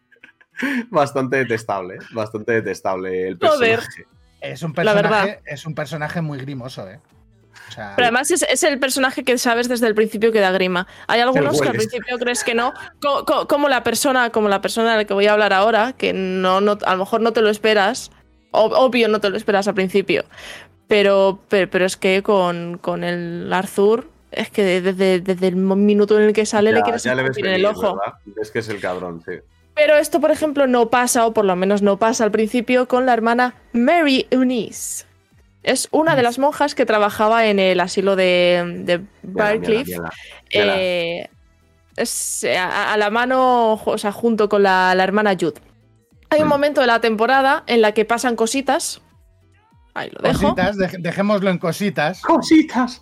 bastante 0.90 1.38
detestable, 1.38 1.98
bastante 2.12 2.52
detestable 2.54 3.28
el 3.28 3.38
personaje. 3.38 4.06
Es 4.42 4.62
un 4.62 4.74
personaje, 4.74 5.42
es 5.46 5.66
un 5.66 5.74
personaje 5.74 6.22
muy 6.22 6.38
grimoso, 6.38 6.88
¿eh? 6.88 7.00
Pero 7.76 8.06
además 8.06 8.32
es, 8.32 8.64
el 8.64 8.80
personaje 8.80 9.24
que 9.24 9.38
sabes 9.38 9.68
desde 9.68 9.88
el 9.88 9.96
principio 9.96 10.32
que 10.32 10.40
da 10.40 10.52
grima. 10.52 10.88
Hay 11.08 11.20
algunos 11.20 11.60
que 11.60 11.68
al 11.68 11.76
principio 11.76 12.18
crees 12.18 12.44
que 12.44 12.56
no, 12.56 12.74
como, 13.48 13.70
la 13.70 13.84
persona, 13.84 14.30
como 14.30 14.50
la 14.50 14.62
persona 14.62 14.92
de 14.92 14.98
la 14.98 15.06
que 15.06 15.14
voy 15.14 15.28
a 15.28 15.34
hablar 15.34 15.54
ahora, 15.54 15.94
que 15.94 16.14
no, 16.14 16.62
no, 16.62 16.78
a 16.86 16.92
lo 16.94 17.00
mejor 17.00 17.22
no 17.22 17.34
te 17.34 17.42
lo 17.42 17.50
esperas, 17.50 18.12
obvio 18.52 19.08
no 19.08 19.20
te 19.20 19.30
lo 19.30 19.38
esperas 19.38 19.68
al 19.68 19.74
principio. 19.74 20.26
Pero, 20.88 21.40
pero, 21.50 21.86
es 21.86 21.98
que 21.98 22.22
con, 22.22 23.04
el 23.04 23.52
Arthur, 23.52 24.08
es 24.32 24.50
que 24.52 24.82
desde, 24.82 25.20
desde, 25.20 25.48
el 25.48 25.56
minuto 25.56 26.18
en 26.18 26.26
el 26.26 26.34
que 26.34 26.46
sale 26.46 26.72
le 26.72 26.82
quieres 26.82 27.06
en 27.06 27.46
el 27.46 27.66
ojo. 27.66 28.00
Es 28.40 28.52
que 28.52 28.60
es 28.60 28.70
el 28.70 28.80
cabrón, 28.80 29.22
sí. 29.26 29.34
Pero 29.76 29.98
esto, 29.98 30.22
por 30.22 30.32
ejemplo, 30.32 30.68
no 30.68 30.90
pasa, 30.90 31.26
o 31.26 31.34
por 31.34 31.44
lo 31.44 31.56
menos 31.56 31.82
no 31.82 31.98
pasa 31.98 32.24
al 32.24 32.32
principio, 32.32 32.88
con 32.88 33.06
la 33.06 33.14
hermana 33.14 33.56
Mary 33.74 34.26
Eunice. 34.30 35.06
Es 35.66 35.88
una 35.90 36.16
de 36.16 36.22
las 36.22 36.38
monjas 36.38 36.76
que 36.76 36.86
trabajaba 36.86 37.48
en 37.48 37.58
el 37.58 37.80
asilo 37.80 38.16
de, 38.16 38.84
de 38.86 39.04
eh, 40.52 41.28
es 41.98 42.46
a, 42.56 42.96
la 42.98 43.10
mano, 43.10 43.74
o 43.84 43.98
sea, 43.98 44.12
junto 44.12 44.48
con 44.48 44.62
la, 44.62 44.94
la 44.94 45.04
hermana 45.04 45.32
Jude. 45.34 45.60
Hay 46.30 46.42
un 46.42 46.48
mm. 46.48 46.50
momento 46.50 46.82
de 46.82 46.88
la 46.88 47.02
temporada 47.02 47.64
en 47.66 47.82
la 47.82 47.94
que 47.94 48.06
pasan 48.06 48.36
cositas. 48.36 49.02
Ahí 49.96 50.12
lo 50.12 50.22
dejo. 50.22 50.54
Cositas, 50.54 50.78
dejémoslo 51.00 51.50
en 51.50 51.58
cositas. 51.58 52.22
Cositas. 52.22 53.02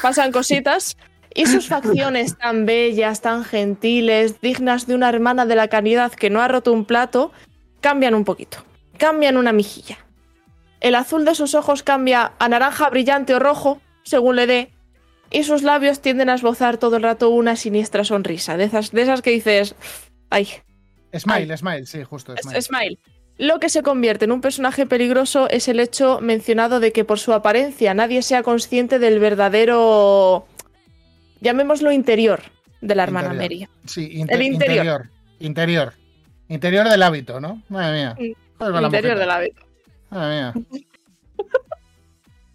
Pasan 0.00 0.32
cositas. 0.32 0.96
Y 1.34 1.46
sus 1.46 1.68
facciones 1.68 2.38
tan 2.38 2.64
bellas, 2.64 3.20
tan 3.20 3.44
gentiles, 3.44 4.40
dignas 4.40 4.86
de 4.86 4.94
una 4.94 5.10
hermana 5.10 5.44
de 5.44 5.54
la 5.54 5.68
caridad 5.68 6.12
que 6.12 6.30
no 6.30 6.40
ha 6.40 6.48
roto 6.48 6.72
un 6.72 6.86
plato, 6.86 7.30
cambian 7.82 8.14
un 8.14 8.24
poquito. 8.24 8.64
Cambian 8.96 9.36
una 9.36 9.52
mejilla. 9.52 9.98
El 10.80 10.94
azul 10.94 11.24
de 11.24 11.34
sus 11.34 11.54
ojos 11.54 11.82
cambia 11.82 12.32
a 12.38 12.48
naranja 12.48 12.88
brillante 12.90 13.34
o 13.34 13.38
rojo, 13.38 13.80
según 14.02 14.36
le 14.36 14.46
dé, 14.46 14.70
y 15.30 15.44
sus 15.44 15.62
labios 15.62 16.00
tienden 16.00 16.28
a 16.28 16.34
esbozar 16.34 16.78
todo 16.78 16.96
el 16.96 17.02
rato 17.02 17.30
una 17.30 17.56
siniestra 17.56 18.04
sonrisa, 18.04 18.56
de 18.56 18.64
esas, 18.64 18.90
de 18.90 19.02
esas 19.02 19.22
que 19.22 19.30
dices, 19.30 19.74
ay, 20.30 20.48
Smile, 21.16 21.56
Smile, 21.56 21.86
sí, 21.86 22.02
justo. 22.04 22.34
Smile. 22.36 22.62
Smile. 22.62 22.98
Lo 23.38 23.58
que 23.58 23.68
se 23.68 23.82
convierte 23.82 24.26
en 24.26 24.32
un 24.32 24.40
personaje 24.40 24.86
peligroso 24.86 25.48
es 25.48 25.66
el 25.68 25.80
hecho 25.80 26.20
mencionado 26.20 26.78
de 26.78 26.92
que 26.92 27.04
por 27.04 27.18
su 27.18 27.32
apariencia 27.32 27.94
nadie 27.94 28.22
sea 28.22 28.42
consciente 28.42 28.98
del 28.98 29.18
verdadero, 29.18 30.46
llamémoslo 31.40 31.90
interior, 31.90 32.42
de 32.80 32.94
la 32.94 33.02
hermana 33.04 33.32
Mary. 33.32 33.66
Sí, 33.86 34.10
el 34.28 34.42
interior. 34.42 35.08
interior. 35.38 35.94
Interior. 36.48 36.88
del 36.90 37.02
hábito, 37.02 37.40
¿no? 37.40 37.62
Madre 37.68 37.96
mía. 37.96 38.16
Mm, 38.18 38.84
interior 38.84 39.18
del 39.18 39.30
hábito. 39.30 39.62
Madre 40.10 40.34
mía. 40.34 40.54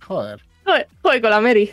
Joder. 0.08 0.41
Joder, 1.02 1.22
con 1.22 1.30
la 1.30 1.41
Mary. 1.41 1.72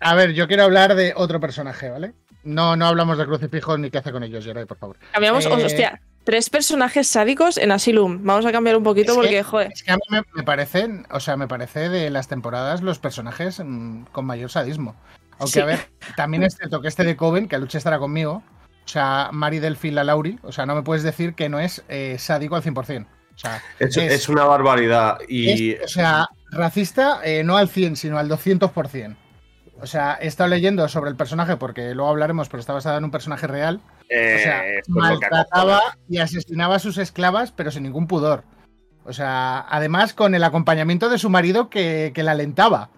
A 0.00 0.14
ver, 0.14 0.32
yo 0.32 0.46
quiero 0.46 0.64
hablar 0.64 0.94
de 0.94 1.12
otro 1.16 1.40
personaje, 1.40 1.90
¿vale? 1.90 2.14
No, 2.42 2.76
no 2.76 2.86
hablamos 2.86 3.16
de 3.18 3.24
crucifijos 3.26 3.78
ni 3.78 3.90
qué 3.90 3.98
hace 3.98 4.12
con 4.12 4.22
ellos, 4.22 4.44
Jerai, 4.44 4.66
por 4.66 4.76
favor. 4.76 4.96
Cambiamos, 5.12 5.46
eh, 5.46 5.48
hostia, 5.48 6.00
Tres 6.24 6.48
personajes 6.48 7.06
sádicos 7.06 7.58
en 7.58 7.70
Asylum. 7.70 8.20
Vamos 8.22 8.46
a 8.46 8.52
cambiar 8.52 8.78
un 8.78 8.82
poquito 8.82 9.14
porque, 9.14 9.42
joder. 9.42 9.70
Es 9.72 9.82
que 9.82 9.92
a 9.92 9.96
mí 9.96 10.02
me, 10.32 10.42
parecen, 10.42 11.06
o 11.10 11.20
sea, 11.20 11.36
me 11.36 11.46
parece 11.46 11.90
de 11.90 12.08
las 12.08 12.28
temporadas 12.28 12.80
los 12.80 12.98
personajes 12.98 13.60
mm, 13.62 14.04
con 14.04 14.24
mayor 14.24 14.50
sadismo. 14.50 14.96
Aunque, 15.38 15.60
a 15.60 15.66
ver, 15.66 15.90
también 16.16 16.42
es 16.42 16.56
cierto 16.56 16.80
que 16.80 16.88
este 16.88 17.04
de 17.04 17.16
Coven, 17.16 17.46
que 17.46 17.58
Luche 17.58 17.76
estará 17.76 17.98
conmigo, 17.98 18.42
o 18.84 18.88
sea, 18.88 19.28
Mari 19.32 19.58
Delfín 19.58 19.94
la 19.94 20.04
Lauri, 20.04 20.38
o 20.42 20.52
sea, 20.52 20.64
no 20.64 20.74
me 20.74 20.82
puedes 20.82 21.02
decir 21.02 21.34
que 21.34 21.50
no 21.50 21.60
es 21.60 21.84
eh, 21.88 22.16
sádico 22.18 22.56
al 22.56 22.62
100%. 22.62 23.06
O 23.34 23.38
sea, 23.38 23.62
es, 23.78 23.96
es, 23.96 24.28
una 24.28 24.44
barbaridad. 24.44 25.18
Y... 25.28 25.74
o 25.74 25.88
sea, 25.88 26.28
racista 26.50 27.20
eh, 27.24 27.42
no 27.44 27.56
al 27.56 27.68
100, 27.68 27.96
sino 27.96 28.18
al 28.18 28.28
200%. 28.28 29.16
O 29.80 29.86
sea, 29.86 30.16
he 30.20 30.28
estado 30.28 30.48
leyendo 30.48 30.88
sobre 30.88 31.10
el 31.10 31.16
personaje 31.16 31.56
porque 31.56 31.94
luego 31.94 32.10
hablaremos, 32.10 32.48
pero 32.48 32.60
está 32.60 32.72
basado 32.72 32.96
en 32.98 33.04
un 33.04 33.10
personaje 33.10 33.46
real. 33.46 33.80
Eh, 34.08 34.36
O 34.36 34.42
sea, 34.42 34.62
maltrataba 34.88 35.80
y 36.08 36.18
asesinaba 36.18 36.76
a 36.76 36.78
sus 36.78 36.96
esclavas, 36.98 37.52
pero 37.52 37.70
sin 37.70 37.82
ningún 37.82 38.06
pudor. 38.06 38.44
O 39.04 39.12
sea, 39.12 39.66
además 39.68 40.14
con 40.14 40.34
el 40.34 40.44
acompañamiento 40.44 41.08
de 41.08 41.18
su 41.18 41.28
marido 41.28 41.68
que, 41.68 42.12
que 42.14 42.22
la 42.22 42.32
alentaba. 42.32 42.90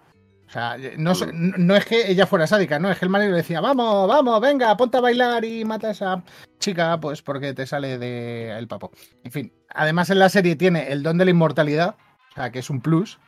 O 0.46 0.50
sea, 0.50 0.76
no, 0.96 1.14
so- 1.14 1.26
Mm. 1.26 1.54
no 1.58 1.74
es 1.74 1.84
que 1.84 2.10
ella 2.10 2.26
fuera 2.26 2.46
sádica, 2.46 2.78
no, 2.78 2.90
es 2.90 2.98
que 2.98 3.04
el 3.04 3.10
marido 3.10 3.30
le 3.32 3.38
decía, 3.38 3.60
vamos, 3.60 4.06
vamos, 4.08 4.40
venga, 4.40 4.76
ponte 4.76 4.96
a 4.96 5.00
bailar 5.00 5.44
y 5.44 5.64
mata 5.64 5.88
a 5.88 5.90
esa 5.90 6.22
chica, 6.60 6.98
pues 7.00 7.20
porque 7.22 7.52
te 7.52 7.66
sale 7.66 7.98
de 7.98 8.56
el 8.56 8.68
papo. 8.68 8.90
En 9.24 9.32
fin, 9.32 9.52
además 9.74 10.08
en 10.10 10.18
la 10.20 10.28
serie 10.28 10.54
tiene 10.56 10.92
el 10.92 11.02
don 11.02 11.18
de 11.18 11.24
la 11.24 11.30
inmortalidad, 11.32 11.96
o 12.30 12.34
sea, 12.34 12.50
que 12.52 12.60
es 12.60 12.70
un 12.70 12.80
plus, 12.80 13.18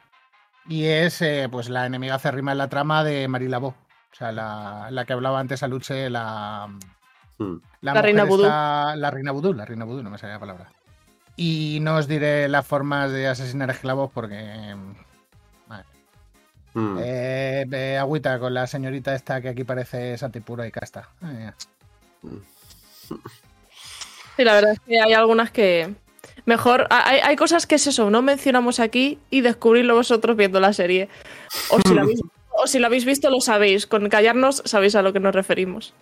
y 0.69 0.85
es 0.85 1.21
eh, 1.23 1.49
pues 1.51 1.69
la 1.69 1.87
enemiga 1.87 2.15
acérrima 2.15 2.53
en 2.53 2.59
la 2.59 2.69
trama 2.69 3.03
de 3.03 3.27
Marilabo. 3.27 3.69
O 4.13 4.15
sea, 4.15 4.33
la, 4.33 4.89
la 4.91 5.05
que 5.05 5.13
hablaba 5.13 5.41
antes 5.41 5.63
a 5.63 5.69
Luche, 5.69 6.09
la, 6.11 6.69
Mm. 7.41 7.57
La 7.83 7.93
mujer 7.93 8.05
reina 8.05 8.25
vudú. 8.25 8.43
la 8.43 9.11
reina 9.13 9.31
vudú, 9.31 9.55
la 9.55 9.65
reina 9.65 9.85
vudú, 9.85 10.03
no 10.03 10.11
me 10.11 10.19
salía 10.19 10.35
la 10.35 10.41
palabra. 10.41 10.73
Y 11.37 11.79
no 11.83 11.95
os 11.95 12.09
diré 12.09 12.49
las 12.49 12.67
formas 12.67 13.13
de 13.13 13.29
asesinar 13.29 13.71
esclavos 13.71 14.11
porque. 14.13 14.75
Mm. 16.79 16.99
Eh, 17.03 17.67
eh, 17.73 17.99
agüita 17.99 18.39
con 18.39 18.55
la 18.55 18.69
señorita 18.69 19.13
esta 19.13 19.41
que 19.41 19.49
aquí 19.49 19.65
parece 19.65 20.17
Satipura 20.17 20.67
y 20.67 20.71
casta. 20.71 21.09
Eh, 21.25 21.51
Sí, 24.37 24.45
la 24.45 24.53
verdad 24.53 24.73
es 24.73 24.81
que 24.81 25.01
hay 25.01 25.13
algunas 25.13 25.51
que. 25.51 25.95
Mejor. 26.45 26.87
Hay, 26.91 27.19
hay 27.19 27.35
cosas 27.35 27.67
que 27.67 27.75
es 27.75 27.87
eso, 27.89 28.11
no 28.11 28.23
mencionamos 28.23 28.79
aquí 28.79 29.19
y 29.31 29.41
descubrirlo 29.41 29.97
vosotros 29.97 30.37
viendo 30.37 30.61
la 30.61 30.73
serie. 30.73 31.09
O 31.71 31.81
si 31.81 31.95
la 31.95 32.03
habéis, 32.03 32.21
o 32.51 32.67
si 32.69 32.79
la 32.79 32.87
habéis 32.87 33.05
visto, 33.05 33.31
lo 33.31 33.41
sabéis. 33.41 33.89
Con 33.89 34.09
callarnos, 34.09 34.63
sabéis 34.65 34.95
a 34.95 35.03
lo 35.03 35.13
que 35.13 35.19
nos 35.19 35.35
referimos. 35.35 35.95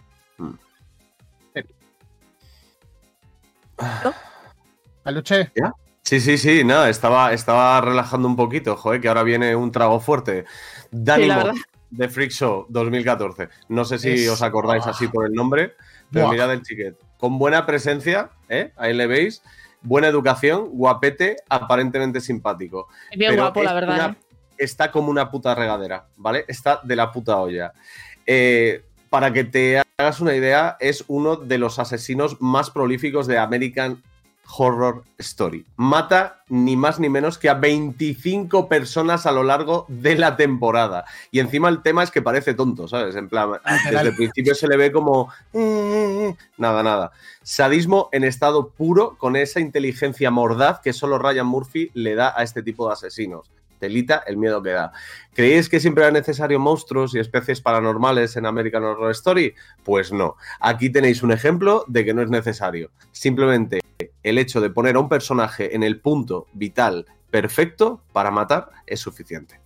Aluche, 5.04 5.50
Sí, 6.06 6.20
sí, 6.20 6.38
sí, 6.38 6.62
nada, 6.62 6.88
estaba, 6.88 7.32
estaba 7.32 7.80
relajando 7.80 8.28
un 8.28 8.36
poquito, 8.36 8.76
joder, 8.76 9.00
que 9.00 9.08
ahora 9.08 9.24
viene 9.24 9.56
un 9.56 9.72
trago 9.72 9.98
fuerte. 9.98 10.44
Dani 10.92 11.24
Sí, 11.28 11.60
de 11.90 12.08
Freak 12.08 12.30
Show 12.30 12.66
2014. 12.68 13.48
No 13.68 13.84
sé 13.84 13.98
si 13.98 14.10
Es- 14.10 14.28
os 14.28 14.40
acordáis 14.42 14.86
así 14.86 15.08
por 15.08 15.26
el 15.26 15.32
nombre, 15.32 15.74
pero 16.12 16.26
Buah. 16.26 16.32
mirad 16.34 16.52
el 16.52 16.62
chiquet. 16.62 16.96
Con 17.18 17.40
buena 17.40 17.66
presencia, 17.66 18.30
¿eh? 18.48 18.70
ahí 18.76 18.94
le 18.94 19.08
veis. 19.08 19.42
Buena 19.82 20.06
educación, 20.06 20.68
guapete, 20.70 21.38
aparentemente 21.48 22.20
simpático. 22.20 22.86
Bien 23.16 23.32
Pero 23.32 23.42
guapo, 23.42 23.64
la 23.64 23.72
verdad. 23.72 23.94
una- 23.96 24.06
¿eh? 24.12 24.16
Está 24.58 24.92
como 24.92 25.10
una 25.10 25.28
puta 25.32 25.56
regadera, 25.56 26.06
¿vale? 26.16 26.44
Está 26.46 26.80
de 26.84 26.94
la 26.94 27.10
puta 27.10 27.36
olla. 27.38 27.72
Eh, 28.26 28.84
para 29.10 29.32
que 29.32 29.42
te 29.42 29.82
hagas 29.98 30.20
una 30.20 30.36
idea, 30.36 30.76
es 30.78 31.02
uno 31.08 31.34
de 31.34 31.58
los 31.58 31.80
asesinos 31.80 32.40
más 32.40 32.70
prolíficos 32.70 33.26
de 33.26 33.38
American 33.38 34.02
Horror 34.56 35.02
Story. 35.18 35.66
Mata 35.76 36.42
ni 36.48 36.76
más 36.76 37.00
ni 37.00 37.08
menos 37.08 37.38
que 37.38 37.48
a 37.48 37.54
25 37.54 38.68
personas 38.68 39.26
a 39.26 39.32
lo 39.32 39.42
largo 39.42 39.84
de 39.88 40.16
la 40.16 40.36
temporada. 40.36 41.04
Y 41.30 41.40
encima 41.40 41.68
el 41.68 41.82
tema 41.82 42.02
es 42.02 42.10
que 42.10 42.22
parece 42.22 42.54
tonto, 42.54 42.88
¿sabes? 42.88 43.16
En 43.16 43.28
plan, 43.28 43.52
desde 43.90 44.08
el 44.08 44.14
principio 44.14 44.54
se 44.54 44.68
le 44.68 44.76
ve 44.76 44.92
como... 44.92 45.30
"Eh, 45.52 46.34
Nada, 46.58 46.82
nada. 46.82 47.12
Sadismo 47.42 48.08
en 48.12 48.24
estado 48.24 48.70
puro 48.70 49.16
con 49.18 49.36
esa 49.36 49.60
inteligencia 49.60 50.30
mordaz 50.30 50.80
que 50.80 50.92
solo 50.92 51.18
Ryan 51.18 51.46
Murphy 51.46 51.90
le 51.94 52.14
da 52.14 52.32
a 52.36 52.42
este 52.42 52.62
tipo 52.62 52.86
de 52.86 52.94
asesinos. 52.94 53.50
Telita 53.78 54.22
el 54.26 54.38
miedo 54.38 54.62
que 54.62 54.70
da. 54.70 54.92
¿Creéis 55.34 55.68
que 55.68 55.80
siempre 55.80 56.02
era 56.04 56.10
necesario 56.10 56.58
monstruos 56.58 57.14
y 57.14 57.18
especies 57.18 57.60
paranormales 57.60 58.34
en 58.36 58.46
American 58.46 58.82
Horror 58.84 59.10
Story? 59.10 59.54
Pues 59.84 60.12
no. 60.12 60.36
Aquí 60.60 60.88
tenéis 60.88 61.22
un 61.22 61.30
ejemplo 61.30 61.84
de 61.86 62.04
que 62.04 62.14
no 62.14 62.22
es 62.22 62.30
necesario. 62.30 62.90
Simplemente 63.12 63.80
el 64.22 64.38
hecho 64.38 64.60
de 64.60 64.70
poner 64.70 64.96
a 64.96 65.00
un 65.00 65.08
personaje 65.08 65.74
en 65.74 65.82
el 65.82 66.00
punto 66.00 66.46
vital 66.52 67.06
perfecto 67.30 68.02
para 68.12 68.30
matar 68.30 68.70
es 68.86 69.00
suficiente. 69.00 69.60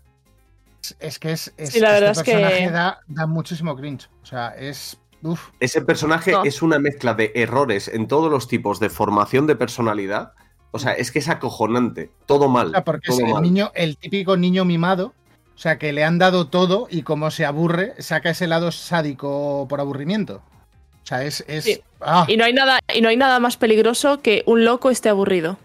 es, 0.82 0.96
es 0.98 1.18
que 1.18 1.32
es. 1.32 1.52
es- 1.56 1.70
Sí, 1.70 1.80
la 1.80 1.92
verdad 1.92 2.10
este 2.12 2.22
es 2.22 2.24
que- 2.36 2.42
personaje 2.42 2.70
da, 2.70 3.00
da 3.06 3.26
muchísimo 3.26 3.76
cringe. 3.76 4.08
O 4.22 4.26
sea, 4.26 4.48
es. 4.56 4.98
Uf, 5.22 5.50
Ese 5.60 5.82
personaje 5.82 6.32
No. 6.32 6.44
es 6.44 6.62
una 6.62 6.78
mezcla 6.78 7.12
de 7.12 7.32
errores 7.34 7.88
en 7.88 8.08
todos 8.08 8.30
los 8.30 8.48
tipos 8.48 8.80
de 8.80 8.88
formación 8.88 9.46
de 9.46 9.54
personalidad. 9.54 10.32
O 10.70 10.78
sea, 10.78 10.92
es 10.92 11.10
que 11.12 11.18
es 11.18 11.28
acojonante. 11.28 12.10
Todo 12.26 12.48
mal. 12.48 12.68
o 12.68 12.70
sea, 12.70 12.84
porque 12.84 13.10
es 13.12 13.18
el 13.18 13.26
mal. 13.28 13.42
niño, 13.42 13.70
el 13.74 13.98
típico 13.98 14.36
niño 14.38 14.64
mimado. 14.64 15.12
O 15.54 15.58
sea, 15.62 15.78
que 15.78 15.92
le 15.92 16.04
han 16.04 16.16
dado 16.18 16.46
todo 16.48 16.86
y 16.90 17.02
como 17.02 17.30
se 17.30 17.44
aburre, 17.44 17.92
saca 17.98 18.30
ese 18.30 18.46
lado 18.46 18.72
sádico 18.72 19.66
por 19.68 19.80
aburrimiento. 19.80 20.40
O 21.10 21.12
sea, 21.16 21.24
es. 21.24 21.44
es 21.48 21.64
Sí. 21.64 21.82
ah, 22.00 22.24
Y 22.28 22.36
no 22.36 22.44
hay 22.44 22.52
nada, 22.52 22.78
y 22.94 23.00
no 23.00 23.08
hay 23.08 23.16
nada 23.16 23.40
más 23.40 23.56
peligroso 23.56 24.20
que 24.22 24.44
un 24.46 24.64
loco 24.64 24.90
esté 24.90 25.08
aburrido. 25.08 25.58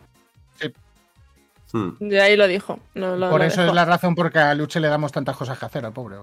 Hmm. 1.72 1.92
De 2.00 2.22
ahí 2.22 2.36
lo 2.38 2.48
dijo. 2.48 2.80
No, 2.94 3.16
lo- 3.16 3.30
por 3.30 3.42
lo 3.42 3.46
eso 3.46 3.62
dejó. 3.62 3.72
es 3.72 3.76
la 3.76 3.86
razón 3.86 4.16
por 4.16 4.32
que 4.32 4.40
a 4.40 4.54
Luche 4.56 4.80
le 4.80 4.88
damos 4.88 5.12
tantas 5.12 5.36
cosas 5.36 5.60
que 5.60 5.66
hacer 5.66 5.86
al 5.86 5.94
pobre. 5.94 6.16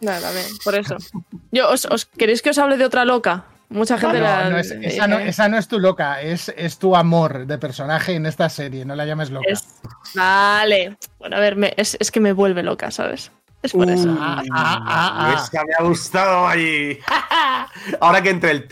Nada, 0.00 0.30
bien, 0.32 0.44
por 0.64 0.74
eso. 0.74 0.96
Yo, 1.50 1.68
os, 1.70 1.84
os- 1.86 2.06
¿Queréis 2.06 2.40
que 2.40 2.50
os 2.50 2.58
hable 2.58 2.76
de 2.76 2.84
otra 2.84 3.04
loca? 3.04 3.44
Mucha 3.68 3.98
gente 3.98 4.18
No, 4.18 4.24
la. 4.24 4.48
no 4.50 4.58
es- 4.58 4.70
esa, 4.70 5.06
no, 5.08 5.18
esa 5.18 5.48
no 5.48 5.58
es 5.58 5.66
tu 5.68 5.78
loca, 5.80 6.20
es, 6.22 6.52
es 6.56 6.78
tu 6.78 6.94
amor 6.94 7.46
de 7.46 7.58
personaje 7.58 8.14
en 8.14 8.26
esta 8.26 8.48
serie, 8.48 8.84
no 8.84 8.94
la 8.94 9.04
llames 9.06 9.30
loca. 9.30 9.46
es- 9.50 9.66
Vale. 10.14 10.96
Bueno, 11.18 11.36
a 11.36 11.40
ver, 11.40 11.56
me- 11.56 11.74
es, 11.76 11.96
es 11.98 12.10
que 12.10 12.20
me 12.20 12.32
vuelve 12.32 12.62
loca, 12.62 12.90
¿sabes? 12.90 13.32
Es 13.62 13.72
por 13.72 13.88
eso. 13.88 14.08
Ah, 14.18 14.42
ah, 14.52 14.80
ah, 14.86 15.14
ah. 15.16 15.34
Esa 15.34 15.62
me 15.64 15.72
ha 15.78 15.82
gustado 15.84 16.46
allí. 16.48 16.98
Ahora 18.00 18.20
que 18.20 18.30
entre 18.30 18.50
el. 18.50 18.66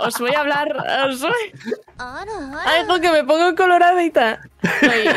Os 0.00 0.18
voy 0.18 0.34
a 0.34 0.40
hablar. 0.40 0.76
Os 1.08 1.20
voy... 1.20 1.32
Algo 1.98 3.00
que 3.00 3.10
me 3.12 3.22
pongo 3.24 3.54
coloradita. 3.54 4.40
No, 4.62 4.88
y- 4.94 5.08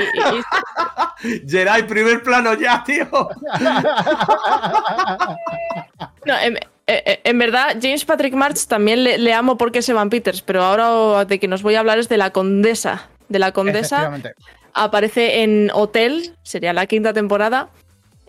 y- 1.23 1.33
y- 1.33 1.41
Geray, 1.49 1.83
primer 1.83 2.21
plano 2.23 2.53
ya, 2.53 2.83
tío. 2.83 3.07
no, 6.25 6.37
en, 6.39 6.57
en- 6.87 7.19
en 7.23 7.37
verdad, 7.39 7.75
James 7.81 8.05
Patrick 8.05 8.33
March 8.33 8.65
también 8.67 9.03
le, 9.03 9.17
le 9.17 9.33
amo 9.33 9.57
porque 9.57 9.79
es 9.79 9.89
Evan 9.89 10.09
Peters, 10.09 10.41
pero 10.41 10.63
ahora 10.63 11.25
de 11.25 11.39
que 11.39 11.47
nos 11.47 11.61
voy 11.63 11.75
a 11.75 11.79
hablar 11.79 11.99
es 11.99 12.09
de 12.09 12.17
la 12.17 12.31
condesa. 12.31 13.07
De 13.29 13.39
la 13.39 13.51
condesa. 13.51 14.11
Aparece 14.73 15.43
en 15.43 15.71
Hotel, 15.73 16.35
sería 16.43 16.73
la 16.73 16.85
quinta 16.85 17.13
temporada. 17.13 17.69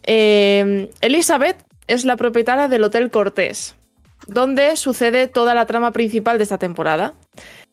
Eh, 0.03 0.91
Elizabeth 1.01 1.57
es 1.87 2.05
la 2.05 2.17
propietaria 2.17 2.69
del 2.69 2.85
Hotel 2.85 3.11
Cortés, 3.11 3.75
donde 4.27 4.77
sucede 4.77 5.27
toda 5.27 5.55
la 5.55 5.67
trama 5.67 5.91
principal 5.93 6.39
de 6.39 6.45
esta 6.45 6.59
temporada. 6.59 7.15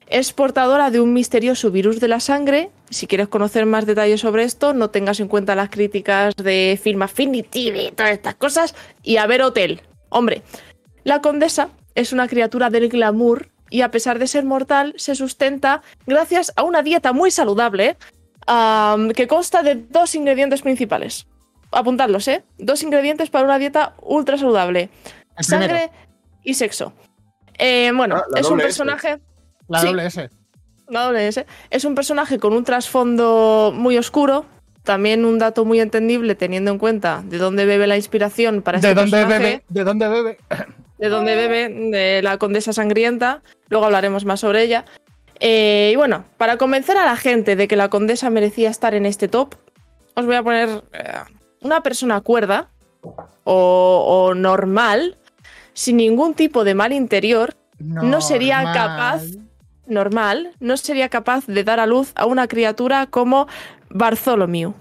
Es 0.07 0.31
portadora 0.31 0.89
de 0.89 1.01
un 1.01 1.13
misterioso 1.13 1.69
virus 1.69 1.99
de 1.99 2.07
la 2.07 2.19
sangre. 2.19 2.69
Si 2.89 3.07
quieres 3.07 3.27
conocer 3.27 3.65
más 3.65 3.85
detalles 3.85 4.21
sobre 4.21 4.43
esto, 4.43 4.73
no 4.73 4.89
tengas 4.89 5.19
en 5.19 5.27
cuenta 5.27 5.53
las 5.53 5.69
críticas 5.69 6.33
de 6.35 6.79
Film 6.81 7.01
Affinity 7.01 7.69
y 7.69 7.91
todas 7.91 8.13
estas 8.13 8.35
cosas. 8.35 8.73
Y 9.03 9.17
a 9.17 9.27
ver 9.27 9.41
Hotel. 9.41 9.81
Hombre, 10.09 10.43
la 11.03 11.21
condesa 11.21 11.69
es 11.93 12.13
una 12.13 12.27
criatura 12.27 12.69
del 12.69 12.87
glamour 12.87 13.49
y 13.69 13.81
a 13.81 13.91
pesar 13.91 14.19
de 14.19 14.27
ser 14.27 14.45
mortal, 14.45 14.93
se 14.97 15.15
sustenta 15.15 15.81
gracias 16.05 16.53
a 16.55 16.63
una 16.63 16.81
dieta 16.83 17.13
muy 17.13 17.31
saludable 17.31 17.97
que 19.15 19.27
consta 19.27 19.63
de 19.63 19.75
dos 19.75 20.15
ingredientes 20.15 20.61
principales. 20.61 21.27
Apuntadlos, 21.71 22.27
¿eh? 22.29 22.43
Dos 22.57 22.81
ingredientes 22.83 23.29
para 23.29 23.43
una 23.45 23.59
dieta 23.59 23.93
ultra 24.01 24.37
saludable. 24.37 24.89
El 25.37 25.43
Sangre 25.43 25.67
primero, 25.67 25.91
y 26.43 26.53
sexo. 26.53 26.93
Eh, 27.57 27.91
bueno, 27.93 28.15
Ah, 28.17 28.23
la 28.31 28.39
es 28.39 28.49
un 28.49 28.59
S. 28.59 28.67
personaje... 28.67 29.19
la 29.67 29.81
sí. 29.81 29.87
doble 29.87 30.05
S. 30.05 30.29
La 30.87 31.01
doble 31.03 31.27
S. 31.27 31.45
Es 31.69 31.83
un 31.83 31.93
personaje 31.93 32.39
con 32.39 32.53
un 32.53 32.63
trasfondo 32.63 33.73
muy 33.75 33.97
oscuro. 33.97 34.45
También 34.83 35.25
un 35.25 35.37
dato 35.37 35.65
muy 35.65 35.81
entendible 35.81 36.33
teniendo 36.35 36.71
en 36.71 36.77
cuenta 36.77 37.21
de 37.25 37.37
dónde 37.39 37.65
bebe 37.65 37.85
la 37.87 37.97
inspiración 37.97 38.61
para 38.61 38.77
este 38.77 38.87
¿De 38.87 38.93
dónde 38.93 39.11
personaje. 39.17 39.43
bebe? 39.43 39.63
¿De 39.67 39.83
dónde 39.83 40.07
bebe? 40.07 40.37
De 40.97 41.09
dónde 41.09 41.35
bebe, 41.35 41.69
de 41.69 42.21
la 42.21 42.37
condesa 42.37 42.73
sangrienta. 42.73 43.41
Luego 43.69 43.85
hablaremos 43.85 44.25
más 44.25 44.39
sobre 44.39 44.63
ella. 44.63 44.85
Eh, 45.39 45.91
y 45.93 45.95
bueno, 45.95 46.25
para 46.37 46.57
convencer 46.57 46.97
a 46.97 47.05
la 47.05 47.15
gente 47.15 47.55
de 47.55 47.67
que 47.67 47.75
la 47.75 47.89
condesa 47.89 48.29
merecía 48.29 48.69
estar 48.69 48.93
en 48.95 49.05
este 49.05 49.27
top, 49.27 49.55
os 50.15 50.25
voy 50.25 50.35
a 50.35 50.43
poner 50.43 50.83
eh, 50.93 51.13
una 51.61 51.81
persona 51.81 52.21
cuerda 52.21 52.69
o, 53.43 54.25
o 54.29 54.33
normal, 54.33 55.17
sin 55.73 55.97
ningún 55.97 56.33
tipo 56.33 56.63
de 56.63 56.73
mal 56.73 56.91
interior, 56.91 57.53
No 57.79 58.21
sería 58.21 58.63
capaz. 58.73 59.21
normal, 59.85 60.51
no 60.59 60.75
sería 60.77 61.09
capaz 61.09 61.45
de 61.45 61.63
dar 61.63 61.79
a 61.79 61.85
luz 61.85 62.11
a 62.15 62.25
una 62.25 62.47
criatura 62.47 63.05
como 63.05 63.47
Bartholomew. 63.91 64.73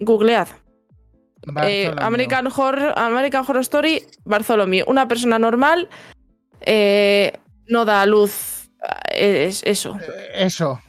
Googlead. 0.00 0.48
Eh. 1.62 1.90
American, 1.98 2.48
Horror, 2.54 2.92
American 2.96 3.44
Horror 3.46 3.62
Story, 3.62 4.04
Bartholomew. 4.24 4.84
Una 4.86 5.08
persona 5.08 5.38
normal 5.38 5.88
eh, 6.60 7.32
no 7.68 7.84
da 7.84 8.02
a 8.02 8.06
luz. 8.06 8.70
eh, 9.12 9.46
Es 9.48 9.62
eso. 9.64 9.98
Eso. 10.34 10.80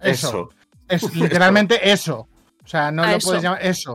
Eso. 0.00 0.50
Es 0.88 1.14
literalmente 1.14 1.90
eso. 1.90 2.28
O 2.64 2.68
sea, 2.68 2.90
no 2.90 3.02
Ah, 3.02 3.12
lo 3.12 3.16
eso. 3.18 3.28
puedes 3.28 3.42
llamar 3.42 3.64
eso. 3.64 3.92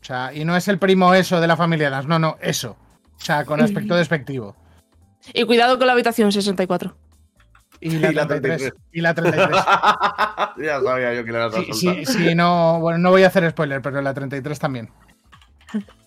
O 0.00 0.04
sea, 0.06 0.32
y 0.32 0.44
no 0.44 0.56
es 0.56 0.68
el 0.68 0.78
primo 0.78 1.12
eso 1.14 1.40
de 1.40 1.46
la 1.48 1.56
familia 1.56 1.88
Adams, 1.88 2.06
no, 2.06 2.18
no, 2.18 2.36
eso. 2.40 2.76
O 3.16 3.20
sea, 3.24 3.44
con 3.44 3.60
aspecto 3.60 3.94
despectivo. 3.96 4.54
Y 5.34 5.44
cuidado 5.44 5.76
con 5.78 5.86
la 5.86 5.92
habitación 5.94 6.30
64. 6.32 6.96
Y 7.78 7.90
la, 7.98 8.10
Y 8.10 8.14
la 8.14 8.26
33. 8.26 8.72
33. 8.72 8.82
Y 8.92 9.00
la 9.02 9.14
33. 9.14 9.56
ya 10.64 10.80
sabía 10.80 11.12
yo 11.14 11.24
que 11.26 11.32
le 11.32 11.38
ibas 11.38 11.54
a 11.54 11.58
Sí, 11.58 11.72
soltar. 11.74 12.06
sí, 12.06 12.12
sí, 12.28 12.34
no, 12.34 12.80
bueno, 12.80 12.98
no 12.98 13.10
voy 13.10 13.22
a 13.24 13.26
hacer 13.26 13.50
spoiler, 13.50 13.82
pero 13.82 14.00
la 14.00 14.14
33 14.14 14.58
también. 14.58 14.90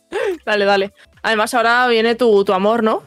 Dale, 0.46 0.66
dale. 0.66 0.94
Además, 1.22 1.54
ahora 1.54 1.88
viene 1.88 2.16
tu, 2.16 2.44
tu 2.44 2.54
amor, 2.54 2.84
¿no? 2.84 3.04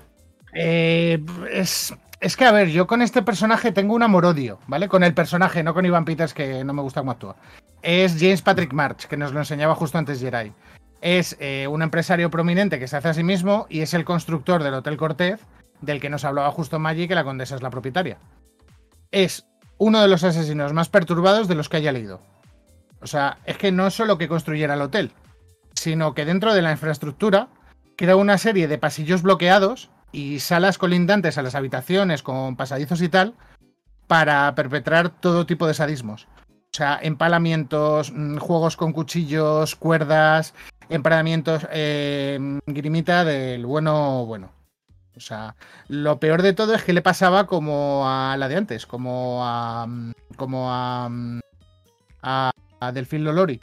Eh, 0.54 1.22
es, 1.50 1.94
es 2.20 2.36
que, 2.36 2.44
a 2.44 2.52
ver, 2.52 2.68
yo 2.68 2.86
con 2.86 3.02
este 3.02 3.22
personaje 3.22 3.72
tengo 3.72 3.94
un 3.94 4.02
amor-odio, 4.02 4.60
¿vale? 4.66 4.88
Con 4.88 5.02
el 5.02 5.14
personaje, 5.14 5.62
no 5.62 5.74
con 5.74 5.86
Ivan 5.86 6.04
Peters, 6.04 6.34
que 6.34 6.62
no 6.64 6.72
me 6.72 6.82
gusta 6.82 7.00
cómo 7.00 7.12
actúa. 7.12 7.36
Es 7.82 8.16
James 8.18 8.42
Patrick 8.42 8.72
March, 8.72 9.06
que 9.06 9.16
nos 9.16 9.32
lo 9.32 9.40
enseñaba 9.40 9.74
justo 9.74 9.98
antes 9.98 10.20
Jerai. 10.20 10.52
Es 11.00 11.36
eh, 11.40 11.66
un 11.66 11.82
empresario 11.82 12.30
prominente 12.30 12.78
que 12.78 12.86
se 12.86 12.96
hace 12.96 13.08
a 13.08 13.14
sí 13.14 13.24
mismo 13.24 13.66
y 13.68 13.80
es 13.80 13.92
el 13.92 14.04
constructor 14.04 14.62
del 14.62 14.74
Hotel 14.74 14.96
Cortez, 14.96 15.40
del 15.80 16.00
que 16.00 16.10
nos 16.10 16.24
hablaba 16.24 16.52
justo 16.52 16.78
Maggie, 16.78 17.08
que 17.08 17.16
la 17.16 17.24
condesa 17.24 17.56
es 17.56 17.62
la 17.62 17.70
propietaria. 17.70 18.18
Es 19.10 19.46
uno 19.78 20.00
de 20.00 20.06
los 20.06 20.22
asesinos 20.22 20.72
más 20.72 20.88
perturbados 20.88 21.48
de 21.48 21.56
los 21.56 21.68
que 21.68 21.78
haya 21.78 21.90
leído. 21.90 22.20
O 23.00 23.08
sea, 23.08 23.38
es 23.46 23.58
que 23.58 23.72
no 23.72 23.90
solo 23.90 24.16
que 24.16 24.28
construyera 24.28 24.74
el 24.74 24.82
hotel, 24.82 25.10
sino 25.82 26.14
que 26.14 26.24
dentro 26.24 26.54
de 26.54 26.62
la 26.62 26.70
infraestructura 26.70 27.48
crea 27.96 28.14
una 28.14 28.38
serie 28.38 28.68
de 28.68 28.78
pasillos 28.78 29.22
bloqueados 29.22 29.90
y 30.12 30.38
salas 30.38 30.78
colindantes 30.78 31.38
a 31.38 31.42
las 31.42 31.56
habitaciones 31.56 32.22
con 32.22 32.54
pasadizos 32.54 33.02
y 33.02 33.08
tal 33.08 33.34
para 34.06 34.54
perpetrar 34.54 35.08
todo 35.10 35.44
tipo 35.44 35.66
de 35.66 35.74
sadismos. 35.74 36.28
O 36.48 36.76
sea, 36.76 37.00
empalamientos, 37.02 38.12
mm, 38.14 38.36
juegos 38.36 38.76
con 38.76 38.92
cuchillos, 38.92 39.74
cuerdas, 39.74 40.54
empalamientos, 40.88 41.66
eh, 41.72 42.38
grimita 42.66 43.24
del 43.24 43.66
bueno 43.66 44.24
bueno. 44.24 44.52
O 45.16 45.20
sea, 45.20 45.56
lo 45.88 46.20
peor 46.20 46.42
de 46.42 46.52
todo 46.52 46.74
es 46.74 46.84
que 46.84 46.92
le 46.92 47.02
pasaba 47.02 47.46
como 47.46 48.04
a 48.08 48.36
la 48.36 48.48
de 48.48 48.56
antes, 48.56 48.86
como 48.86 49.44
a 49.44 49.86
mm, 49.88 50.12
como 50.36 50.72
a 50.72 51.08
mm, 51.08 51.40
a, 52.22 52.52
a 52.80 52.92
Delfín 52.92 53.24
Lolori. 53.24 53.60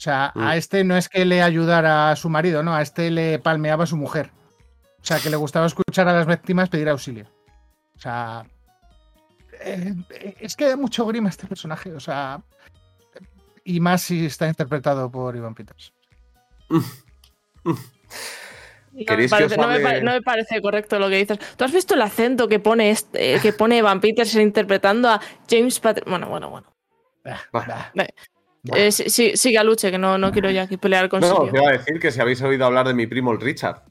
O 0.00 0.02
sea, 0.02 0.32
Mm. 0.34 0.40
a 0.44 0.56
este 0.56 0.82
no 0.82 0.96
es 0.96 1.10
que 1.10 1.26
le 1.26 1.42
ayudara 1.42 2.10
a 2.10 2.16
su 2.16 2.30
marido, 2.30 2.62
no, 2.62 2.74
a 2.74 2.80
este 2.80 3.10
le 3.10 3.38
palmeaba 3.38 3.84
a 3.84 3.86
su 3.86 3.98
mujer. 3.98 4.30
O 5.02 5.04
sea, 5.04 5.18
que 5.18 5.28
le 5.28 5.36
gustaba 5.36 5.66
escuchar 5.66 6.08
a 6.08 6.14
las 6.14 6.26
víctimas 6.26 6.70
pedir 6.70 6.88
auxilio. 6.88 7.26
O 7.96 7.98
sea, 8.00 8.46
eh, 9.62 9.94
es 10.40 10.56
que 10.56 10.68
da 10.68 10.76
mucho 10.78 11.04
grima 11.04 11.28
este 11.28 11.46
personaje, 11.46 11.92
o 11.92 12.00
sea, 12.00 12.40
y 13.62 13.78
más 13.80 14.00
si 14.00 14.24
está 14.24 14.48
interpretado 14.48 15.10
por 15.10 15.36
Ivan 15.36 15.54
Peters. 15.54 15.92
No 16.70 16.80
me, 18.94 19.04
¿Queréis 19.04 19.30
que 19.30 19.36
parece, 19.36 19.56
no 19.58 19.66
me 19.68 19.74
hable- 19.74 19.82
pare- 19.82 20.02
no 20.02 20.12
me 20.12 20.22
parece 20.22 20.60
correcto 20.62 20.98
lo 20.98 21.08
que 21.10 21.16
dices. 21.16 21.38
¿Tú 21.56 21.64
has 21.64 21.72
visto 21.72 21.94
el 21.94 22.02
acento 22.02 22.48
que 22.48 22.58
pone, 22.58 22.90
este, 22.90 23.34
eh, 23.34 23.40
que 23.40 23.52
pone 23.52 23.82
Van 23.82 24.00
Peters 24.00 24.34
interpretando 24.34 25.08
a 25.10 25.20
James 25.48 25.78
Patrick? 25.78 26.08
Bueno, 26.08 26.28
bueno, 26.28 26.48
bueno. 26.50 26.74
Bah, 27.24 27.38
Bah. 27.52 27.92
bah, 27.94 28.06
Bah. 28.62 28.78
Eh, 28.78 28.92
sí, 28.92 29.04
sí, 29.08 29.32
sigue 29.36 29.58
a 29.58 29.64
Luche, 29.64 29.90
que 29.90 29.98
no, 29.98 30.18
no 30.18 30.30
quiero 30.32 30.50
ya 30.50 30.62
aquí 30.62 30.76
pelear 30.76 31.08
con 31.08 31.20
No, 31.20 31.46
Sirio. 31.46 31.52
iba 31.62 31.68
a 31.70 31.72
decir 31.72 31.98
que 31.98 32.10
si 32.10 32.20
habéis 32.20 32.42
oído 32.42 32.66
hablar 32.66 32.86
de 32.86 32.94
mi 32.94 33.06
primo 33.06 33.32
el 33.32 33.40
Richard. 33.40 33.82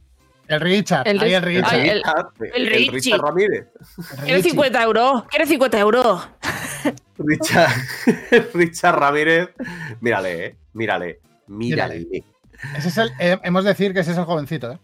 El 0.47 0.61
Richard, 0.61 1.07
El 1.07 1.19
ahí 1.21 1.33
el 1.33 1.43
Rich- 1.43 1.55
Richard. 1.57 1.73
Ay, 1.79 1.89
el- 1.89 1.97
Richard, 2.03 2.27
el 2.39 2.51
el 2.53 2.67
Richie. 2.69 2.91
Richard 2.91 3.21
Ramírez. 3.21 3.67
el 3.67 4.17
¿Quiere 4.23 4.35
Richie. 4.37 4.49
50 4.51 4.83
euros? 4.83 5.23
¿Quiere 5.29 5.45
50 5.45 5.79
euros? 5.79 6.29
Richard, 7.17 7.71
Richard 8.53 8.95
Ramírez. 8.99 9.49
Mírale, 10.01 10.45
eh. 10.45 10.55
Mírale. 10.73 11.19
Mírale. 11.47 12.05
Ese 12.77 12.89
es 12.89 12.97
el, 12.97 13.11
eh, 13.19 13.37
hemos 13.43 13.63
de 13.63 13.69
decir 13.71 13.93
que 13.93 13.99
ese 14.01 14.11
es 14.11 14.17
el 14.17 14.25
jovencito, 14.25 14.71
¿eh? 14.71 14.77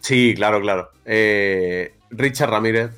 Sí, 0.00 0.34
claro, 0.36 0.60
claro. 0.60 0.90
Eh, 1.04 1.94
Richard 2.10 2.50
Ramírez, 2.50 2.90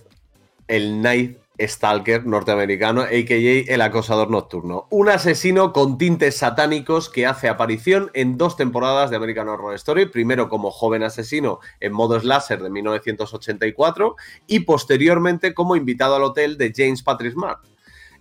el 0.69 1.01
Night 1.03 1.39
Stalker 1.67 2.27
norteamericano, 2.27 3.03
a.k.a. 3.03 3.73
el 3.75 3.81
acosador 3.81 4.31
nocturno. 4.31 4.87
Un 4.91 5.09
asesino 5.09 5.73
con 5.73 5.99
tintes 5.99 6.37
satánicos 6.37 7.09
que 7.09 7.27
hace 7.27 7.49
aparición 7.49 8.11
en 8.15 8.37
dos 8.37 8.57
temporadas 8.57 9.11
de 9.11 9.17
American 9.17 9.49
Horror 9.49 9.75
Story. 9.75 10.07
Primero 10.07 10.49
como 10.49 10.71
joven 10.71 11.03
asesino 11.03 11.61
en 11.81 11.93
modo 11.93 12.19
slasher 12.19 12.63
de 12.63 12.71
1984 12.71 14.17
y 14.47 14.61
posteriormente 14.61 15.55
como 15.55 15.77
invitado 15.77 16.17
al 16.17 16.25
hotel 16.25 16.59
de 16.59 16.73
James 16.75 17.03
Patrick 17.03 17.35
Mark. 17.35 17.61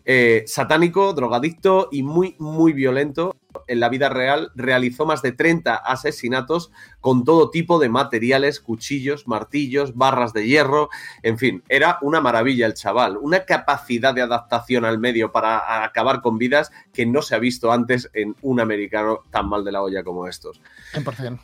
Eh, 0.03 0.43
satánico, 0.47 1.13
drogadicto 1.13 1.89
y 1.91 2.03
muy, 2.03 2.35
muy 2.39 2.73
violento. 2.73 3.35
En 3.67 3.79
la 3.79 3.89
vida 3.89 4.09
real 4.09 4.51
realizó 4.55 5.05
más 5.05 5.21
de 5.21 5.31
30 5.31 5.75
asesinatos 5.75 6.71
con 6.99 7.23
todo 7.23 7.49
tipo 7.49 7.79
de 7.79 7.89
materiales, 7.89 8.59
cuchillos, 8.59 9.27
martillos, 9.27 9.95
barras 9.95 10.33
de 10.33 10.45
hierro, 10.47 10.89
en 11.23 11.37
fin, 11.37 11.63
era 11.69 11.97
una 12.01 12.21
maravilla 12.21 12.65
el 12.65 12.73
chaval, 12.73 13.17
una 13.17 13.45
capacidad 13.45 14.13
de 14.13 14.21
adaptación 14.21 14.85
al 14.85 14.99
medio 14.99 15.31
para 15.31 15.83
acabar 15.83 16.21
con 16.21 16.37
vidas 16.37 16.71
que 16.93 17.05
no 17.05 17.21
se 17.21 17.35
ha 17.35 17.39
visto 17.39 17.71
antes 17.71 18.09
en 18.13 18.35
un 18.41 18.59
americano 18.59 19.19
tan 19.29 19.47
mal 19.49 19.63
de 19.63 19.71
la 19.71 19.81
olla 19.81 20.03
como 20.03 20.27
estos. 20.27 20.61
100%. 20.93 21.39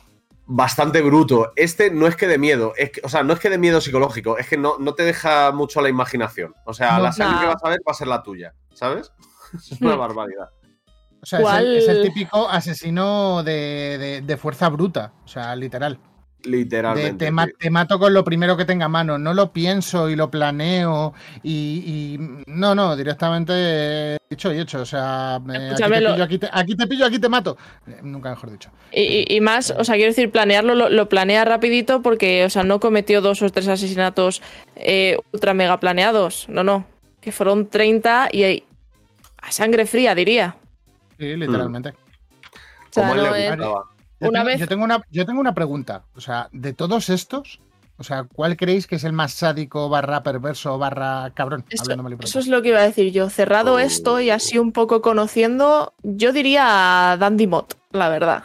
Bastante 0.50 1.02
bruto. 1.02 1.52
Este 1.56 1.90
no 1.90 2.06
es 2.06 2.16
que 2.16 2.26
de 2.26 2.38
miedo, 2.38 2.72
es 2.78 2.90
que, 2.90 3.02
o 3.04 3.08
sea, 3.10 3.22
no 3.22 3.34
es 3.34 3.38
que 3.40 3.50
de 3.50 3.58
miedo 3.58 3.82
psicológico, 3.82 4.38
es 4.38 4.48
que 4.48 4.56
no, 4.56 4.78
no 4.78 4.94
te 4.94 5.02
deja 5.02 5.52
mucho 5.52 5.80
a 5.80 5.82
la 5.82 5.90
imaginación. 5.90 6.54
O 6.64 6.72
sea, 6.72 6.96
No. 6.96 7.02
la 7.02 7.12
sangre 7.12 7.34
Nah. 7.34 7.40
que 7.42 7.46
vas 7.48 7.64
a 7.64 7.68
ver 7.68 7.80
va 7.86 7.92
a 7.92 7.94
ser 7.94 8.08
la 8.08 8.22
tuya, 8.22 8.54
¿sabes? 8.72 9.12
Es 9.72 9.80
una 9.80 9.96
barbaridad. 9.96 10.48
O 11.22 11.26
sea, 11.26 11.38
es 11.40 11.44
el, 11.44 11.50
¿Cuál? 11.50 11.76
es 11.76 11.88
el 11.88 12.02
típico 12.02 12.48
asesino 12.48 13.42
de, 13.42 13.96
de- 13.98 14.20
de 14.22 14.36
fuerza 14.36 14.68
bruta, 14.68 15.12
o 15.24 15.28
sea, 15.28 15.54
literal. 15.56 15.98
De 16.44 16.50
Literalmente. 16.50 17.24
te, 17.24 17.30
ma- 17.32 17.46
sí. 17.46 17.52
te 17.58 17.68
mato 17.68 17.98
con 17.98 18.14
lo 18.14 18.22
primero 18.22 18.56
que 18.56 18.64
tenga 18.64 18.84
a 18.86 18.88
mano, 18.88 19.18
no 19.18 19.34
lo 19.34 19.52
pienso 19.52 20.08
y 20.08 20.14
lo 20.14 20.30
planeo 20.30 21.12
y, 21.42 21.82
y- 21.84 22.44
no, 22.46 22.76
no, 22.76 22.94
directamente 22.94 23.52
eh, 23.56 24.18
dicho 24.30 24.52
y 24.54 24.60
hecho, 24.60 24.80
o 24.82 24.84
sea, 24.86 25.40
eh, 25.52 25.70
aquí, 25.72 25.82
te 25.82 26.00
lo- 26.00 26.12
pillo, 26.12 26.24
aquí, 26.24 26.38
te, 26.38 26.48
aquí 26.52 26.76
te 26.76 26.86
pillo, 26.86 27.06
aquí 27.06 27.18
te 27.18 27.28
mato. 27.28 27.56
Eh, 27.88 27.98
nunca 28.02 28.30
mejor 28.30 28.52
dicho. 28.52 28.70
Y, 28.92 29.40
más, 29.40 29.74
o 29.76 29.82
sea, 29.82 29.96
quiero 29.96 30.10
decir, 30.12 30.30
planearlo 30.30 30.76
lo, 30.76 30.88
lo 30.88 31.08
planea 31.08 31.44
rapidito 31.44 32.02
porque, 32.02 32.44
o 32.44 32.50
sea, 32.50 32.62
no 32.62 32.78
cometió 32.78 33.20
dos 33.20 33.42
o 33.42 33.50
tres 33.50 33.66
asesinatos 33.66 34.40
eh, 34.76 35.16
ultra 35.32 35.54
mega 35.54 35.80
planeados. 35.80 36.46
No, 36.48 36.62
no. 36.62 36.86
Que 37.20 37.32
fueron 37.32 37.66
30 37.68 38.28
y 38.30 38.62
a 39.42 39.50
sangre 39.52 39.86
fría, 39.86 40.14
diría. 40.14 40.54
Sí, 41.18 41.36
literalmente. 41.36 41.90
O 41.90 41.94
sea, 42.90 43.02
Como 43.08 43.12
a 43.12 43.16
él 43.16 43.22
no 43.24 43.32
le 43.32 43.44
es- 43.48 43.56
gustaba. 43.56 43.84
Yo, 44.20 44.28
Una 44.30 44.38
tengo, 44.40 44.46
vez- 44.46 44.60
yo, 44.60 44.66
tengo 44.68 44.84
una, 44.84 45.02
yo 45.10 45.26
tengo 45.26 45.40
una 45.40 45.54
pregunta, 45.54 46.02
o 46.16 46.20
sea, 46.20 46.48
de 46.50 46.72
todos 46.72 47.08
estos, 47.08 47.60
o 47.98 48.02
sea, 48.02 48.24
¿cuál 48.24 48.56
creéis 48.56 48.88
que 48.88 48.96
es 48.96 49.04
el 49.04 49.12
más 49.12 49.32
sádico, 49.32 49.88
barra 49.88 50.24
perverso, 50.24 50.76
barra 50.76 51.30
cabrón? 51.34 51.64
Eso, 51.70 52.38
es 52.40 52.48
lo 52.48 52.60
que 52.62 52.68
iba 52.70 52.78
a 52.80 52.82
decir 52.82 53.12
yo. 53.12 53.30
Cerrado 53.30 53.74
Oh. 53.74 53.78
esto 53.78 54.20
y 54.20 54.30
así 54.30 54.58
un 54.58 54.72
poco 54.72 55.02
conociendo, 55.02 55.92
yo 56.02 56.32
diría 56.32 57.12
a 57.12 57.16
Dandy 57.16 57.46
Mott, 57.46 57.74
la 57.92 58.08
verdad. 58.08 58.42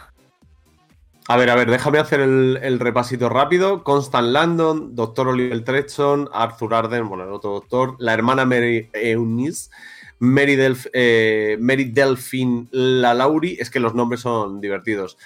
A 1.27 1.37
ver, 1.37 1.49
a 1.49 1.55
ver, 1.55 1.71
déjame 1.71 1.99
hacer 1.99 2.19
el, 2.19 2.59
el 2.61 2.79
repasito 2.79 3.29
rápido. 3.29 3.83
Constant 3.83 4.27
Landon, 4.27 4.93
Doctor 4.93 5.29
Oliver 5.29 5.63
Tretson, 5.63 6.29
Arthur 6.33 6.73
Arden, 6.73 7.07
bueno, 7.07 7.23
el 7.23 7.31
otro 7.31 7.51
doctor, 7.51 7.95
la 7.97 8.13
hermana 8.13 8.45
Mary 8.45 8.89
Eunice, 8.93 9.71
Mary, 10.19 10.55
Delf- 10.55 10.89
eh, 10.93 11.57
Mary 11.59 11.85
Delphine 11.85 12.67
Lalauri, 12.71 13.57
es 13.59 13.69
que 13.69 13.79
los 13.79 13.93
nombres 13.93 14.21
son 14.21 14.61
divertidos. 14.61 15.17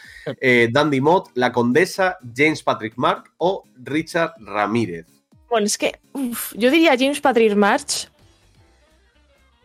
Eh, 0.41 0.69
Dandy 0.71 1.01
Mott, 1.01 1.29
la 1.35 1.51
condesa, 1.51 2.17
James 2.35 2.63
Patrick 2.63 2.93
Mark 2.97 3.25
o 3.37 3.63
Richard 3.83 4.33
Ramírez. 4.39 5.05
Bueno, 5.49 5.65
es 5.67 5.77
que 5.77 5.99
uf, 6.13 6.53
yo 6.55 6.71
diría 6.71 6.95
James 6.97 7.21
Patrick 7.21 7.55
March 7.55 8.09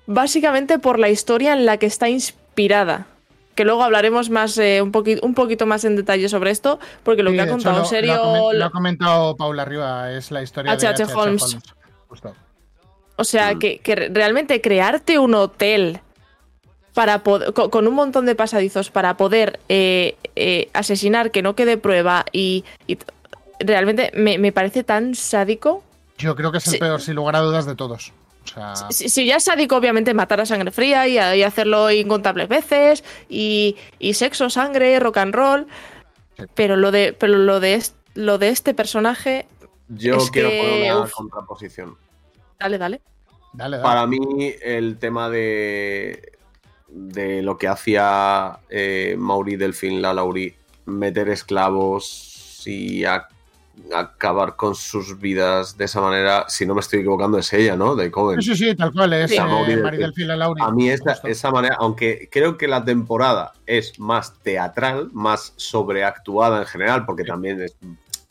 básicamente 0.07 0.79
por 0.79 0.99
la 0.99 1.09
historia 1.09 1.53
en 1.53 1.67
la 1.67 1.77
que 1.79 1.87
está 1.87 2.09
inspirada. 2.09 3.07
Que 3.55 3.65
luego 3.65 3.83
hablaremos 3.83 4.31
más 4.31 4.57
eh, 4.59 4.81
un, 4.81 4.93
poqui- 4.93 5.21
un 5.23 5.35
poquito 5.35 5.67
más 5.67 5.85
en 5.85 5.95
detalle 5.97 6.29
sobre 6.31 6.51
esto, 6.51 6.79
porque 7.03 7.23
lo 7.23 7.31
Sí, 7.31 7.37
que 7.37 7.41
ha 7.43 7.45
hecho, 7.45 7.53
contado 7.53 7.77
lo- 7.79 7.83
en 7.85 7.89
serio. 7.89 8.15
Lo 8.15 8.21
ha, 8.23 8.25
comen- 8.25 8.59
lo 8.59 8.65
ha 8.65 8.71
comentado 8.71 9.37
Paula 9.37 9.63
arriba, 9.63 10.11
es 10.13 10.31
la 10.31 10.43
historia 10.43 10.73
de 10.75 10.87
H.H. 10.87 11.03
H.H. 11.03 11.19
Holmes. 11.21 11.59
Justo. 12.09 12.35
O 13.23 13.25
sea, 13.25 13.55
Mm. 13.55 13.59
que, 13.61 13.79
que 13.79 13.95
re- 13.95 14.09
realmente 14.13 14.61
crearte 14.61 15.19
un 15.19 15.35
hotel 15.35 16.01
para 16.93 17.23
pod- 17.23 17.53
co- 17.55 17.71
con, 17.71 17.87
un 17.87 17.95
montón 17.95 18.27
de 18.27 18.35
pasadizos 18.35 18.91
para 18.91 19.17
poder 19.17 19.61
eh, 19.69 20.17
eh, 20.37 20.69
asesinar 20.75 21.31
que 21.31 21.41
no 21.41 21.55
quede 21.55 21.77
prueba 21.79 22.25
y, 22.33 22.65
realmente 23.61 24.11
me, 24.15 24.39
me 24.39 24.51
parece 24.53 24.83
tan 24.85 25.15
sádico. 25.15 25.85
Yo 26.19 26.35
creo 26.35 26.51
que 26.53 26.59
es 26.59 26.67
el 26.67 26.73
Sí. 26.75 26.79
peor, 26.79 27.01
sin 27.01 27.15
lugar 27.15 27.37
a 27.37 27.41
dudas, 27.41 27.65
de 27.65 27.75
todos. 27.77 28.13
O 28.45 28.49
sea, 28.49 28.75
Si, 28.91 29.09
si 29.09 29.25
ya 29.25 29.37
es 29.37 29.45
sádico, 29.45 29.77
obviamente 29.77 30.15
matar 30.15 30.41
a 30.41 30.47
sangre 30.47 30.73
fría 30.73 31.07
y, 31.07 31.13
y 31.39 31.43
hacerlo 31.45 31.91
incontables 31.93 32.49
veces 32.49 33.05
y, 33.29 33.77
y 34.01 34.15
sexo, 34.15 34.51
sangre, 34.51 34.99
rock 34.99 35.19
and 35.19 35.35
roll. 35.35 35.67
Sí. 36.37 36.45
Pero 36.55 36.75
lo 36.77 36.91
de, 36.91 37.13
pero 37.13 37.35
lo 37.39 37.61
de, 37.61 37.81
lo 38.15 38.39
de 38.39 38.49
este 38.49 38.75
personaje, 38.75 39.47
Yo 39.89 40.17
Es 40.17 40.31
quiero 40.31 40.49
que, 40.51 40.59
poner 40.59 40.93
una 40.95 41.05
uf. 41.05 41.13
contraposición. 41.13 41.97
dale, 42.59 42.79
dale. 42.79 43.01
Dale, 43.53 43.77
dale. 43.77 43.83
Para 43.83 44.07
mí, 44.07 44.19
el 44.63 44.99
tema 44.99 45.29
de, 45.31 46.33
de 46.89 47.43
lo 47.43 47.59
que 47.59 47.69
hacía 47.69 48.59
eh, 48.71 49.17
Mauri 49.19 49.57
Delfín 49.57 50.01
Lalauri 50.03 50.55
meter 50.87 51.29
esclavos 51.29 52.63
y 52.67 53.05
a- 53.05 53.29
acabar 53.95 54.55
con 54.57 54.75
sus 54.75 55.19
vidas 55.19 55.77
de 55.79 55.87
esa 55.87 56.01
manera, 56.01 56.45
si 56.49 56.67
no 56.67 56.75
me 56.75 56.81
estoy 56.81 57.01
equivocando, 57.01 57.39
es 57.39 57.53
ella, 57.53 57.75
¿no? 57.75 57.97
De 57.97 58.11
Cohen. 58.11 58.41
Sí, 58.43 58.55
sí, 58.55 58.67
sí, 58.71 58.75
tal 58.77 58.93
cual, 58.93 59.13
es 59.15 59.31
Sí. 59.31 59.37
eh, 59.37 59.41
Mauri 59.41 59.73
del 59.73 59.83
Mari 59.83 59.97
Cid. 59.97 60.03
del 60.05 60.15
Fila 60.15 60.37
Lauri. 60.37 60.63
A 60.63 60.71
mí 60.71 60.91
esa, 60.91 61.19
esa 61.25 61.51
manera, 61.51 61.77
aunque 61.81 62.29
creo 62.31 62.59
que 62.59 62.69
la 62.69 62.85
temporada 62.85 63.53
es 63.67 63.99
más 63.99 64.35
teatral, 64.43 65.09
más 65.13 65.55
sobreactuada 65.57 66.61
en 66.61 66.67
general, 66.67 67.07
porque 67.07 67.25
también 67.25 67.63
es- 67.63 67.77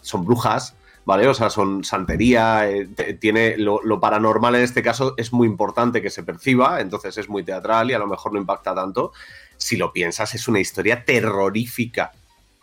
son 0.01 0.26
brujas, 0.26 0.76
¿vale? 1.06 1.28
O 1.28 1.34
sea, 1.34 1.49
son 1.49 1.84
santería, 1.84 2.70
eh, 2.70 2.88
tiene 3.20 3.58
lo, 3.58 3.82
lo 3.84 3.99
paranormal 3.99 4.56
en 4.56 4.62
este 4.62 4.84
caso 4.84 5.14
es 5.18 5.34
muy 5.34 5.47
importante 5.47 6.02
que 6.02 6.10
se 6.10 6.24
perciba, 6.24 6.82
entonces 6.82 7.18
es 7.18 7.30
muy 7.30 7.43
teatral 7.43 7.89
y 7.89 7.93
a 7.93 7.99
lo 7.99 8.08
mejor 8.08 8.34
no 8.34 8.39
impacta 8.39 8.76
tanto. 8.76 9.12
Si 9.58 9.78
lo 9.78 9.93
piensas, 9.93 10.34
es 10.36 10.47
una 10.47 10.60
historia 10.60 11.06
terrorífica. 11.06 12.12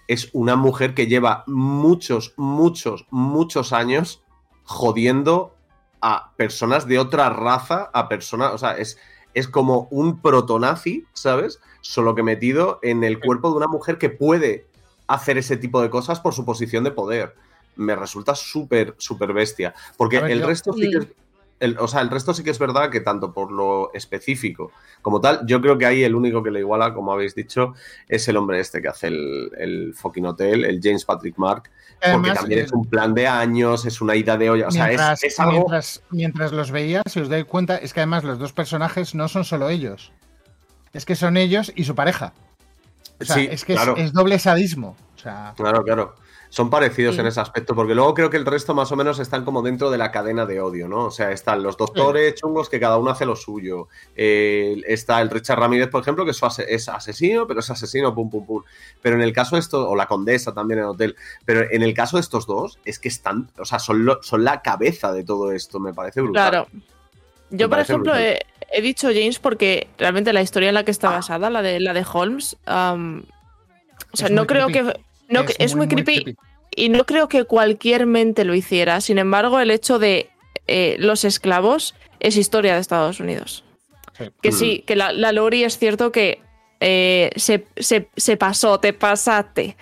Es 0.06 0.30
una 0.32 0.56
mujer 0.56 0.94
que 0.94 1.06
lleva 1.06 1.44
muchos, 1.46 2.34
muchos, 2.36 3.06
muchos 3.10 3.72
años 3.72 4.22
jodiendo 4.64 5.54
a 6.00 6.32
personas 6.36 6.86
de 6.86 6.98
otra 6.98 7.30
raza, 7.30 7.90
a 7.92 8.08
personas, 8.08 8.52
o 8.52 8.58
sea, 8.58 8.72
es, 8.72 8.98
es 9.34 9.48
como 9.48 9.88
un 9.90 10.20
protonazi, 10.20 11.04
¿sabes? 11.12 11.60
Solo 11.80 12.14
que 12.14 12.22
metido 12.22 12.78
en 12.82 13.04
el 13.04 13.20
cuerpo 13.20 13.50
de 13.50 13.56
una 13.56 13.66
mujer 13.66 13.98
que 13.98 14.10
puede 14.10 14.66
hacer 15.06 15.38
ese 15.38 15.56
tipo 15.56 15.80
de 15.80 15.90
cosas 15.90 16.20
por 16.20 16.34
su 16.34 16.44
posición 16.44 16.84
de 16.84 16.90
poder. 16.90 17.34
Me 17.78 17.96
resulta 17.96 18.34
súper, 18.34 18.94
súper 18.98 19.32
bestia. 19.32 19.74
Porque 19.96 20.20
ver, 20.20 20.30
el 20.32 20.40
yo- 20.40 20.46
resto 20.46 20.72
sí 20.74 20.90
que 20.90 20.98
es. 20.98 21.06
el- 21.60 21.78
o 21.78 21.88
sea, 21.88 22.02
el 22.02 22.10
resto 22.10 22.32
sí 22.34 22.44
que 22.44 22.50
es 22.50 22.58
verdad 22.58 22.90
que 22.90 23.00
tanto 23.00 23.32
por 23.32 23.50
lo 23.50 23.90
específico 23.94 24.70
como 25.02 25.20
tal, 25.20 25.40
yo 25.46 25.60
creo 25.60 25.78
que 25.78 25.86
ahí 25.86 26.04
el 26.04 26.14
único 26.14 26.42
que 26.42 26.50
le 26.50 26.58
iguala, 26.60 26.92
como 26.92 27.12
habéis 27.12 27.34
dicho, 27.34 27.74
es 28.08 28.28
el 28.28 28.36
hombre 28.36 28.60
este 28.60 28.82
que 28.82 28.88
hace 28.88 29.06
el, 29.08 29.50
el 29.58 29.94
fucking 29.94 30.26
hotel, 30.26 30.64
el 30.64 30.80
James 30.82 31.04
Patrick 31.04 31.36
Mark, 31.38 31.70
porque 32.12 32.32
también 32.32 32.60
eh, 32.60 32.62
es 32.64 32.72
un 32.72 32.84
plan 32.84 33.14
de 33.14 33.26
años, 33.26 33.86
es 33.86 34.00
una 34.00 34.14
ida 34.16 34.36
de 34.36 34.50
olla, 34.50 34.68
o 34.68 34.70
sea, 34.70 34.84
es- 34.84 34.88
mientras, 34.98 35.24
es, 35.24 35.40
algo... 35.40 35.52
mientras, 35.52 36.02
mientras 36.10 36.52
los 36.52 36.70
veía, 36.70 37.02
si 37.06 37.20
os 37.20 37.28
dais 37.28 37.44
cuenta, 37.44 37.76
es 37.76 37.92
que 37.94 38.00
además 38.00 38.22
los 38.24 38.38
dos 38.38 38.52
personajes 38.52 39.14
no 39.14 39.28
son 39.28 39.44
solo 39.44 39.68
ellos. 39.68 40.12
Es 40.92 41.04
que 41.04 41.14
son 41.16 41.36
ellos 41.36 41.72
y 41.74 41.84
su 41.84 41.94
pareja. 41.94 42.32
O 43.20 43.24
sea, 43.24 43.36
sí, 43.36 43.48
es 43.50 43.64
que 43.64 43.74
claro. 43.74 43.96
es, 43.96 44.04
es 44.06 44.12
doble 44.12 44.38
sadismo. 44.38 44.96
O 45.16 45.18
sea, 45.18 45.54
Claro, 45.56 45.82
claro. 45.82 46.14
Son 46.50 46.70
parecidos 46.70 47.14
Sí. 47.14 47.20
en 47.20 47.26
ese 47.26 47.40
aspecto, 47.40 47.74
porque 47.74 47.94
luego 47.94 48.14
creo 48.14 48.30
que 48.30 48.38
el 48.38 48.46
resto 48.46 48.74
más 48.74 48.90
o 48.90 48.96
menos 48.96 49.18
están 49.18 49.44
como 49.44 49.60
dentro 49.60 49.90
de 49.90 49.98
la 49.98 50.10
cadena 50.10 50.46
de 50.46 50.60
odio, 50.62 50.88
¿no? 50.88 51.04
O 51.04 51.10
sea, 51.10 51.30
están 51.30 51.62
los 51.62 51.76
doctores 51.76 52.34
chungos 52.36 52.70
que 52.70 52.80
cada 52.80 52.96
uno 52.96 53.10
hace 53.10 53.26
lo 53.26 53.36
suyo. 53.36 53.88
Eh, 54.16 54.80
está 54.86 55.20
el 55.20 55.28
Richard 55.28 55.58
Ramírez, 55.58 55.88
por 55.90 56.00
ejemplo, 56.00 56.24
que 56.24 56.30
es, 56.30 56.42
ase- 56.42 56.64
es 56.68 56.88
asesino, 56.88 57.46
pero 57.46 57.60
es 57.60 57.68
asesino, 57.70 58.14
pum, 58.14 58.30
pum, 58.30 58.46
pum. 58.46 58.62
Pero 59.02 59.16
en 59.16 59.22
el 59.22 59.32
caso 59.34 59.56
de 59.56 59.60
esto, 59.60 59.88
o 59.90 59.94
la 59.94 60.06
condesa 60.06 60.54
también 60.54 60.78
en 60.78 60.84
el 60.86 60.90
hotel, 60.92 61.16
pero 61.44 61.70
en 61.70 61.82
el 61.82 61.92
caso 61.92 62.16
de 62.16 62.22
estos 62.22 62.46
dos, 62.46 62.78
es 62.86 62.98
que 62.98 63.08
están, 63.08 63.50
o 63.58 63.66
sea, 63.66 63.78
son, 63.78 64.04
lo- 64.06 64.22
son 64.22 64.42
la 64.42 64.62
cabeza 64.62 65.12
de 65.12 65.24
todo 65.24 65.52
esto, 65.52 65.78
me 65.80 65.92
parece 65.92 66.22
brutal. 66.22 66.50
Claro. 66.50 66.66
Yo, 67.50 67.68
por 67.68 67.78
ejemplo, 67.78 68.14
he, 68.16 68.40
he 68.72 68.80
dicho 68.82 69.08
James 69.08 69.38
porque 69.38 69.88
realmente 69.98 70.32
la 70.32 70.42
historia 70.42 70.68
en 70.70 70.74
la 70.74 70.84
que 70.84 70.90
está 70.90 71.10
basada, 71.10 71.50
la 71.50 71.60
de 71.62 71.78
la 71.80 71.92
de 71.94 72.04
Holmes, 72.10 72.56
o 72.66 74.16
sea, 74.16 74.26
Es 74.28 74.30
no 74.32 74.46
creo 74.46 74.66
creepy. 74.68 74.92
que 74.92 75.00
no, 75.28 75.44
es, 75.58 75.74
muy, 75.76 75.88
creepy, 75.88 76.22
creepy. 76.24 76.36
y 76.74 76.88
no 76.88 77.04
creo 77.04 77.28
que 77.28 77.44
cualquier 77.44 78.06
mente 78.06 78.44
lo 78.44 78.54
hiciera. 78.54 79.00
Sin 79.00 79.18
embargo, 79.18 79.60
el 79.60 79.70
hecho 79.70 79.98
de 79.98 80.30
eh, 80.66 80.96
los 80.98 81.24
esclavos 81.24 81.94
es 82.20 82.36
historia 82.36 82.74
de 82.74 82.80
Estados 82.80 83.20
Unidos. 83.20 83.64
Sí. 84.16 84.24
Que 84.42 84.48
Mm. 84.50 84.52
sí, 84.52 84.84
que 84.86 84.96
la, 84.96 85.12
la 85.12 85.32
Lori 85.32 85.64
es 85.64 85.78
cierto 85.78 86.10
que 86.12 86.40
eh, 86.80 87.30
se, 87.36 87.66
se- 87.76 88.08
se 88.16 88.36
pasó, 88.36 88.78
te 88.80 88.92
pasaste. 88.92 89.76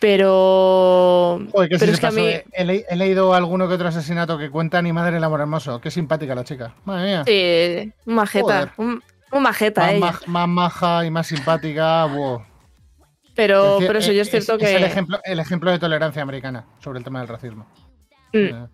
Pero. 0.00 1.40
Joder, 1.52 1.68
que 1.68 1.78
pero 1.78 1.90
se 1.90 1.94
es 1.94 2.00
que 2.00 2.06
a 2.06 2.08
pasó, 2.10 2.20
mí. 2.20 2.26
eh. 2.26 2.44
he, 2.52 2.64
le- 2.64 2.84
he 2.88 2.96
leído 2.96 3.34
alguno 3.34 3.68
que 3.68 3.74
otro 3.74 3.88
asesinato 3.88 4.38
que 4.38 4.50
cuenta 4.50 4.80
ni 4.82 4.92
madre 4.92 5.16
el 5.16 5.24
amor 5.24 5.40
hermoso. 5.40 5.80
Qué 5.80 5.90
simpática 5.90 6.34
la 6.34 6.44
chica. 6.44 6.74
Madre 6.84 7.06
mía. 7.06 7.24
Sí, 7.26 7.92
un 8.06 8.14
majeta. 8.14 8.72
Un, 8.76 9.02
un 9.32 9.42
majeta 9.42 9.82
más, 9.82 9.92
ella. 9.92 10.06
maj- 10.12 10.26
más 10.26 10.48
maja 10.48 11.04
y 11.06 11.10
más 11.10 11.26
simpática. 11.26 12.04
buah. 12.06 12.38
Pero, 13.34 13.80
Es 13.80 13.86
pero 13.86 13.98
eso 13.98 14.12
eh, 14.12 14.16
yo 14.16 14.22
es 14.22 14.30
cierto 14.30 14.58
que. 14.58 14.76
el 14.76 14.84
ejemplo, 14.84 15.18
el 15.24 15.40
ejemplo 15.40 15.70
de 15.70 15.78
tolerancia 15.78 16.22
americana 16.22 16.64
sobre 16.82 16.98
el 16.98 17.04
tema 17.04 17.20
del 17.20 17.28
racismo. 17.28 17.66
Mm. 18.32 18.38
Eh. 18.38 18.66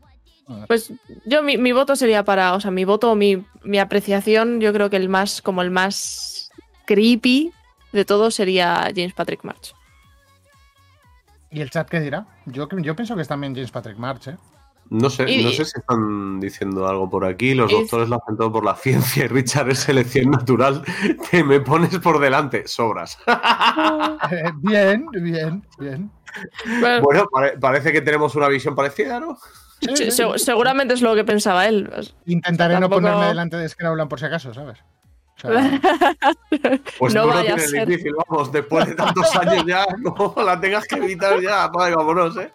Pues 0.67 0.93
yo, 1.27 1.43
mi, 1.43 1.57
mi 1.57 1.73
voto 1.73 1.95
sería 1.95 2.25
para, 2.25 2.55
o 2.55 2.61
sea, 2.61 2.71
mi 2.71 2.85
voto, 2.85 3.15
mi, 3.15 3.45
mi 3.63 3.79
apreciación, 3.79 4.61
yo 4.61 4.73
creo 4.73 4.91
que 4.91 4.97
el 4.97 5.09
más, 5.09 5.43
como 5.43 5.63
el 5.63 5.71
más 5.71 6.51
creepy 6.87 7.53
de 7.93 8.05
todos 8.05 8.35
sería 8.35 8.91
James 8.95 9.13
Patrick 9.13 9.45
March. 9.45 9.75
¿Y 11.51 11.61
el 11.61 11.71
chat 11.71 11.89
qué 11.89 12.01
dirá? 12.01 12.27
Yo, 12.47 12.69
yo 12.69 12.97
pienso 12.97 13.15
que 13.15 13.23
es 13.23 13.29
también 13.29 13.55
James 13.55 13.71
Patrick 13.71 13.97
March, 13.97 14.29
¿eh? 14.29 14.37
No 14.91 15.09
sé, 15.09 15.31
Y- 15.31 15.45
no 15.45 15.51
sé 15.51 15.65
si 15.65 15.79
están 15.79 16.41
diciendo 16.41 16.87
algo 16.89 17.09
por 17.09 17.25
aquí. 17.25 17.55
Los 17.55 17.71
Y- 17.71 17.77
doctores 17.77 18.09
lo 18.09 18.17
hacen 18.17 18.37
todo 18.37 18.51
por 18.53 18.65
la 18.65 18.75
ciencia 18.77 19.25
y 19.25 19.29
Richard 19.29 19.71
es 19.71 19.79
selección 19.81 20.31
natural. 20.33 20.83
Te 21.31 21.45
me 21.45 21.61
pones 21.61 21.97
por 22.01 22.19
delante, 22.19 22.67
sobras. 22.67 23.17
Eh, 24.31 24.43
bien, 24.59 25.07
bien, 25.13 25.65
bien. 25.79 26.11
Bueno, 26.81 27.03
Bueno, 27.03 27.25
pare- 27.33 27.59
parece 27.59 27.93
que 27.93 28.01
tenemos 28.03 28.35
una 28.37 28.49
visión 28.49 28.75
parecida, 28.75 29.19
¿no? 29.19 29.39
Sí, 29.95 30.11
sí. 30.11 30.23
seguramente 30.37 30.93
es 30.95 31.01
lo 31.03 31.15
que 31.15 31.25
pensaba 31.25 31.67
él. 31.67 31.91
Intentaré 32.27 32.75
Tampoco- 32.75 33.01
no 33.01 33.07
ponerme 33.09 33.27
delante 33.29 33.57
de 33.57 33.69
Scrowland 33.69 34.11
por 34.11 34.21
si 34.21 34.27
acaso, 34.27 34.53
¿sabes? 34.53 34.79
O 35.37 35.41
sea, 35.41 35.51
Pues 36.99 37.15
No 37.15 37.23
tú 37.23 37.29
vaya 37.29 37.43
tienes 37.55 37.71
ser. 37.71 37.89
difícil, 37.89 38.13
vamos, 38.29 38.53
después 38.53 38.87
de 38.87 38.95
tantos 38.95 39.35
años 39.37 39.65
ya, 39.67 39.87
no 39.99 40.35
la 40.45 40.61
tengas 40.61 40.87
que 40.87 40.97
evitar 40.97 41.41
ya, 41.41 41.71
y 41.73 41.95
vámonos, 41.95 42.37
¿eh? 42.37 42.53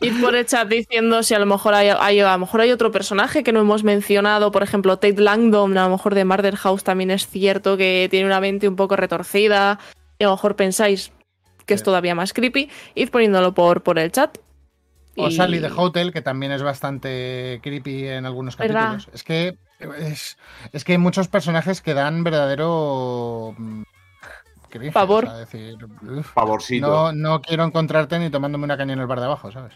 Ir 0.00 0.20
por 0.20 0.34
el 0.36 0.46
chat 0.46 0.68
diciendo 0.68 1.22
si 1.24 1.34
a 1.34 1.38
lo 1.40 1.46
mejor 1.46 1.74
hay, 1.74 1.88
hay- 1.88 2.20
a 2.20 2.32
lo 2.32 2.38
mejor 2.38 2.60
hay 2.60 2.70
otro 2.70 2.92
personaje 2.92 3.42
que 3.42 3.52
no 3.52 3.60
hemos 3.60 3.82
mencionado, 3.82 4.52
por 4.52 4.62
ejemplo, 4.62 4.96
Tate 4.98 5.20
Langdon, 5.20 5.76
a 5.76 5.84
lo 5.84 5.90
mejor 5.90 6.14
de 6.14 6.24
Murder 6.24 6.56
House 6.56 6.84
también 6.84 7.10
es 7.10 7.26
cierto 7.26 7.76
que 7.76 8.06
tiene 8.10 8.26
una 8.26 8.40
mente 8.40 8.68
un 8.68 8.76
poco 8.76 8.94
retorcida 8.96 9.78
y 10.18 10.24
a 10.24 10.28
lo 10.28 10.34
mejor 10.34 10.54
pensáis 10.56 11.10
que 11.66 11.74
es 11.74 11.82
todavía 11.82 12.14
más 12.14 12.32
creepy, 12.32 12.70
id 12.94 13.10
poniéndolo 13.10 13.52
por, 13.54 13.82
por 13.82 13.98
el 13.98 14.10
chat. 14.12 14.38
O 15.16 15.28
Y- 15.28 15.32
Sally 15.32 15.58
de 15.58 15.70
Hotel, 15.74 16.12
que 16.12 16.22
también 16.22 16.52
es 16.52 16.62
bastante 16.62 17.58
creepy 17.62 18.06
en 18.06 18.24
algunos 18.24 18.56
¿Verdad? 18.56 18.92
capítulos. 18.92 19.08
Es 19.12 19.24
que 19.24 19.58
es, 20.00 20.38
es 20.72 20.84
que 20.84 20.92
hay 20.92 20.98
muchos 20.98 21.26
personajes 21.28 21.80
que 21.82 21.92
dan 21.94 22.22
verdadero 22.24 23.52
mm, 23.58 23.82
cringe, 24.70 24.92
Pavor. 24.92 25.24
o 25.24 25.28
sea, 25.28 25.36
decir, 25.38 25.76
uf, 26.08 26.32
Favorcito. 26.32 26.86
no, 26.86 27.12
no 27.12 27.42
quiero 27.42 27.64
encontrarte 27.64 28.18
ni 28.20 28.30
tomándome 28.30 28.64
una 28.64 28.76
caña 28.76 28.92
en 28.94 29.00
el 29.00 29.06
bar 29.08 29.18
de 29.18 29.26
abajo, 29.26 29.50
¿sabes? 29.50 29.74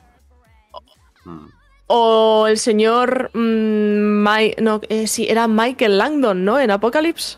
Mm. 1.24 1.46
O 1.88 2.46
el 2.48 2.58
señor. 2.58 3.30
mm, 3.34 4.22
Mi- 4.22 4.54
no, 4.60 4.80
eh, 4.88 5.06
sí, 5.06 5.26
era 5.28 5.46
Michael 5.48 5.98
Langdon, 5.98 6.44
¿no? 6.44 6.58
En 6.60 6.70
Apocalypse. 6.70 7.36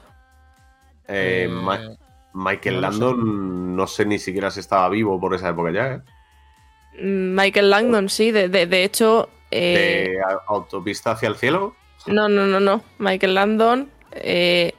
Eh, 1.08 1.44
Eh, 1.44 1.48
Ma- 1.48 1.80
Michael 2.34 2.76
no 2.76 2.80
lo 2.80 2.92
sé. 2.92 2.98
Landon, 3.00 3.76
no 3.76 3.86
sé 3.86 4.04
ni 4.06 4.18
siquiera 4.18 4.50
si 4.50 4.60
estaba 4.60 4.88
vivo 4.88 5.20
por 5.20 5.34
esa 5.34 5.48
época 5.50 5.70
ya, 5.72 5.92
¿eh? 5.94 6.00
Mm, 7.02 7.34
Michael 7.34 7.70
Langdon, 7.70 8.08
sí. 8.08 8.30
De, 8.30 8.48
de- 8.48 8.66
de 8.66 8.84
hecho. 8.84 9.28
eh, 9.50 10.08
De 10.16 10.18
autopista 10.48 11.12
hacia 11.12 11.28
el 11.28 11.36
cielo. 11.36 11.74
no, 12.06 12.28
no, 12.28 12.46
no, 12.46 12.58
no. 12.60 12.82
Michael 12.98 13.34
Langdon. 13.34 13.90
eh, 14.12 14.72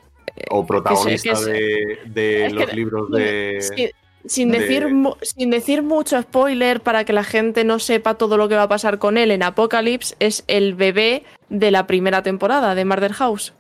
O 0.50 0.66
protagonista 0.66 1.34
que 1.34 1.46
de, 1.46 2.00
de 2.06 2.48
que- 2.48 2.50
los 2.54 2.74
libros 2.74 3.12
de. 3.12 3.58
sin, 3.76 3.90
sin 4.28 4.52
de- 4.52 4.60
decir, 4.60 4.88
sin 5.22 5.50
decir 5.50 5.84
mucho 5.84 6.22
spoiler 6.22 6.82
para 6.82 7.04
que 7.06 7.14
la 7.14 7.24
gente 7.24 7.64
no 7.64 7.80
sepa 7.80 8.16
todo 8.16 8.38
lo 8.38 8.48
que 8.50 8.56
va 8.56 8.64
a 8.64 8.68
pasar 8.70 8.98
con 9.00 9.18
él 9.18 9.32
en 9.32 9.44
Apocalypse, 9.44 10.16
es 10.20 10.44
el 10.48 10.76
bebé 10.76 11.24
de 11.50 11.72
la 11.72 11.88
primera 11.88 12.24
temporada 12.24 12.76
de 12.76 12.86
Murder 12.86 13.14
House. 13.14 13.54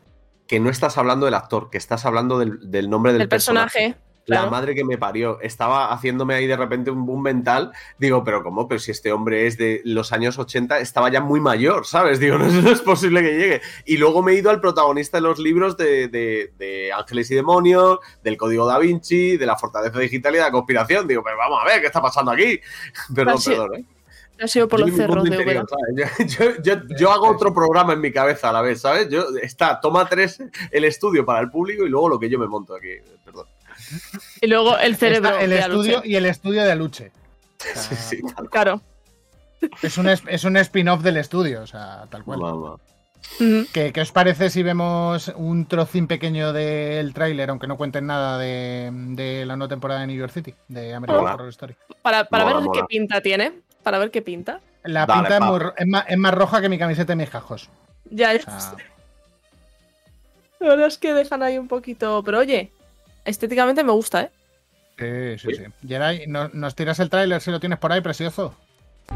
Que 0.47 0.59
no 0.59 0.69
estás 0.69 0.97
hablando 0.97 1.25
del 1.25 1.33
actor, 1.33 1.69
que 1.71 1.77
estás 1.77 2.05
hablando 2.05 2.37
del, 2.39 2.69
del 2.69 2.89
nombre 2.89 3.13
del 3.13 3.23
el 3.23 3.29
personaje. 3.29 3.95
Claro. 4.25 4.51
madre 4.51 4.75
que 4.75 4.83
me 4.83 4.97
parió. 4.97 5.39
Estaba 5.41 5.91
haciéndome 5.93 6.33
ahí 6.35 6.47
de 6.47 6.57
repente 6.57 6.91
un 6.91 7.05
boom 7.05 7.21
mental. 7.21 7.71
Digo, 7.97 8.23
pero 8.23 8.43
¿cómo? 8.43 8.67
Pero 8.67 8.79
si 8.79 8.91
este 8.91 9.11
hombre 9.11 9.47
es 9.47 9.57
de 9.57 9.81
los 9.85 10.11
años 10.11 10.37
80, 10.39 10.79
estaba 10.79 11.09
ya 11.09 11.21
muy 11.21 11.39
mayor, 11.39 11.85
¿sabes? 11.85 12.19
Digo, 12.19 12.37
no, 12.39 12.47
no 12.47 12.69
es 12.71 12.81
posible 12.81 13.21
que 13.21 13.37
llegue. 13.37 13.61
Y 13.85 13.97
luego 13.97 14.21
me 14.23 14.31
he 14.33 14.35
ido 14.35 14.49
al 14.49 14.59
protagonista 14.61 15.17
de 15.17 15.21
los 15.21 15.39
libros 15.39 15.77
de, 15.77 16.07
de- 16.07 16.51
de 16.57 16.91
Ángeles 16.93 17.29
y 17.31 17.35
Demonios, 17.35 17.99
del 18.23 18.37
Código 18.37 18.65
da 18.65 18.79
Vinci, 18.79 19.37
de 19.37 19.45
la 19.45 19.55
Fortaleza 19.57 19.99
Digital 19.99 20.33
y 20.33 20.37
de 20.37 20.43
la 20.43 20.51
conspiración. 20.51 21.07
Digo, 21.07 21.23
pero 21.23 21.37
vamos 21.37 21.59
a 21.61 21.65
ver, 21.65 21.81
¿qué 21.81 21.87
está 21.87 22.01
pasando 22.01 22.31
aquí? 22.31 22.59
Perdón, 23.15 23.37
perdón, 23.45 23.75
¿eh? 23.75 23.85
Ha 24.41 24.47
sido 24.49 24.67
por 24.67 24.81
Yo 24.81 24.87
los 24.87 24.95
cerros 24.97 25.23
de 25.23 25.29
yo- 26.27 26.61
yo- 26.61 26.81
yo 26.99 27.11
hago 27.11 27.29
otro 27.29 27.53
programa 27.53 27.93
en 27.93 28.01
mi 28.01 28.11
cabeza 28.11 28.49
a 28.49 28.51
la 28.53 28.61
vez, 28.61 28.81
¿sabes? 28.81 29.07
Yo, 29.07 29.23
está, 29.41 29.79
toma 29.79 30.09
tres 30.09 30.43
el 30.71 30.83
estudio 30.83 31.23
para 31.25 31.39
el 31.39 31.49
público 31.49 31.85
y 31.85 31.89
luego 31.89 32.09
lo 32.09 32.19
que 32.19 32.29
yo 32.29 32.37
me 32.37 32.45
monto 32.47 32.75
aquí. 32.75 32.89
Perdón. 33.23 33.45
Y 34.41 34.47
luego 34.47 34.77
el 34.77 34.95
cerebro. 34.95 35.29
Está 35.29 35.43
el 35.43 35.49
de 35.49 35.59
estudio 35.59 35.97
Aluche. 35.97 36.09
y 36.09 36.15
el 36.15 36.25
estudio 36.25 36.63
de 36.63 36.71
Aluche. 36.71 37.11
O 37.59 37.63
sea, 37.63 37.75
Sí, 37.81 37.95
sí, 37.95 38.21
tal 38.35 38.49
Claro. 38.49 38.81
Es 39.81 39.97
un, 39.97 40.07
es, 40.09 40.43
un 40.43 40.57
spin-off 40.57 41.01
del 41.01 41.17
estudio, 41.17 41.61
o 41.63 41.67
sea, 41.67 42.05
tal 42.09 42.23
cual. 42.23 42.77
¿Qué, 43.73 43.91
qué 43.91 44.01
os 44.01 44.11
parece 44.11 44.51
si 44.51 44.61
vemos 44.61 45.29
un 45.35 45.65
trocín 45.65 46.05
pequeño 46.07 46.53
del 46.53 47.13
tráiler, 47.13 47.49
aunque 47.49 47.65
no 47.65 47.75
cuenten 47.75 48.05
nada 48.05 48.37
de, 48.37 48.91
de 48.93 49.45
la 49.45 49.55
nueva 49.55 49.69
temporada 49.69 50.01
de 50.01 50.07
New 50.07 50.17
York 50.17 50.31
City, 50.31 50.53
de 50.67 50.93
American 50.93 51.21
Mola. 51.21 51.33
Horror 51.33 51.49
Story? 51.49 51.75
Para, 52.03 52.25
para 52.25 52.43
Mola, 52.43 52.55
ver 52.57 52.65
mola. 52.65 52.81
qué 52.81 52.85
pinta 52.87 53.21
tiene. 53.21 53.53
Para 53.81 53.97
ver 53.97 54.11
qué 54.11 54.21
pinta. 54.21 54.59
La 54.83 55.07
Dale, 55.07 55.21
pinta 55.21 55.37
es, 55.37 55.41
muy 55.43 55.87
más, 55.87 56.05
es 56.07 56.17
más 56.17 56.33
roja 56.35 56.61
que 56.61 56.69
mi 56.69 56.77
camiseta 56.77 57.13
y 57.13 57.15
mis 57.15 57.29
cajos. 57.31 57.69
Ya, 58.11 58.29
O 58.29 58.33
ya. 58.33 58.59
sea, 58.59 58.75
La 60.59 60.67
verdad 60.69 60.87
es 60.87 60.97
que 60.99 61.13
dejan 61.13 61.41
ahí 61.41 61.57
un 61.57 61.67
poquito. 61.67 62.21
Pero 62.23 62.39
oye, 62.39 62.71
estéticamente 63.25 63.83
me 63.83 63.91
gusta, 63.91 64.21
¿eh? 64.23 64.31
sí, 65.37 65.49
sí, 65.49 65.55
sí. 65.55 65.63
Geray, 65.87 66.25
¿no- 66.27 66.49
¿nos 66.53 66.73
tiras 66.75 66.99
el 66.99 67.09
tráiler 67.09 67.41
si 67.41 67.51
lo 67.51 67.59
tienes 67.59 67.79
por 67.79 67.91
ahí, 67.91 68.01
precioso? 68.01 68.55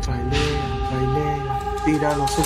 Trailea, 0.01 0.29
trailea, 0.89 1.75
tíranos 1.85 2.37
el 2.37 2.45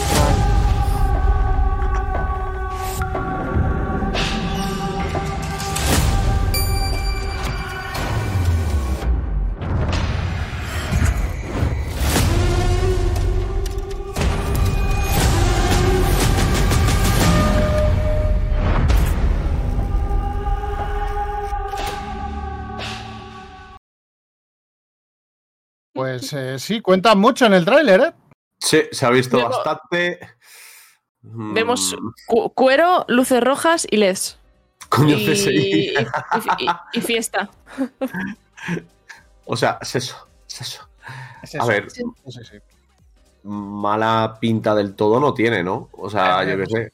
Pues 25.93 26.33
eh, 26.33 26.57
sí, 26.59 26.81
cuenta 26.81 27.15
mucho 27.15 27.45
en 27.45 27.53
el 27.53 27.65
tráiler, 27.65 27.99
¿eh? 28.01 28.13
Sí, 28.59 28.81
se 28.91 29.05
ha 29.05 29.09
visto 29.09 29.37
Luego- 29.37 29.51
bastante. 29.51 30.19
Mm, 31.21 31.53
Vemos 31.53 31.95
cu- 32.27 32.51
cuero, 32.53 33.05
luces 33.07 33.41
rojas 33.43 33.87
y 33.89 33.97
LEDs. 33.97 34.37
Coño, 34.89 35.15
y, 35.15 35.25
CSI. 35.25 35.49
y- 35.51 35.93
y- 36.59 36.67
y 36.93 37.01
fiesta. 37.01 37.49
O 39.45 39.55
sea, 39.55 39.77
es 39.81 39.95
eso. 39.95 40.27
Es 40.47 40.61
eso. 40.61 40.87
Es 41.41 41.55
A 41.55 41.65
ver, 41.65 41.89
Sí, 41.89 42.03
mala 43.43 44.37
pinta 44.39 44.73
del 44.75 44.95
todo 44.95 45.19
no 45.19 45.33
tiene, 45.33 45.63
¿no? 45.63 45.89
O 45.93 46.09
sea, 46.09 46.39
A 46.39 46.43
yo 46.45 46.57
qué 46.57 46.65
sé. 46.65 46.93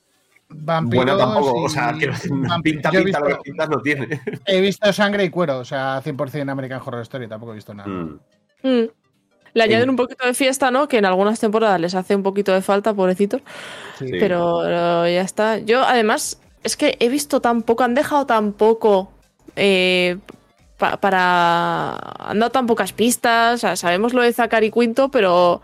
Vampiros 0.52 1.06
Buena 1.06 1.18
tampoco. 1.18 1.64
O 1.64 1.70
sea, 1.70 1.92
vamp- 1.92 2.62
pinta, 2.64 2.90
pinta, 2.90 3.20
lo 3.20 3.26
que 3.28 3.34
visto- 3.34 3.42
pintas 3.44 3.70
no 3.70 3.82
tiene. 3.82 4.22
He 4.46 4.62
visto 4.62 4.92
sangre 4.94 5.24
y 5.24 5.30
cuero, 5.30 5.60
o 5.60 5.66
sea, 5.66 6.02
100% 6.02 6.50
American 6.52 6.82
Horror 6.84 7.02
Story, 7.02 7.28
tampoco 7.28 7.52
he 7.52 7.56
visto 7.56 7.74
nada. 7.74 7.88
Mm. 7.90 8.20
Mm. 8.64 8.84
Le 9.54 9.64
añaden 9.64 9.84
En- 9.86 9.90
un 9.92 9.96
poquito 9.96 10.26
de 10.26 10.34
fiesta, 10.34 10.70
¿no? 10.72 10.88
Que 10.88 10.98
en 10.98 11.06
algunas 11.06 11.40
temporadas 11.40 11.80
les 11.82 11.96
hace 11.96 12.16
un 12.16 12.24
poquito 12.24 12.54
de 12.54 12.62
falta, 12.62 12.94
pobrecitos. 12.94 13.42
Sí. 13.98 14.06
Pero, 14.12 14.64
ya 15.08 15.22
está. 15.22 15.58
Yo, 15.58 15.84
además, 15.84 16.40
es 16.64 16.78
que 16.78 16.98
he 17.00 17.10
visto 17.10 17.42
tan 17.42 17.64
poco, 17.64 17.84
han 17.84 17.96
dejado 17.96 18.26
tan 18.26 18.54
poco 18.54 19.12
eh, 19.56 20.18
pa- 20.78 20.98
para. 20.98 21.96
Han 22.20 22.40
dado 22.40 22.52
tan 22.52 22.68
pocas 22.68 22.94
pistas. 22.94 23.56
O 23.56 23.58
sea, 23.58 23.76
sabemos 23.76 24.14
lo 24.14 24.22
de 24.22 24.32
Zachary 24.34 24.72
Quinto, 24.72 25.10
pero. 25.10 25.62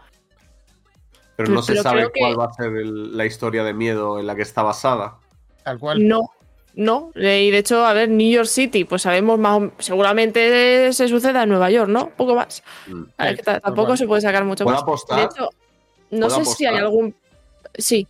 Pero 1.37 1.49
no 1.53 1.61
se 1.61 1.75
sabe 1.77 2.09
que- 2.13 2.19
cuál 2.19 2.39
va 2.39 2.45
a 2.45 2.53
ser 2.53 2.67
el- 2.75 3.15
la 3.15 3.25
historia 3.25 3.63
de 3.63 3.73
miedo 3.73 4.19
en 4.19 4.25
la 4.27 4.35
que 4.35 4.41
está 4.41 4.63
basada. 4.63 5.17
Tal 5.63 5.77
cual. 5.79 6.07
No. 6.07 6.31
No. 6.75 7.11
Eh, 7.15 7.43
Y 7.45 7.51
de 7.51 7.57
hecho, 7.59 7.85
a 7.85 7.93
ver, 7.93 8.09
New 8.09 8.29
York 8.29 8.47
City, 8.47 8.83
pues 8.83 9.01
sabemos 9.03 9.39
más. 9.39 9.61
o- 9.61 9.71
Seguramente 9.79 10.91
se 10.93 11.07
suceda 11.07 11.43
en 11.43 11.49
Nueva 11.49 11.69
York, 11.71 11.89
¿no? 11.89 12.09
Poco 12.09 12.35
más. 12.35 12.63
Mm. 12.87 13.03
A 13.17 13.23
ver, 13.25 13.37
que 13.37 13.43
tampoco 13.43 13.95
se 13.97 14.05
puede 14.07 14.21
sacar 14.21 14.43
mucho 14.43 14.63
¿Puedo 14.65 14.75
más. 14.75 14.83
apostar? 14.83 15.17
De 15.19 15.23
hecho, 15.25 15.49
no 16.11 16.29
sé 16.29 16.41
¿Puedo 16.41 16.51
si 16.55 16.65
hay 16.65 16.75
algún. 16.77 17.15
Sí. 17.77 18.07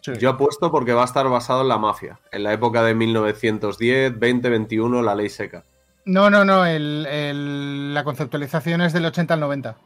Sí. 0.00 0.12
Yo 0.18 0.30
apuesto 0.30 0.70
porque 0.70 0.92
va 0.92 1.02
a 1.02 1.06
estar 1.06 1.26
basado 1.28 1.62
en 1.62 1.68
la 1.68 1.78
mafia, 1.78 2.18
en 2.30 2.42
la 2.42 2.52
época 2.52 2.82
de 2.82 2.94
1910, 2.94 4.18
20, 4.18 4.50
21, 4.50 5.00
la 5.02 5.14
ley 5.14 5.30
seca. 5.30 5.64
No, 6.04 6.28
no, 6.28 6.44
no, 6.44 6.66
el- 6.66 7.06
el- 7.06 7.94
la 7.94 8.04
conceptualización 8.04 8.82
es 8.82 8.92
del 8.92 9.06
80 9.06 9.32
al 9.34 9.40
90. 9.40 9.76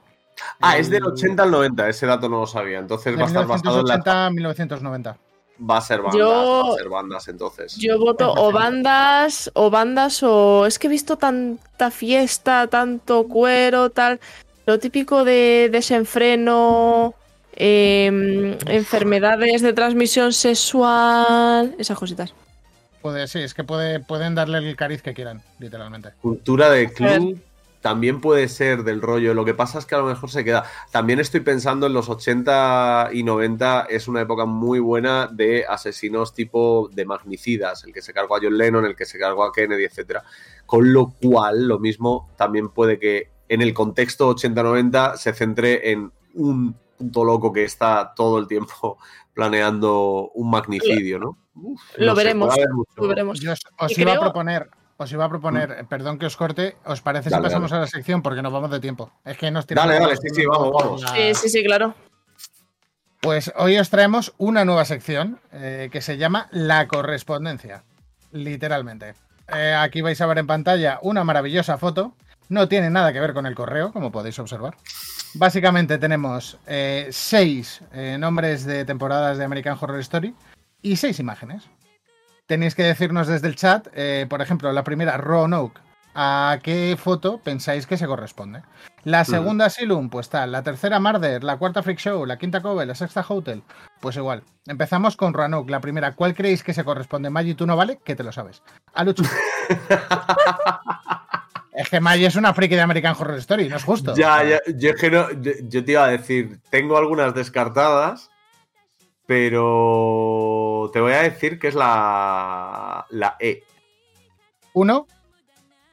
Ah, 0.60 0.74
El- 0.74 0.80
es 0.80 0.90
del 0.90 1.04
80 1.04 1.44
al 1.44 1.50
90, 1.52 1.88
ese 1.88 2.06
dato 2.06 2.28
no 2.28 2.40
lo 2.40 2.46
sabía. 2.48 2.78
Entonces 2.80 3.12
De 3.12 3.18
va 3.18 3.24
a 3.24 3.26
estar 3.28 3.46
basado 3.46 3.80
en 3.80 3.86
la. 3.86 3.94
1980 3.98 4.26
a 4.26 4.30
1990. 4.30 5.16
Va 5.58 5.78
a 5.78 5.80
ser 5.80 6.00
bandas, 6.02 6.18
Yo- 6.18 6.62
va 6.68 6.74
a 6.74 6.76
ser 6.76 6.88
bandas 6.88 7.28
entonces. 7.28 7.76
Yo 7.76 7.98
voto 7.98 8.32
o 8.32 8.52
bandas, 8.52 9.50
o 9.54 9.70
bandas, 9.70 10.22
o. 10.22 10.66
Es 10.66 10.78
que 10.78 10.86
he 10.86 10.90
visto 10.90 11.16
tanta 11.16 11.90
fiesta, 11.90 12.66
tanto 12.68 13.26
cuero, 13.26 13.90
tal. 13.90 14.20
Lo 14.66 14.78
típico 14.78 15.24
de 15.24 15.68
desenfreno, 15.72 17.14
em, 17.56 18.56
enfermedades 18.66 19.62
de 19.62 19.72
transmisión 19.72 20.32
sexual, 20.32 21.74
esas 21.78 21.98
cositas. 21.98 22.32
Puede, 23.02 23.26
sí, 23.26 23.40
es 23.40 23.54
que 23.54 23.64
puede, 23.64 24.00
pueden 24.00 24.34
darle 24.34 24.58
el 24.58 24.76
cariz 24.76 25.02
que 25.02 25.14
quieran, 25.14 25.42
literalmente. 25.58 26.10
Cultura 26.20 26.68
de 26.70 26.92
club 26.92 27.40
también 27.80 28.20
puede 28.20 28.48
ser 28.48 28.82
del 28.84 29.00
rollo. 29.00 29.34
Lo 29.34 29.44
que 29.44 29.54
pasa 29.54 29.78
es 29.78 29.86
que 29.86 29.94
a 29.94 29.98
lo 29.98 30.06
mejor 30.06 30.30
se 30.30 30.44
queda. 30.44 30.64
También 30.90 31.20
estoy 31.20 31.40
pensando 31.40 31.86
en 31.86 31.92
los 31.92 32.08
80 32.08 33.10
y 33.12 33.22
90, 33.22 33.86
es 33.88 34.08
una 34.08 34.20
época 34.20 34.44
muy 34.46 34.78
buena 34.80 35.28
de 35.28 35.64
asesinos 35.68 36.34
tipo 36.34 36.88
de 36.92 37.04
magnicidas, 37.04 37.84
el 37.84 37.92
que 37.92 38.02
se 38.02 38.12
cargó 38.12 38.36
a 38.36 38.40
John 38.42 38.58
Lennon, 38.58 38.84
el 38.84 38.96
que 38.96 39.06
se 39.06 39.18
cargó 39.18 39.44
a 39.44 39.52
Kennedy, 39.52 39.84
etcétera. 39.84 40.24
Con 40.66 40.92
lo 40.92 41.10
cual, 41.10 41.66
lo 41.66 41.78
mismo 41.78 42.30
también 42.36 42.68
puede 42.70 42.98
que 42.98 43.30
en 43.48 43.62
el 43.62 43.72
contexto 43.72 44.34
80-90 44.34 45.16
se 45.16 45.32
centre 45.32 45.90
en 45.90 46.12
un 46.34 46.76
punto 46.98 47.24
loco 47.24 47.52
que 47.52 47.64
está 47.64 48.12
todo 48.14 48.38
el 48.38 48.46
tiempo 48.46 48.98
planeando 49.34 50.30
un 50.34 50.50
magnicidio, 50.50 51.18
¿no? 51.18 51.38
Uf, 51.54 51.80
Lo 51.96 52.06
no 52.06 52.14
veremos. 52.14 52.54
Lo 52.96 53.08
veremos. 53.08 53.40
Yo 53.40 53.52
os, 53.52 53.98
iba 53.98 54.14
a 54.14 54.20
proponer, 54.20 54.68
os 54.98 55.12
iba 55.12 55.24
a 55.24 55.28
proponer, 55.28 55.70
eh, 55.70 55.84
perdón 55.88 56.18
que 56.18 56.26
os 56.26 56.36
corte, 56.36 56.76
¿os 56.84 57.00
parece 57.00 57.30
Dale, 57.30 57.42
si 57.42 57.48
pasamos 57.48 57.72
a 57.72 57.78
la 57.78 57.86
sección? 57.86 58.20
Porque 58.20 58.42
nos 58.42 58.52
vamos 58.52 58.70
de 58.70 58.80
tiempo. 58.80 59.10
Es 59.24 59.38
que 59.38 59.50
nos 59.50 59.64
Dale, 59.66 59.92
tiramos 59.94 60.08
dale, 60.08 60.16
sí, 60.16 60.28
sí, 60.34 60.44
vamos, 60.46 60.72
vamos. 60.72 61.02
la- 61.02 61.12
Sí, 61.14 61.34
sí, 61.34 61.48
sí, 61.48 61.64
claro. 61.64 61.94
Pues 63.20 63.52
hoy 63.56 63.76
os 63.78 63.90
traemos 63.90 64.34
una 64.38 64.64
nueva 64.64 64.84
sección 64.84 65.40
eh, 65.52 65.88
que 65.92 66.00
se 66.00 66.18
llama 66.18 66.48
La 66.50 66.86
correspondencia, 66.88 67.84
literalmente. 68.32 69.14
Eh, 69.54 69.74
aquí 69.74 70.00
vais 70.02 70.20
a 70.20 70.26
ver 70.26 70.38
en 70.38 70.46
pantalla 70.46 70.98
una 71.02 71.24
maravillosa 71.24 71.78
foto. 71.78 72.14
No 72.48 72.68
tiene 72.68 72.90
nada 72.90 73.12
que 73.12 73.20
ver 73.20 73.34
con 73.34 73.46
el 73.46 73.54
correo, 73.54 73.92
como 73.92 74.10
podéis 74.10 74.38
observar. 74.38 74.76
Básicamente 75.34 75.98
tenemos 75.98 76.58
eh, 76.66 77.08
seis 77.10 77.82
eh, 77.92 78.16
nombres 78.18 78.64
de 78.64 78.84
temporadas 78.84 79.36
de 79.38 79.44
American 79.44 79.76
Horror 79.80 80.00
Story 80.00 80.34
y 80.82 80.96
seis 80.96 81.18
imágenes. 81.20 81.68
Tenéis 82.48 82.74
que 82.74 82.82
decirnos 82.82 83.26
desde 83.26 83.46
el 83.46 83.56
chat, 83.56 83.88
eh, 83.92 84.24
por 84.26 84.40
ejemplo, 84.40 84.72
la 84.72 84.82
primera, 84.82 85.18
Roanoke, 85.18 85.82
a 86.14 86.58
qué 86.62 86.96
foto 86.98 87.42
pensáis 87.44 87.86
que 87.86 87.98
se 87.98 88.06
corresponde. 88.06 88.62
La 89.04 89.26
segunda, 89.26 89.66
Asylum, 89.66 90.08
pues 90.08 90.30
tal. 90.30 90.50
La 90.50 90.62
tercera, 90.62 90.98
Marder. 90.98 91.44
La 91.44 91.58
cuarta, 91.58 91.82
Freak 91.82 91.98
Show. 91.98 92.24
La 92.24 92.38
quinta, 92.38 92.62
Cove. 92.62 92.86
La 92.86 92.94
sexta, 92.94 93.22
Hotel. 93.28 93.62
Pues 94.00 94.16
igual. 94.16 94.44
Empezamos 94.66 95.14
con 95.14 95.34
Roanoke, 95.34 95.70
la 95.70 95.80
primera. 95.80 96.14
¿Cuál 96.14 96.34
creéis 96.34 96.62
que 96.62 96.72
se 96.72 96.84
corresponde? 96.84 97.28
Maggi, 97.28 97.52
tú 97.52 97.66
no 97.66 97.76
vale, 97.76 97.98
que 98.02 98.16
te 98.16 98.24
lo 98.24 98.32
sabes. 98.32 98.62
A 98.94 99.04
Lucho. 99.04 99.24
es 101.74 101.90
que 101.90 102.00
Maggi 102.00 102.24
es 102.24 102.36
una 102.36 102.54
friki 102.54 102.76
de 102.76 102.80
American 102.80 103.14
Horror 103.18 103.38
Story, 103.40 103.68
no 103.68 103.76
es 103.76 103.84
justo. 103.84 104.14
Ya, 104.16 104.42
ya, 104.42 104.58
yo 104.74 104.90
es 104.90 104.96
que 104.96 105.10
no, 105.10 105.30
yo, 105.32 105.52
yo 105.64 105.84
te 105.84 105.92
iba 105.92 106.04
a 106.04 106.08
decir, 106.08 106.60
tengo 106.70 106.96
algunas 106.96 107.34
descartadas, 107.34 108.30
pero 109.28 110.88
te 110.90 111.02
voy 111.02 111.12
a 111.12 111.22
decir 111.22 111.58
que 111.58 111.68
es 111.68 111.74
la, 111.74 113.04
la 113.10 113.36
E. 113.38 113.62
Uno. 114.72 115.06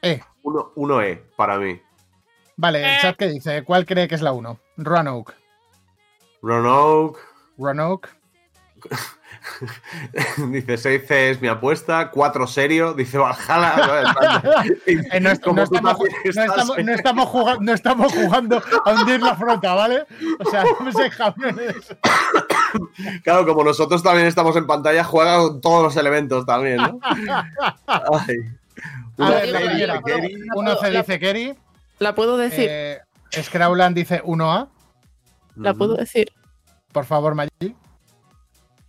E. 0.00 0.22
Uno, 0.42 0.72
uno 0.74 1.02
E 1.02 1.22
para 1.36 1.58
mí. 1.58 1.78
Vale, 2.56 2.94
el 2.94 2.98
chat 3.02 3.14
que 3.14 3.28
dice, 3.28 3.62
¿cuál 3.62 3.84
cree 3.84 4.08
que 4.08 4.14
es 4.14 4.22
la 4.22 4.32
1? 4.32 4.58
Roanoke. 4.78 5.34
Roanoke, 6.40 7.20
Roanoke. 7.58 8.08
dice 10.50 10.76
6 10.78 11.02
C 11.06 11.30
es 11.30 11.40
mi 11.42 11.48
apuesta, 11.48 12.10
4 12.10 12.46
serio, 12.46 12.94
dice 12.94 13.18
Valhalla. 13.18 14.14
¿no? 14.14 14.62
Eh, 14.86 15.02
estamos, 15.32 15.68
¿eh? 15.68 17.26
jugando, 17.26 17.60
no 17.60 17.72
estamos 17.72 18.12
jugando 18.12 18.62
a 18.84 18.92
hundir 18.92 19.20
la 19.20 19.34
flota, 19.36 19.74
¿vale? 19.74 20.06
O 20.38 20.50
sea, 20.50 20.64
no 20.80 20.92
se 20.92 21.10
cabrones. 21.10 21.94
Claro, 23.24 23.46
como 23.46 23.64
nosotros 23.64 24.02
también 24.02 24.26
estamos 24.26 24.56
en 24.56 24.66
pantalla, 24.66 25.04
juega 25.04 25.38
con 25.38 25.60
todos 25.60 25.82
los 25.82 25.96
elementos 25.96 26.44
también, 26.46 26.76
¿no? 26.78 26.98
Ay. 27.86 28.36
Uno 29.18 29.30
ver, 29.30 29.48
la 29.48 29.58
dice 29.60 30.02
Kerry, 30.04 30.32
la 30.36 30.52
Uno 30.54 30.70
puedo- 30.72 30.80
C 30.80 30.90
la- 30.90 31.00
dice 31.00 31.18
Kerry. 31.18 31.54
La 31.98 32.14
puedo 32.14 32.36
decir, 32.36 32.68
Eh, 32.70 32.98
dice 33.94 34.22
1A. 34.22 34.68
la 35.56 35.74
puedo 35.74 35.94
decir. 35.94 36.30
Por 36.92 37.04
favor, 37.06 37.34
Maggi. 37.34 37.74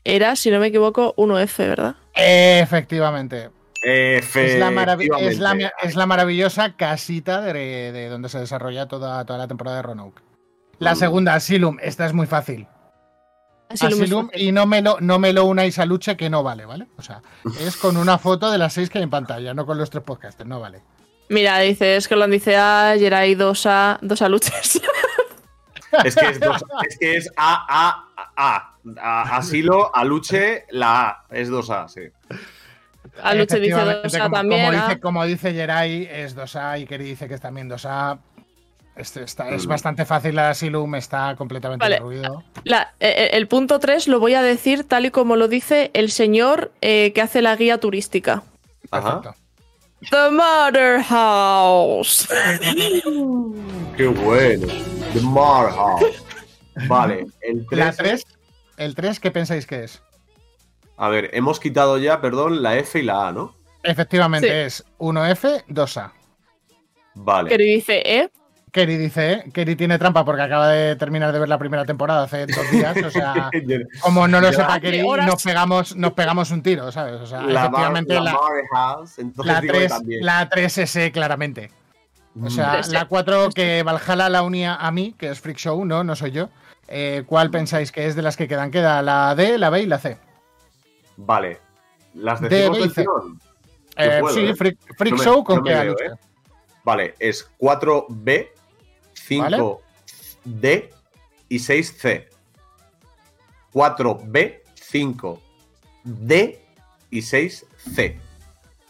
Era, 0.04 0.36
si 0.36 0.52
no 0.52 0.60
me 0.60 0.68
equivoco, 0.68 1.14
1F, 1.18 1.68
¿verdad? 1.68 1.96
Efectivamente. 2.14 3.50
F, 3.84 4.54
Es 4.54 4.60
la, 4.60 4.72
maravi- 4.72 5.04
es, 5.04 5.10
la, 5.40 5.52
efectivamente. 5.52 5.72
es 5.84 5.96
la 5.96 6.06
maravillosa 6.06 6.76
casita 6.76 7.42
de, 7.42 7.54
de 7.54 8.10
donde 8.10 8.28
se 8.30 8.40
desarrolla 8.40 8.88
toda, 8.88 9.24
toda 9.26 9.40
la 9.40 9.48
temporada 9.48 9.78
de 9.78 9.84
Roanoke. 9.84 10.22
La 10.80 10.94
Mm. 10.94 10.98
segunda, 10.98 11.34
Asylum. 11.36 11.78
Esta 11.82 12.06
es 12.06 12.14
muy 12.14 12.26
fácil. 12.28 12.68
Asylum 13.70 13.94
es 13.94 14.02
Asylum 14.04 14.26
fácil. 14.28 14.42
y 14.48 14.52
no 14.52 14.66
me 14.66 14.82
lo, 14.82 14.98
no 15.02 15.20
me 15.20 15.34
lo 15.34 15.46
unáis 15.46 15.78
a 15.80 15.86
Luche 15.86 16.16
que 16.18 16.30
no 16.30 16.44
vale, 16.44 16.66
¿vale? 16.66 16.88
O 16.98 17.02
sea, 17.02 17.22
es 17.60 17.76
con 17.78 17.98
una 17.98 18.18
foto 18.18 18.50
de 18.52 18.58
las 18.58 18.74
seis 18.74 18.90
que 18.90 18.98
hay 19.00 19.04
en 19.04 19.10
pantalla, 19.10 19.54
no 19.54 19.66
con 19.66 19.78
los 19.78 19.90
tres 19.90 20.04
podcasters, 20.04 20.48
no 20.48 20.60
vale. 20.60 20.82
Mira, 21.30 21.60
dice, 21.60 21.98
es 21.98 22.08
que 22.08 22.16
lo 22.16 22.26
dice 22.28 22.56
a 22.56 22.96
Jerai 22.98 23.36
dos 23.36 23.66
a 23.66 24.00
dos 24.02 24.22
a 24.22 24.30
luches. 24.30 24.82
Es 26.04 26.16
que 26.16 26.30
es, 26.30 26.40
dos- 26.40 26.64
es 26.88 26.98
que 27.00 27.18
es 27.18 27.32
A, 27.38 27.66
A, 27.70 28.32
A. 28.36 28.74
A, 29.02 29.38
asilo, 29.38 29.94
Aluche, 29.96 30.66
la 30.70 31.08
A. 31.10 31.26
Es 31.30 31.50
2A, 31.50 31.88
sí. 31.90 32.02
A 33.22 33.34
Luche 33.34 33.60
dice 33.60 33.74
Efectivamente, 33.76 34.08
2A 34.10 34.22
como, 34.24 34.36
también. 34.36 34.66
Como 34.66 34.82
dice, 34.86 35.00
como 35.02 35.26
dice 35.26 35.54
Jerai, 35.54 36.08
es 36.12 36.38
2A 36.38 36.82
y 36.82 36.86
Keri 36.86 37.04
dice 37.06 37.28
que 37.28 37.34
es 37.34 37.42
también 37.42 37.70
2A. 37.70 38.18
Este 38.98 39.24
está- 39.24 39.50
es 39.50 39.66
bastante 39.68 40.06
fácil 40.06 40.36
la 40.36 40.50
Asylum, 40.50 40.96
está 40.96 41.36
completamente 41.38 41.84
Vale. 41.84 41.96
derruido. 41.96 42.44
La- 42.64 42.94
eh, 43.00 43.30
el 43.34 43.48
punto 43.48 43.80
3 43.80 44.08
lo 44.08 44.20
voy 44.20 44.34
a 44.34 44.42
decir 44.42 44.84
tal 44.86 45.06
y 45.06 45.12
como 45.12 45.36
lo 45.36 45.48
dice 45.48 45.92
el 45.94 46.10
señor 46.12 46.72
eh, 46.82 47.12
que 47.14 47.22
hace 47.22 47.42
la 47.42 47.56
guía 47.56 47.80
turística. 47.80 48.44
Ajá. 48.92 49.22
Perfecto. 49.22 49.44
The 50.10 50.30
Mother 50.32 51.04
House. 51.04 52.28
Qué 53.98 54.08
bueno. 54.08 54.68
The 55.14 55.22
Mar 55.22 55.72
House. 55.72 56.24
Vale, 56.88 57.26
el 57.42 57.66
3. 57.68 57.80
La 57.80 57.92
3, 57.94 58.26
el 58.78 58.94
3, 58.96 59.20
¿qué 59.20 59.32
pensáis 59.32 59.66
que 59.66 59.84
es? 59.84 60.02
A 60.98 61.10
ver, 61.10 61.32
hemos 61.34 61.60
quitado 61.60 61.98
ya, 61.98 62.22
perdón, 62.22 62.62
la 62.62 62.78
F 62.78 63.00
y 63.00 63.04
la 63.04 63.28
A, 63.28 63.32
¿no? 63.32 63.56
Efectivamente 63.84 64.48
Sí. 64.48 64.54
es 64.54 64.86
1F, 65.00 65.64
2A. 65.68 66.12
Vale. 67.16 67.50
Que 67.50 67.58
dice, 67.58 68.02
¿eh? 68.06 68.30
Keri 68.78 68.96
dice, 68.96 69.32
¿eh? 69.32 69.44
Keri 69.52 69.76
tiene 69.76 69.98
trampa 69.98 70.24
porque 70.24 70.44
acaba 70.44 70.68
de 70.68 70.96
terminar 70.96 71.32
de 71.34 71.40
ver 71.40 71.50
la 71.50 71.58
primera 71.58 71.84
temporada 71.84 72.24
hace 72.24 72.46
dos 72.46 72.70
días. 72.72 72.96
O 73.04 73.10
sea, 73.10 73.50
como 74.02 74.28
no 74.28 74.40
lo 74.40 74.54
sepa 74.54 74.80
Horas. 75.04 75.26
nos 75.26 75.42
pegamos, 75.44 75.96
nos 75.96 76.14
pegamos 76.14 76.52
un 76.52 76.62
tiro, 76.62 76.92
¿sabes? 76.92 77.20
O 77.20 77.26
sea, 77.26 77.42
la 77.42 77.62
Mar, 77.62 77.66
efectivamente 77.66 78.14
la 78.14 78.22
la, 78.22 78.38
House. 78.72 79.18
La 79.44 79.62
digo 79.62 79.74
que 79.74 79.80
3, 79.80 79.90
también. 79.90 80.26
la 80.26 80.48
3 80.48 80.78
es 80.78 80.96
E, 80.96 81.12
claramente. 81.12 81.72
O 82.40 82.52
sea, 82.52 82.76
la 82.76 82.84
sí. 82.84 83.06
4 83.10 83.50
que 83.50 83.82
Valhalla 83.82 84.30
la 84.30 84.44
unía 84.44 84.76
a 84.76 84.92
mí, 84.92 85.16
que 85.18 85.30
es 85.30 85.40
Freak 85.40 85.58
Show, 85.58 85.84
no, 85.84 86.04
no 86.04 86.16
soy 86.16 86.30
yo. 86.32 86.50
Eh, 86.88 87.24
¿Cuál 87.26 87.50
pensáis 87.50 87.92
que 87.92 88.06
es 88.06 88.16
de 88.16 88.22
las 88.22 88.38
que 88.38 88.48
quedan? 88.48 88.70
Queda 88.70 89.02
la 89.02 89.34
D, 89.34 89.58
la 89.58 89.72
B 89.72 89.82
y 89.82 89.86
la 89.88 89.98
C. 89.98 90.20
Vale. 91.18 91.60
Las 92.14 92.40
D, 92.42 92.48
decimos 92.50 92.78
B 92.78 92.78
y 92.78 92.82
del 92.84 92.92
C. 92.94 93.06
Eh, 93.98 94.18
puedo, 94.22 94.36
sí, 94.36 94.46
¿eh? 94.46 94.56
Freak, 94.56 94.78
Freak 94.96 95.14
No 95.14 95.18
me- 95.18 95.24
Show 95.26 95.44
con 95.44 95.56
no 95.58 95.64
veo. 95.64 95.94
¿eh? 95.94 96.12
Vale, 96.84 97.16
es 97.20 97.50
4B, 97.60 98.48
5D 99.28 100.90
y 101.50 101.58
6C. 101.58 102.28
4B, 103.74 104.62
5D 104.92 106.60
y 107.12 107.20
6C. 107.20 108.20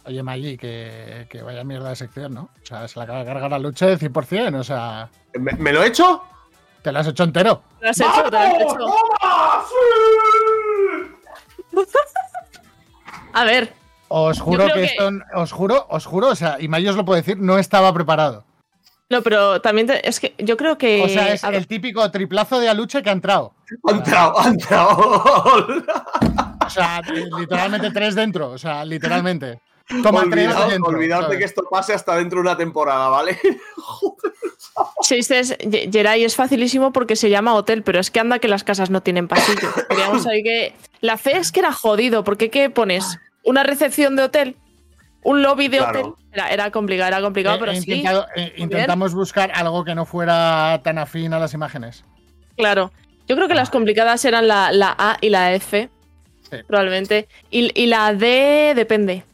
Oye, 0.06 0.24
Maggi, 0.24 0.58
que, 0.58 1.28
que 1.30 1.42
vaya 1.42 1.64
mierda 1.66 1.90
de 1.90 1.96
sección, 1.98 2.34
¿no? 2.34 2.50
O 2.62 2.66
sea, 2.66 2.88
se 2.88 2.98
la 2.98 3.04
acaba 3.04 3.20
de 3.20 3.26
cargar 3.26 3.54
a 3.54 3.60
Luche 3.60 3.98
100%, 3.98 4.60
o 4.60 4.64
sea, 4.64 5.10
¿Me, 5.34 5.52
me 5.54 5.74
lo 5.74 5.84
he 5.84 5.88
hecho? 5.88 6.24
te 6.82 6.92
la 6.94 7.02
has 7.02 7.08
hecho 7.08 7.24
entero. 7.26 7.62
¿Lo 7.82 7.90
has 7.90 8.00
hecho? 8.00 8.24
¿Te 8.24 8.32
lo 8.32 8.38
has 8.38 8.54
hecho? 8.54 8.78
¡Toma! 8.78 9.66
¡Sí! 9.68 9.76
A 13.34 13.44
ver, 13.44 13.74
Os 14.08 14.40
juro 14.40 14.68
que, 14.68 14.74
que- 14.74 14.84
esto, 14.86 15.10
os 15.36 15.52
juro, 15.52 15.86
os 15.90 16.06
juro, 16.06 16.30
o 16.30 16.36
sea, 16.36 16.56
y 16.62 16.70
Maggi 16.70 16.88
os 16.88 16.96
lo 16.96 17.04
puedo 17.04 17.18
decir, 17.18 17.38
no 17.40 17.58
estaba 17.58 17.92
preparado. 17.94 18.46
No, 19.10 19.22
pero 19.22 19.62
también 19.62 19.88
te- 19.88 20.08
es 20.08 20.20
que 20.20 20.34
yo 20.38 20.58
creo 20.58 20.78
que. 20.78 21.02
O 21.04 21.08
sea, 21.10 21.34
es 21.34 21.44
el 21.44 21.66
típico 21.68 22.10
triplazo 22.12 22.60
de 22.60 22.70
Aluche 22.70 23.02
que 23.02 23.10
ha 23.10 23.14
entrado. 23.14 23.54
Ha 23.88 23.92
entrado, 23.92 24.40
ha 24.40 24.48
entrado. 24.48 25.24
O 26.66 26.70
sea, 26.70 27.02
literalmente 27.40 27.92
tres 27.92 28.16
dentro, 28.16 28.50
o 28.52 28.58
sea, 28.58 28.84
literalmente. 28.86 29.60
Toma 30.04 30.26
tres 30.30 30.50
dentro. 30.70 30.92
olvidaos 30.92 31.30
de 31.30 31.38
que 31.38 31.46
esto 31.46 31.64
pase 31.72 31.94
hasta 31.94 32.16
dentro 32.18 32.40
de 32.40 32.42
una 32.42 32.58
temporada, 32.58 33.08
¿vale? 33.08 33.40
si 35.02 35.16
dices 35.16 35.58
Ye- 35.60 35.90
Jerai 35.92 36.26
es 36.26 36.36
facilísimo 36.36 36.92
porque 36.92 37.16
se 37.16 37.30
llama 37.30 37.54
hotel, 37.54 37.84
pero 37.84 38.00
es 38.00 38.12
que 38.12 38.20
anda 38.20 38.40
que 38.40 38.50
las 38.50 38.64
casas 38.66 38.90
no 38.90 39.02
tienen 39.02 39.28
pasillo. 39.30 39.70
Queríamos 39.90 40.28
ahí 40.28 40.44
que. 40.44 40.74
La 41.00 41.18
C 41.18 41.38
es 41.38 41.52
que 41.54 41.62
era 41.62 41.72
jodido, 41.72 42.24
porque 42.26 42.50
¿qué 42.50 42.70
pones? 42.70 43.18
¿Una 43.44 43.64
recepción 43.64 44.16
de 44.18 44.24
hotel? 44.24 44.56
¿Un 45.28 45.42
lobby 45.42 45.68
de 45.68 45.80
Claro. 45.80 46.00
hotel? 46.00 46.14
Era, 46.32 46.50
era 46.52 46.72
complicado, 46.72 47.10
era 47.10 47.22
complicado, 47.22 47.58
He- 47.58 47.60
pero 47.60 47.74
sí. 47.76 48.04
eh, 48.38 48.54
intentamos 48.56 49.14
buscar 49.14 49.52
algo 49.54 49.84
que 49.84 49.94
no 49.94 50.06
fuera 50.06 50.80
tan 50.86 50.98
afín 50.98 51.34
a 51.34 51.40
las 51.40 51.54
imágenes. 51.54 52.06
Claro. 52.56 52.94
Yo 53.28 53.36
creo 53.36 53.48
que 53.48 53.54
Ah. 53.54 53.58
las 53.58 53.70
complicadas 53.70 54.24
eran 54.24 54.48
la, 54.48 54.72
la 54.72 54.96
A 54.98 55.18
y 55.20 55.30
la 55.30 55.54
F, 55.54 55.90
Sí. 56.50 56.58
probablemente. 56.66 57.28
Y, 57.52 57.72
y 57.78 57.88
la 57.88 58.14
D 58.14 58.72
depende. 58.74 59.26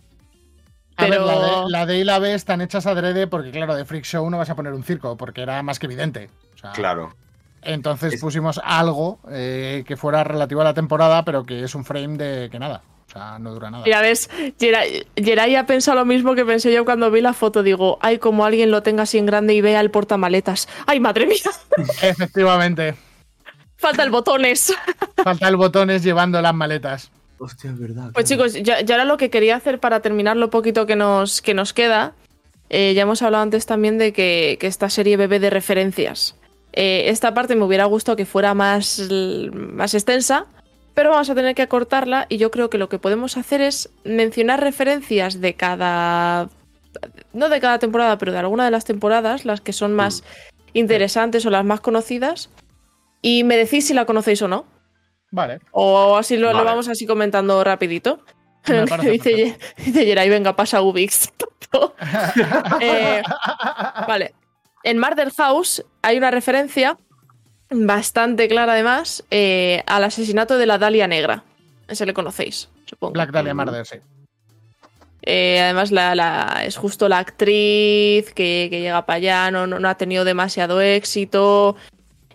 A 0.95 1.05
Pero- 1.05 1.27
ver, 1.27 1.35
la 1.35 1.41
D, 1.45 1.69
la 1.69 1.85
D 1.85 1.97
y 1.99 2.03
la 2.03 2.17
B 2.19 2.33
están 2.33 2.61
hechas 2.61 2.87
adrede 2.87 3.27
porque, 3.27 3.51
claro, 3.51 3.75
de 3.75 3.85
Freak 3.85 4.03
Show 4.05 4.27
no 4.31 4.39
vas 4.39 4.49
a 4.49 4.55
poner 4.55 4.73
un 4.73 4.83
circo, 4.83 5.15
porque 5.15 5.41
era 5.43 5.61
más 5.61 5.77
que 5.77 5.85
evidente. 5.85 6.29
O 6.55 6.57
sea, 6.57 6.71
Claro. 6.71 7.13
Entonces 7.61 8.15
Es- 8.15 8.19
pusimos 8.21 8.59
algo 8.63 9.19
eh, 9.31 9.83
que 9.87 9.95
fuera 9.95 10.23
relativo 10.23 10.61
a 10.61 10.63
la 10.65 10.73
temporada, 10.73 11.23
pero 11.23 11.45
que 11.45 11.63
es 11.63 11.75
un 11.75 11.85
frame 11.85 12.17
de 12.17 12.49
que 12.49 12.57
nada. 12.57 12.81
O 13.13 13.19
sea, 13.19 13.37
no 13.37 13.53
dura 13.53 13.69
nada. 13.69 13.83
Mira, 13.85 14.01
ves, 14.01 14.27
Geray 15.15 15.55
ha 15.55 15.67
pensado 15.67 15.99
lo 15.99 16.05
mismo 16.05 16.33
que 16.33 16.43
pensé 16.45 16.73
yo 16.73 16.83
cuando 16.83 17.11
vi 17.11 17.21
la 17.21 17.33
foto. 17.33 17.61
Digo, 17.61 17.99
ay, 18.01 18.17
como 18.17 18.43
alguien 18.43 18.71
lo 18.71 18.81
tenga 18.81 19.03
así 19.03 19.19
en 19.19 19.27
grande 19.27 19.53
y 19.53 19.61
vea 19.61 19.79
el 19.81 19.91
portamaletas. 19.91 20.67
Ay, 20.87 20.99
madre 20.99 21.27
mía, 21.27 21.37
Efectivamente. 22.01 22.95
falta 23.77 24.01
el 24.01 24.09
botones. 24.09 24.73
Falta 25.23 25.47
el 25.47 25.57
botones 25.57 26.01
llevando 26.03 26.41
las 26.41 26.55
maletas. 26.55 27.11
Hostia, 27.37 27.69
es 27.69 27.79
verdad. 27.79 28.09
Pues 28.13 28.25
chicos, 28.25 28.53
yo, 28.55 28.79
yo 28.83 28.95
ahora 28.95 29.05
lo 29.05 29.17
que 29.17 29.29
quería 29.29 29.57
hacer 29.57 29.79
para 29.79 29.99
terminar 29.99 30.35
lo 30.35 30.49
poquito 30.49 30.85
que 30.87 30.95
nos, 30.95 31.41
que 31.41 31.53
nos 31.53 31.71
queda, 31.71 32.13
eh, 32.69 32.93
ya 32.95 33.03
hemos 33.03 33.21
hablado 33.21 33.43
antes 33.43 33.65
también 33.67 33.99
de 33.99 34.11
que, 34.11 34.57
que 34.59 34.65
esta 34.67 34.89
serie 34.89 35.17
bebe 35.17 35.39
de 35.39 35.51
referencias. 35.51 36.35
Eh, 36.73 37.09
esta 37.09 37.33
parte 37.35 37.55
me 37.55 37.63
hubiera 37.63 37.85
gustado 37.85 38.15
que 38.15 38.25
fuera 38.25 38.53
más, 38.55 39.07
más 39.53 39.93
extensa, 39.93 40.47
pero 40.93 41.09
vamos 41.09 41.29
a 41.29 41.35
tener 41.35 41.55
que 41.55 41.61
acortarla 41.61 42.25
y 42.29 42.37
yo 42.37 42.51
creo 42.51 42.69
que 42.69 42.77
lo 42.77 42.89
que 42.89 42.99
podemos 42.99 43.37
hacer 43.37 43.61
es 43.61 43.89
mencionar 44.03 44.61
referencias 44.61 45.41
de 45.41 45.55
cada... 45.55 46.49
No 47.33 47.49
de 47.49 47.59
cada 47.59 47.79
temporada, 47.79 48.17
pero 48.17 48.31
de 48.31 48.37
alguna 48.37 48.65
de 48.65 48.71
las 48.71 48.85
temporadas, 48.85 49.45
las 49.45 49.61
que 49.61 49.73
son 49.73 49.93
más 49.93 50.23
interesantes 50.73 51.45
o 51.45 51.49
las 51.49 51.65
más 51.65 51.81
conocidas, 51.81 52.49
y 53.21 53.43
me 53.43 53.57
decís 53.57 53.87
si 53.87 53.93
la 53.93 54.05
conocéis 54.05 54.41
o 54.43 54.47
no. 54.47 54.65
Vale. 55.31 55.59
O 55.71 56.15
así 56.15 56.37
lo, 56.37 56.53
vamos 56.53 56.87
así 56.87 57.07
comentando 57.07 57.63
rapidito. 57.63 58.23
Dice, 59.01 59.57
dice 59.75 60.05
Yeray, 60.05 60.29
venga, 60.29 60.55
pasa 60.55 60.81
Ubix. 60.81 61.29
Eh, 62.81 63.23
vale. 64.07 64.33
En 64.83 64.99
Murder 64.99 65.31
House 65.31 65.83
hay 66.01 66.17
una 66.17 66.29
referencia 66.29 66.97
bastante 67.73 68.47
clara, 68.47 68.73
además, 68.73 69.23
eh, 69.31 69.83
al 69.87 70.03
asesinato 70.03 70.57
de 70.57 70.65
la 70.65 70.77
Dalia 70.77 71.07
Negra. 71.07 71.43
Ese 71.87 72.05
le 72.05 72.13
conocéis, 72.13 72.69
supongo. 72.85 73.13
Black 73.13 73.31
Dahlia 73.31 73.53
Murder, 73.53 73.85
sí. 73.85 73.97
Eh, 75.25 75.59
además, 75.61 75.91
la, 75.91 76.15
la- 76.15 76.63
es 76.65 76.75
justo 76.77 77.07
la 77.07 77.19
actriz 77.19 78.33
que, 78.33 78.67
que 78.69 78.81
llega 78.81 79.05
para 79.05 79.17
allá, 79.17 79.51
no, 79.51 79.67
no, 79.67 79.79
no 79.79 79.87
ha 79.89 79.95
tenido 79.95 80.25
demasiado 80.25 80.81
éxito. 80.81 81.75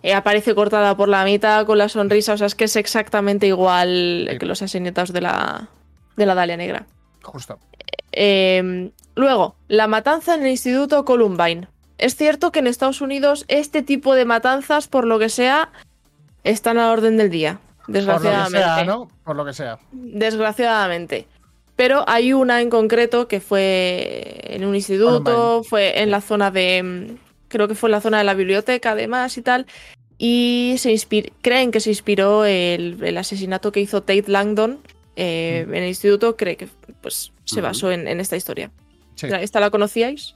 eh, 0.03 0.15
aparece 0.15 0.55
cortada 0.55 0.97
por 0.97 1.09
la 1.09 1.25
mitad 1.25 1.67
con 1.67 1.77
la 1.79 1.89
sonrisa. 1.89 2.33
O 2.35 2.37
sea, 2.39 2.47
es 2.47 2.55
que 2.55 2.65
es 2.65 2.77
exactamente 2.77 3.47
igual 3.47 4.29
Sí. 4.31 4.39
que 4.39 4.47
los 4.47 4.63
asesinatos 4.63 5.13
de 5.13 5.21
la, 5.21 5.69
de 6.17 6.25
la 6.27 6.35
Dalia 6.35 6.57
Negra. 6.57 6.87
Justo. 7.23 7.59
Luego, 9.17 9.57
la 9.69 9.87
matanza 9.89 10.35
en 10.37 10.43
el 10.43 10.49
Instituto 10.51 11.05
Columbine. 11.05 11.67
Es 11.99 12.15
cierto 12.17 12.53
que 12.53 12.61
en 12.61 12.67
Estados 12.67 13.01
Unidos 13.01 13.45
este 13.49 13.83
tipo 13.83 14.15
de 14.15 14.25
matanzas, 14.25 14.89
por 14.89 15.05
lo 15.05 15.19
que 15.19 15.29
sea, 15.29 15.71
están 16.45 16.79
a 16.79 16.87
la 16.87 16.93
orden 16.93 17.17
del 17.17 17.29
día. 17.31 17.59
Por 17.85 17.89
lo 17.89 17.93
que 17.93 17.99
Desgraciadamente. 17.99 18.59
sea, 18.59 18.85
¿no? 18.85 19.11
Por 19.25 19.37
lo 19.37 19.45
que 19.45 19.53
sea. 19.53 19.79
Desgraciadamente. 19.93 21.27
Pero 21.77 22.05
hay 22.09 22.33
una 22.33 22.61
en 22.61 22.71
concreto 22.71 23.29
que 23.29 23.41
fue 23.41 24.41
en 24.45 24.65
un 24.65 24.75
instituto, 24.75 25.63
fue 25.65 26.01
en 26.03 26.11
la 26.11 26.21
zona 26.21 26.51
de. 26.51 26.83
mm, 26.83 27.17
Creo 27.49 27.67
que 27.67 27.75
fue 27.75 27.89
en 27.89 27.93
la 27.93 28.01
zona 28.03 28.19
de 28.19 28.25
la 28.25 28.35
biblioteca, 28.35 28.91
además 28.91 29.39
y 29.39 29.43
tal. 29.43 29.67
Y 30.19 30.75
se 30.79 30.93
inspir- 30.93 31.33
creen 31.41 31.71
que 31.71 31.81
se 31.81 31.89
inspiró 31.91 32.45
el, 32.45 32.99
el 33.03 33.17
asesinato 33.17 33.73
que 33.73 33.81
hizo 33.81 34.03
Tate 34.03 34.25
Langdon 34.27 34.81
eh, 35.17 35.65
en 35.67 35.75
el 35.75 35.89
instituto. 35.89 36.37
Cree 36.37 36.57
que 36.57 36.69
pues, 37.01 37.33
se 37.45 37.61
basó 37.63 37.91
en, 37.91 38.07
en 38.07 38.21
esta 38.21 38.37
historia. 38.37 38.71
Sí. 39.15 39.29
¿Esta 39.41 39.61
la 39.61 39.71
conocíais? 39.71 40.35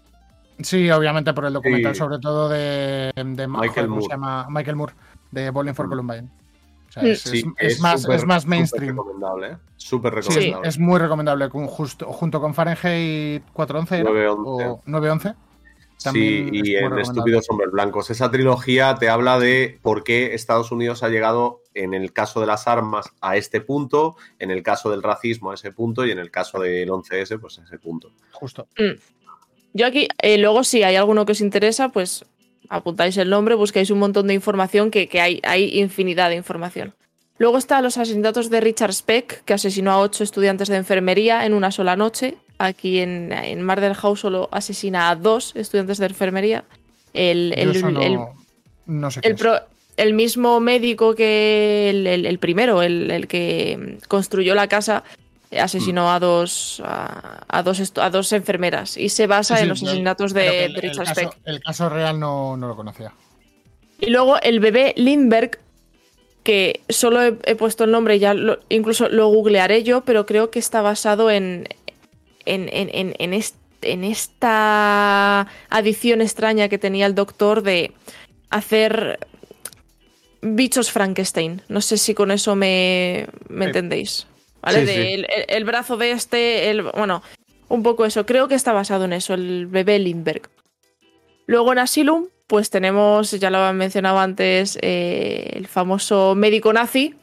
Sí, 0.60 0.90
obviamente 0.90 1.32
por 1.32 1.44
el 1.46 1.52
documental, 1.52 1.94
Sí. 1.94 1.98
sobre 1.98 2.18
todo 2.18 2.48
de, 2.48 3.12
de 3.14 3.22
Michael 3.48 3.48
joder, 3.70 3.84
¿cómo 3.86 3.88
Moore. 3.96 4.02
se 4.06 4.10
llama? 4.10 4.46
Michael 4.50 4.76
Moore, 4.76 4.94
de 5.30 5.50
Bowling 5.50 5.72
for 5.74 5.86
Mm. 5.86 5.90
Columbine. 5.90 6.28
O 6.88 6.92
sea, 6.92 7.02
Mm. 7.02 7.06
es, 7.06 7.20
Sí, 7.22 7.38
es- 7.58 7.72
es 7.74 7.80
más, 7.80 8.02
súper- 8.02 8.16
es 8.16 8.26
más 8.26 8.42
súper 8.42 8.50
mainstream. 8.56 8.96
recomendable, 8.96 9.46
¿eh? 9.52 9.56
Sí, 9.76 9.96
recomendable. 10.02 10.68
es 10.68 10.78
muy 10.78 10.98
recomendable. 10.98 11.48
con- 11.48 11.66
justo, 11.66 12.06
junto 12.12 12.40
con 12.40 12.54
Fahrenheit 12.54 13.42
411 13.52 13.96
¿era? 14.00 14.10
911. 14.10 14.66
o 14.68 14.82
911. 14.86 15.34
Sí, 15.96 16.48
y 16.52 16.74
en. 16.76 16.98
Estúpidos 16.98 17.46
Hombres 17.48 17.70
Blancos. 17.70 18.10
Esa 18.10 18.28
trilogía 18.30 18.96
te 18.96 19.08
habla 19.08 19.38
de 19.38 19.78
por 19.82 20.02
qué 20.02 20.34
Estados 20.34 20.72
Unidos 20.72 21.04
ha 21.04 21.08
llegado 21.08 21.60
en 21.74 21.94
el 21.94 22.12
caso 22.12 22.40
de 22.40 22.46
las 22.48 22.66
armas 22.66 23.06
a 23.20 23.36
este 23.36 23.60
punto, 23.60 24.16
en 24.40 24.50
el 24.50 24.62
caso 24.64 24.90
del 24.90 25.02
racismo 25.02 25.52
a 25.52 25.54
ese 25.54 25.70
punto 25.72 26.04
y 26.04 26.10
en 26.10 26.18
el 26.18 26.30
caso 26.30 26.58
del 26.60 26.90
11S 26.90 27.38
pues 27.38 27.60
a 27.60 27.62
ese 27.62 27.78
punto. 27.78 28.10
Justo. 28.32 28.66
Yo 29.74 29.86
aquí, 29.86 30.08
eh, 30.20 30.38
luego 30.38 30.64
si 30.64 30.82
hay 30.82 30.96
alguno 30.96 31.24
que 31.26 31.32
os 31.32 31.40
interesa, 31.40 31.88
pues 31.90 32.24
apuntáis 32.68 33.16
el 33.16 33.30
nombre, 33.30 33.54
buscáis 33.54 33.90
un 33.90 33.98
montón 33.98 34.26
de 34.26 34.34
información, 34.34 34.90
que, 34.90 35.08
que 35.08 35.20
hay, 35.20 35.40
hay 35.44 35.78
infinidad 35.78 36.30
de 36.30 36.36
información. 36.36 36.94
Luego 37.38 37.58
están 37.58 37.82
los 37.82 37.96
asesinatos 37.98 38.50
de 38.50 38.60
Richard 38.60 38.92
Speck, 38.92 39.44
que 39.44 39.54
asesinó 39.54 39.90
a 39.92 39.98
ocho 40.00 40.22
estudiantes 40.22 40.68
de 40.68 40.76
enfermería 40.76 41.44
en 41.46 41.54
una 41.54 41.70
sola 41.72 41.96
noche. 41.96 42.36
Aquí 42.58 43.00
en, 43.00 43.32
en 43.32 43.64
Murder 43.66 43.94
House 43.94 44.20
solo 44.20 44.48
asesina 44.52 45.10
a 45.10 45.16
dos 45.16 45.52
estudiantes 45.56 45.98
de 45.98 46.06
enfermería. 46.06 46.64
El, 47.14 47.52
el- 47.56 47.92
no, 47.92 48.00
el- 48.02 48.18
no 48.86 49.10
sé 49.10 49.20
qué 49.20 49.28
el, 49.28 49.34
es. 49.34 49.40
pro- 49.40 49.60
el 49.96 50.14
mismo 50.14 50.60
médico 50.60 51.14
que 51.14 51.90
el, 51.90 52.38
primero, 52.38 52.82
el, 52.82 53.10
el 53.10 53.26
que 53.26 53.98
construyó 54.08 54.54
la 54.54 54.68
casa, 54.68 55.02
asesinó 55.60 56.10
a 56.12 56.18
dos 56.20 56.80
a, 56.84 57.44
a 57.48 57.62
dos 57.62 57.92
a 57.96 58.10
dos 58.10 58.32
enfermeras 58.32 58.96
y 58.96 59.08
se 59.08 59.26
basa 59.26 59.54
Sí, 59.56 59.58
sí, 59.58 59.62
en 59.64 59.68
los 59.68 59.82
asesinatos 59.82 60.32
de, 60.32 60.64
el- 60.66 60.72
de 60.74 60.78
el 60.80 60.82
Richard 60.90 61.06
caso- 61.06 61.20
Speck. 61.20 61.38
El 61.44 61.60
caso 61.60 61.88
real 61.88 62.18
no, 62.20 62.56
no 62.56 62.68
lo 62.68 62.76
conocía. 62.76 63.12
Y 64.00 64.10
luego 64.10 64.40
el 64.40 64.58
bebé 64.60 64.94
Lindbergh, 64.96 65.58
que 66.42 66.80
solo 66.88 67.22
he, 67.22 67.36
he 67.44 67.54
puesto 67.54 67.84
el 67.84 67.90
nombre, 67.92 68.18
ya 68.18 68.34
lo- 68.34 68.58
incluso 68.68 69.08
lo 69.08 69.28
googlearé 69.28 69.82
yo, 69.84 70.00
pero 70.04 70.26
creo 70.26 70.50
que 70.50 70.58
está 70.58 70.82
basado 70.82 71.30
en, 71.30 71.68
en, 72.46 72.68
en, 72.72 72.88
en, 72.92 73.14
en 73.18 73.32
est- 73.34 73.56
en 73.82 74.04
esta 74.04 75.46
adición 75.70 76.20
extraña 76.20 76.68
que 76.68 76.78
tenía 76.78 77.06
el 77.06 77.14
doctor 77.14 77.62
de 77.62 77.92
hacer 78.50 79.18
bichos 80.40 80.90
Frankenstein. 80.90 81.62
No 81.68 81.80
sé 81.80 81.96
si 81.98 82.14
con 82.14 82.30
eso 82.30 82.56
me, 82.56 83.26
me 83.48 83.66
entendéis. 83.66 84.26
¿Vale? 84.62 84.80
Sí, 84.80 84.86
De 84.86 84.94
sí. 84.94 85.24
El, 85.48 85.64
brazo 85.64 85.96
de 85.96 86.12
este, 86.12 86.70
el, 86.70 86.82
bueno, 86.82 87.22
un 87.68 87.82
poco 87.82 88.04
eso. 88.04 88.24
Creo 88.26 88.48
que 88.48 88.54
está 88.54 88.72
basado 88.72 89.04
en 89.04 89.12
eso, 89.12 89.34
el 89.34 89.66
bebé 89.66 89.98
Lindbergh. 89.98 90.48
Luego 91.46 91.72
en 91.72 91.80
Asylum, 91.80 92.28
pues 92.46 92.70
tenemos, 92.70 93.32
ya 93.32 93.50
lo 93.50 93.58
han 93.58 93.76
mencionado 93.76 94.18
antes, 94.18 94.78
eh, 94.80 95.50
el 95.54 95.66
famoso 95.66 96.34
médico 96.36 96.72
nazi, 96.72 97.14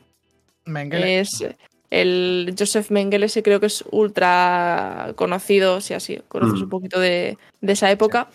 Mengele. 0.65 1.21
es 1.21 1.45
el 1.89 2.53
Joseph 2.57 2.91
Mengele, 2.91 3.27
ese 3.27 3.41
creo 3.41 3.59
que 3.59 3.65
es 3.67 3.83
ultra 3.91 5.13
conocido, 5.15 5.81
si 5.81 5.93
así 5.93 6.19
conoces 6.27 6.59
Mm. 6.59 6.63
un 6.63 6.69
poquito 6.69 6.99
de, 6.99 7.37
de 7.61 7.73
esa 7.73 7.89
época. 7.89 8.27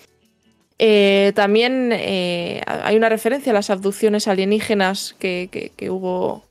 Eh, 0.79 1.33
también 1.37 1.91
eh, 1.93 2.63
hay 2.67 2.97
una 2.97 3.09
referencia 3.09 3.53
a 3.53 3.55
las 3.55 3.71
abducciones 3.71 4.27
alienígenas 4.27 5.15
que, 5.21 5.49
que- 5.53 5.71
que 5.77 5.91
hubo 5.91 6.45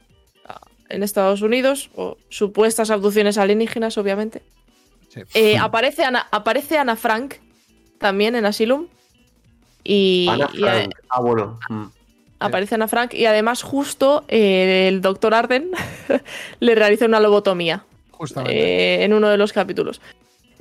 en 0.93 1.03
Estados 1.03 1.41
Unidos, 1.41 1.89
o 1.95 2.17
supuestas 2.29 2.89
abducciones 2.91 3.37
alienígenas, 3.37 3.97
obviamente. 3.97 4.41
Sí. 5.09 5.21
Eh, 5.33 5.57
aparece, 5.61 6.03
Ana, 6.05 6.27
aparece 6.31 6.77
Ana 6.77 6.95
Frank 6.95 7.35
también 7.97 8.35
en 8.35 8.45
Asylum. 8.45 8.87
Y, 9.83 10.27
Ana 10.29 10.49
y, 10.53 10.57
eh, 10.57 10.61
Frank. 10.61 10.95
Ah, 11.09 11.21
bueno. 11.21 11.59
mm. 11.69 11.85
Aparece 12.39 12.75
Ana 12.75 12.87
Frank 12.89 13.13
y 13.13 13.25
además 13.25 13.63
justo 13.63 14.25
eh, 14.27 14.87
el 14.89 15.01
doctor 15.01 15.33
Arden 15.33 15.71
le 16.59 16.75
realiza 16.75 17.05
una 17.05 17.21
lobotomía 17.21 17.85
Justamente. 18.11 18.53
eh, 18.53 19.03
en 19.05 19.13
uno 19.13 19.29
de 19.29 19.37
los 19.37 19.53
capítulos. 19.53 20.01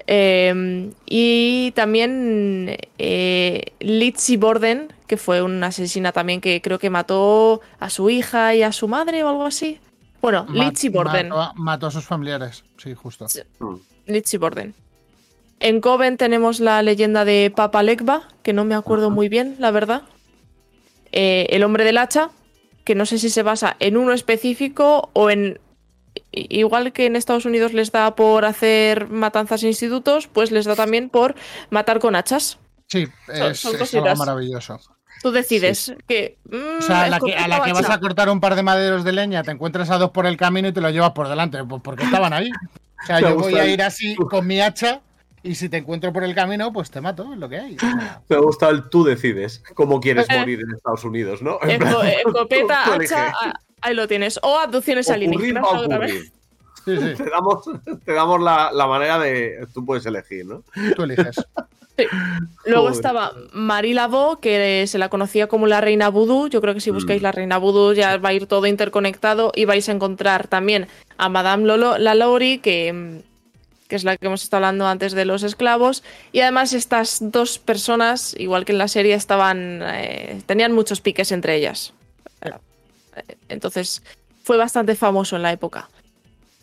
Eh, 0.07 0.91
y 1.07 1.73
también 1.73 2.77
eh, 2.99 3.73
Lizzie 3.81 4.37
Borden, 4.37 4.93
que 5.07 5.17
fue 5.17 5.43
una 5.43 5.69
asesina 5.69 6.13
también 6.13 6.41
que 6.41 6.61
creo 6.61 6.79
que 6.79 6.91
mató 6.91 7.61
a 7.81 7.91
su 7.91 8.11
hija 8.11 8.55
y 8.55 8.63
a 8.63 8.73
su 8.73 8.89
madre 8.89 9.25
o 9.25 9.29
algo 9.29 9.45
así. 9.45 9.81
Bueno, 10.23 10.47
Ma- 10.49 10.69
Lizzie 10.71 10.89
Borden. 10.89 11.29
Mató, 11.29 11.41
a- 11.43 11.53
mató 11.57 11.87
a 11.89 11.91
sus 11.91 12.05
familiares. 12.07 12.65
Sí, 12.79 12.95
justo. 12.95 13.29
Sí. 13.29 13.41
Mm. 13.59 14.39
Borden. 14.41 14.75
En 15.61 15.81
Coven 15.81 16.17
tenemos 16.17 16.59
la 16.61 16.83
leyenda 16.83 17.25
de 17.25 17.53
Papa 17.55 17.83
Legba, 17.83 18.29
que 18.43 18.53
no 18.53 18.65
me 18.65 18.75
acuerdo 18.75 19.11
muy 19.11 19.29
bien, 19.29 19.57
la 19.59 19.71
verdad. 19.71 20.03
Eh, 21.13 21.47
el 21.51 21.63
hombre 21.63 21.85
del 21.85 21.99
hacha, 21.99 22.31
que 22.85 22.95
no 22.95 23.05
sé 23.07 23.19
si 23.19 23.31
se 23.31 23.43
basa 23.43 23.77
en 23.79 23.97
uno 23.97 24.13
específico 24.13 25.11
o 25.13 25.31
en... 25.31 25.61
Igual 26.31 26.93
que 26.93 27.07
en 27.07 27.17
Estados 27.17 27.45
Unidos 27.47 27.73
les 27.75 27.91
da 27.93 28.15
por 28.17 28.45
hacer 28.45 29.09
matanzas 29.09 29.63
en 29.63 29.69
institutos, 29.71 30.27
pues 30.29 30.51
les 30.51 30.65
da 30.67 30.75
también 30.75 31.09
por 31.11 31.35
matar 31.71 32.01
con 32.01 32.17
hachas. 32.17 32.59
Sí, 32.89 33.07
es, 33.29 33.59
son 33.61 33.81
es 33.81 33.95
algo 33.95 34.15
maravilloso. 34.17 34.79
Tú 35.23 35.31
decides 35.31 35.95
que... 36.09 36.37
mm, 36.51 36.79
O 36.81 36.83
sea, 36.83 37.03
a 37.05 37.09
la 37.09 37.21
que, 37.21 37.31
escopeta 37.31 37.45
a 37.45 37.49
la 37.49 37.59
o 37.61 37.65
que 37.65 37.73
vas 37.73 37.91
a 37.91 38.01
cortar 38.01 38.29
un 38.29 38.41
par 38.41 38.57
de 38.57 38.63
maderos 38.63 39.05
de 39.05 39.13
leña, 39.13 39.43
te 39.43 39.53
encuentras 39.53 39.89
a 39.91 39.99
dos 39.99 40.11
por 40.11 40.27
el 40.27 40.37
camino 40.37 40.69
y 40.69 40.73
te 40.73 40.81
los 40.81 40.93
llevas 40.93 41.13
por 41.13 41.29
delante, 41.29 41.63
pues 41.65 41.81
porque 41.83 42.05
estaban 42.05 42.33
ahí. 42.33 42.51
O 43.03 43.07
sea, 43.07 43.17
Me 43.21 43.23
yo 43.23 43.37
voy 43.37 43.55
a 43.55 43.67
ir 43.67 43.83
así 43.83 44.17
con 44.17 44.47
mi 44.47 44.61
hacha 44.61 45.01
y 45.45 45.55
si 45.55 45.69
te 45.69 45.77
encuentro 45.79 46.13
por 46.13 46.25
el 46.25 46.35
camino, 46.35 46.73
pues 46.73 46.91
te 46.91 47.01
mato, 47.01 47.33
es 47.33 47.39
lo 47.39 47.49
que 47.49 47.59
hay. 47.59 47.77
Me 48.29 48.37
gusta 48.39 48.69
el 48.69 48.89
tú 48.89 49.05
decides 49.05 49.63
cómo 49.75 50.01
quieres 50.01 50.27
Eh. 50.29 50.39
morir 50.39 50.61
en 50.61 50.75
Estados 50.75 51.05
Unidos, 51.05 51.41
¿no? 51.43 51.59
Escopeta, 51.63 52.95
hacha, 52.95 53.33
ah, 53.41 53.53
ahí 53.81 53.95
lo 53.95 54.07
tienes. 54.09 54.39
O 54.43 54.59
abducciones 54.59 55.09
alienígenas. 55.11 55.65
sí, 56.85 56.97
sí, 56.97 57.15
Te 57.17 57.31
damos, 57.31 57.65
te 58.05 58.13
damos 58.13 58.41
la, 58.41 58.71
la 58.73 58.87
manera 58.87 59.19
de. 59.19 59.67
Tú 59.73 59.85
puedes 59.85 60.05
elegir, 60.07 60.47
¿no? 60.47 60.63
tú 60.97 61.03
eliges. 61.05 61.37
Luego 62.65 62.83
Joder. 62.83 62.93
estaba 62.95 63.33
Marie 63.53 63.95
Laveau, 63.95 64.41
que 64.41 64.87
se 64.87 64.99
la 64.99 65.09
conocía 65.09 65.47
como 65.47 65.67
la 65.67 65.81
reina 65.81 66.09
vudú. 66.09 66.49
Yo 66.49 66.61
creo 66.61 66.75
que 66.75 66.81
si 66.81 66.91
buscáis 66.91 67.21
Mm. 67.21 67.25
la 67.25 67.33
reina 67.33 67.59
vudú 67.59 67.93
ya 67.93 68.17
va 68.17 68.31
a 68.31 68.33
ir 68.33 68.47
todo 68.47 68.67
interconectado 68.67 69.53
y 69.55 69.67
vais 69.67 69.89
a 69.89 69.93
encontrar 69.93 70.49
también 70.49 70.89
a 71.19 71.29
Madame 71.29 71.65
Lolo, 71.67 71.99
la 71.99 72.15
Lori, 72.15 72.59
que, 72.59 72.93
mm, 72.93 73.19
que 73.89 73.97
es 73.97 74.05
la 74.05 74.17
que 74.17 74.27
hemos 74.27 74.43
estado 74.43 74.65
hablando 74.65 74.87
antes 74.87 75.13
de 75.13 75.27
los 75.27 75.43
esclavos. 75.43 76.03
Y 76.33 76.41
además 76.41 76.73
estas 76.73 77.19
dos 77.21 77.59
personas, 77.59 78.35
igual 78.39 78.65
que 78.65 78.73
en 78.73 78.79
la 78.79 78.89
serie, 78.89 79.15
estaban 79.15 79.81
eh, 79.85 80.41
tenían 80.47 80.73
muchos 80.73 81.01
piques 81.03 81.31
entre 81.31 81.57
ellas. 81.57 81.93
Eh, 82.43 82.51
Entonces 83.51 84.03
fue 84.43 84.57
bastante 84.57 84.95
famoso 84.95 85.37
en 85.37 85.43
la 85.43 85.53
época. 85.53 85.91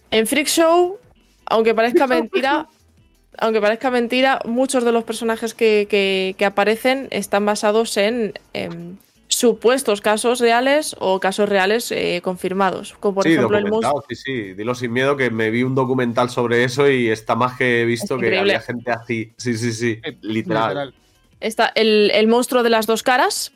En 0.10 0.26
Freak 0.26 0.48
Show, 0.48 0.98
aunque 1.46 1.76
parezca 1.76 2.08
mentira, 2.08 2.68
aunque 3.40 3.62
parezca 3.62 3.90
mentira, 3.92 4.40
muchos 4.46 4.84
de 4.84 4.92
los 4.92 5.04
personajes 5.04 5.54
que, 5.54 5.88
que- 5.90 6.36
que 6.38 6.46
aparecen 6.46 7.08
están 7.12 7.46
basados 7.46 7.98
en, 7.98 8.34
supuestos 9.32 10.02
casos 10.02 10.40
reales 10.40 10.96
o 11.00 11.20
casos 11.20 11.48
reales 11.48 11.92
eh, 11.92 12.20
confirmados. 12.24 12.96
Como 13.00 13.16
por 13.16 13.24
sí, 13.24 13.34
ejemplo 13.34 13.58
el 13.58 13.70
monstruo. 13.70 14.04
sí, 14.10 14.16
sí. 14.16 14.54
Dilo 14.54 14.74
sin 14.76 14.92
miedo 14.92 15.16
que 15.18 15.30
me 15.30 15.52
vi 15.52 15.64
un 15.64 15.76
documental 15.76 16.30
sobre 16.30 16.64
eso 16.64 16.90
y 16.90 17.10
está 17.10 17.36
más 17.36 17.56
que 17.58 17.86
visto 17.86 18.16
Es 18.16 18.20
que 18.22 18.26
increíble. 18.28 18.56
había 18.56 18.62
gente 18.62 18.92
así. 18.92 19.32
Sí, 19.38 19.56
sí, 19.56 19.72
sí. 19.72 20.00
Eh, 20.04 20.18
Literal. 20.22 20.68
Literal. 20.70 20.94
Está 21.40 21.72
el, 21.76 22.12
el 22.14 22.28
monstruo 22.28 22.64
de 22.64 22.70
las 22.72 22.86
dos 22.88 23.04
caras, 23.04 23.52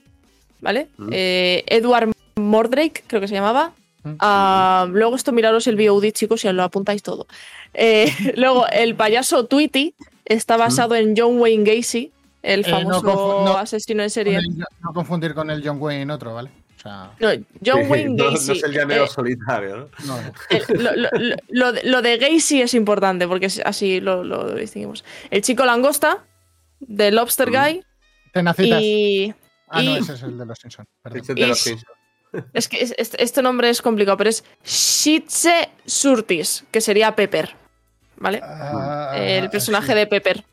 ¿vale? 0.61 0.87
Mm. 0.97 1.09
Eh, 1.11 1.63
Edward 1.67 2.11
Mordrake, 2.35 3.03
creo 3.07 3.19
que 3.19 3.27
se 3.27 3.33
llamaba. 3.33 3.73
Mm. 4.03 4.15
Ah, 4.19 4.85
luego 4.89 5.15
esto 5.15 5.31
miraros 5.31 5.65
el 5.67 5.75
VOD, 5.75 6.11
chicos, 6.11 6.41
si 6.41 6.47
os 6.47 6.53
lo 6.53 6.63
apuntáis 6.63 7.01
todo. 7.03 7.25
Eh, 7.73 8.11
luego 8.37 8.67
el 8.67 8.95
payaso 8.95 9.45
Tweety 9.45 9.95
está 10.25 10.57
basado 10.57 10.95
en 10.95 11.15
John 11.17 11.39
Wayne 11.39 11.63
Gacy, 11.75 12.11
el 12.41 12.61
Eh, 12.61 12.63
no 12.69 12.77
famoso 13.01 13.43
no- 13.45 13.57
asesino 13.57 14.03
en 14.03 14.09
serie. 14.09 14.37
el- 14.37 14.57
no 14.57 14.93
confundir 14.93 15.33
con 15.33 15.49
el 15.49 15.65
John 15.65 15.77
Wayne 15.81 16.11
otro, 16.13 16.33
¿vale? 16.33 16.49
O 16.77 16.79
sea, 16.83 17.11
No, 17.19 17.29
John 17.65 17.83
Sí, 17.83 17.89
Wayne 17.89 18.09
no, 18.15 18.25
no 18.25 18.31
Gacy. 18.31 18.51
es 18.51 18.63
el 18.63 18.71
llanero 18.73 19.05
Eh, 19.05 19.07
solitario, 19.07 19.77
¿no? 19.77 19.89
no, 20.05 20.21
no. 20.21 20.33
el- 20.49 20.83
lo, 20.83 20.91
lo- 20.95 21.09
lo- 21.13 21.35
lo 21.49 21.71
de- 21.71 21.83
lo 21.83 22.01
de 22.01 22.17
Gacy 22.17 22.61
es 22.61 22.73
importante 22.73 23.27
porque 23.27 23.47
así 23.65 24.01
lo, 24.01 24.23
lo 24.23 24.53
distinguimos. 24.55 25.03
El 25.31 25.41
chico 25.41 25.63
langosta, 25.65 26.25
de 26.79 27.11
Lobster 27.11 27.49
Mm. 27.49 27.53
Guy, 27.53 27.83
Tenacitas. 28.33 28.81
y. 28.81 29.33
Ah, 29.69 29.81
no, 29.81 29.95
ese 29.95 30.13
es 30.13 30.23
el 30.23 30.37
de 30.37 30.45
los 30.45 30.59
Simpsons. 30.59 30.87
perdón. 31.01 31.21
De 31.35 31.47
los 31.47 31.57
Is- 31.57 31.63
Simpsons. 31.63 31.97
Es 32.53 32.67
que 32.67 32.81
es- 32.81 32.93
este, 32.97 33.23
este 33.23 33.41
nombre 33.41 33.69
es 33.69 33.81
complicado, 33.81 34.17
pero 34.17 34.29
es 34.29 34.43
Shitze 34.65 35.69
Surtis, 35.85 36.65
que 36.71 36.81
sería 36.81 37.15
Pepper. 37.15 37.55
¿Vale? 38.23 38.39
Ah, 38.41 39.13
el 39.17 39.49
personaje 39.49 39.87
sí. 39.89 39.93
de 39.95 40.07
Pepper. 40.07 40.43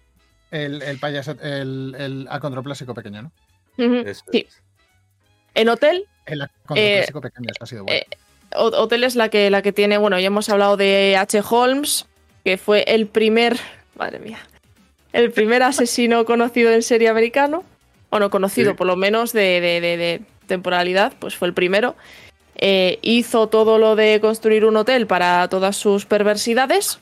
El, 0.50 0.82
el 0.82 0.98
payaso, 0.98 1.36
el, 1.40 1.94
el 1.96 2.26
acondroplásico 2.28 2.92
pequeño, 2.94 3.22
¿no? 3.22 3.32
Sí. 4.32 4.46
En 5.54 5.68
Hotel, 5.68 6.04
El 6.26 6.42
acondroplásico 6.42 7.20
pequeño, 7.20 7.46
eso 7.50 7.62
ha 7.64 7.66
sido 7.66 7.84
bueno. 7.84 8.00
eh, 8.00 8.06
Hotel 8.56 9.04
es 9.04 9.14
la 9.14 9.28
que, 9.28 9.48
la 9.50 9.62
que 9.62 9.72
tiene, 9.72 9.96
bueno, 9.98 10.18
ya 10.18 10.26
hemos 10.26 10.48
hablado 10.48 10.76
de 10.76 11.16
H. 11.16 11.40
Holmes, 11.48 12.06
que 12.44 12.58
fue 12.58 12.82
el 12.88 13.06
primer, 13.06 13.56
madre 13.94 14.18
mía, 14.18 14.40
el 15.12 15.30
primer 15.30 15.62
asesino 15.62 16.24
conocido 16.24 16.72
en 16.72 16.82
serie 16.82 17.08
americano, 17.08 17.62
o 18.10 18.18
no 18.18 18.30
conocido, 18.30 18.72
Sí. 18.72 18.76
por 18.76 18.88
lo 18.88 18.96
menos 18.96 19.32
de, 19.32 19.60
de- 19.60 19.80
de- 19.80 19.96
de 19.96 20.20
temporalidad, 20.48 21.12
pues 21.20 21.36
fue 21.36 21.46
el 21.46 21.54
primero. 21.54 21.94
Eh, 22.56 22.98
hizo 23.02 23.46
todo 23.48 23.78
lo 23.78 23.94
de 23.94 24.18
construir 24.20 24.64
un 24.64 24.76
hotel 24.76 25.06
para 25.06 25.46
todas 25.48 25.76
sus 25.76 26.04
perversidades. 26.06 26.98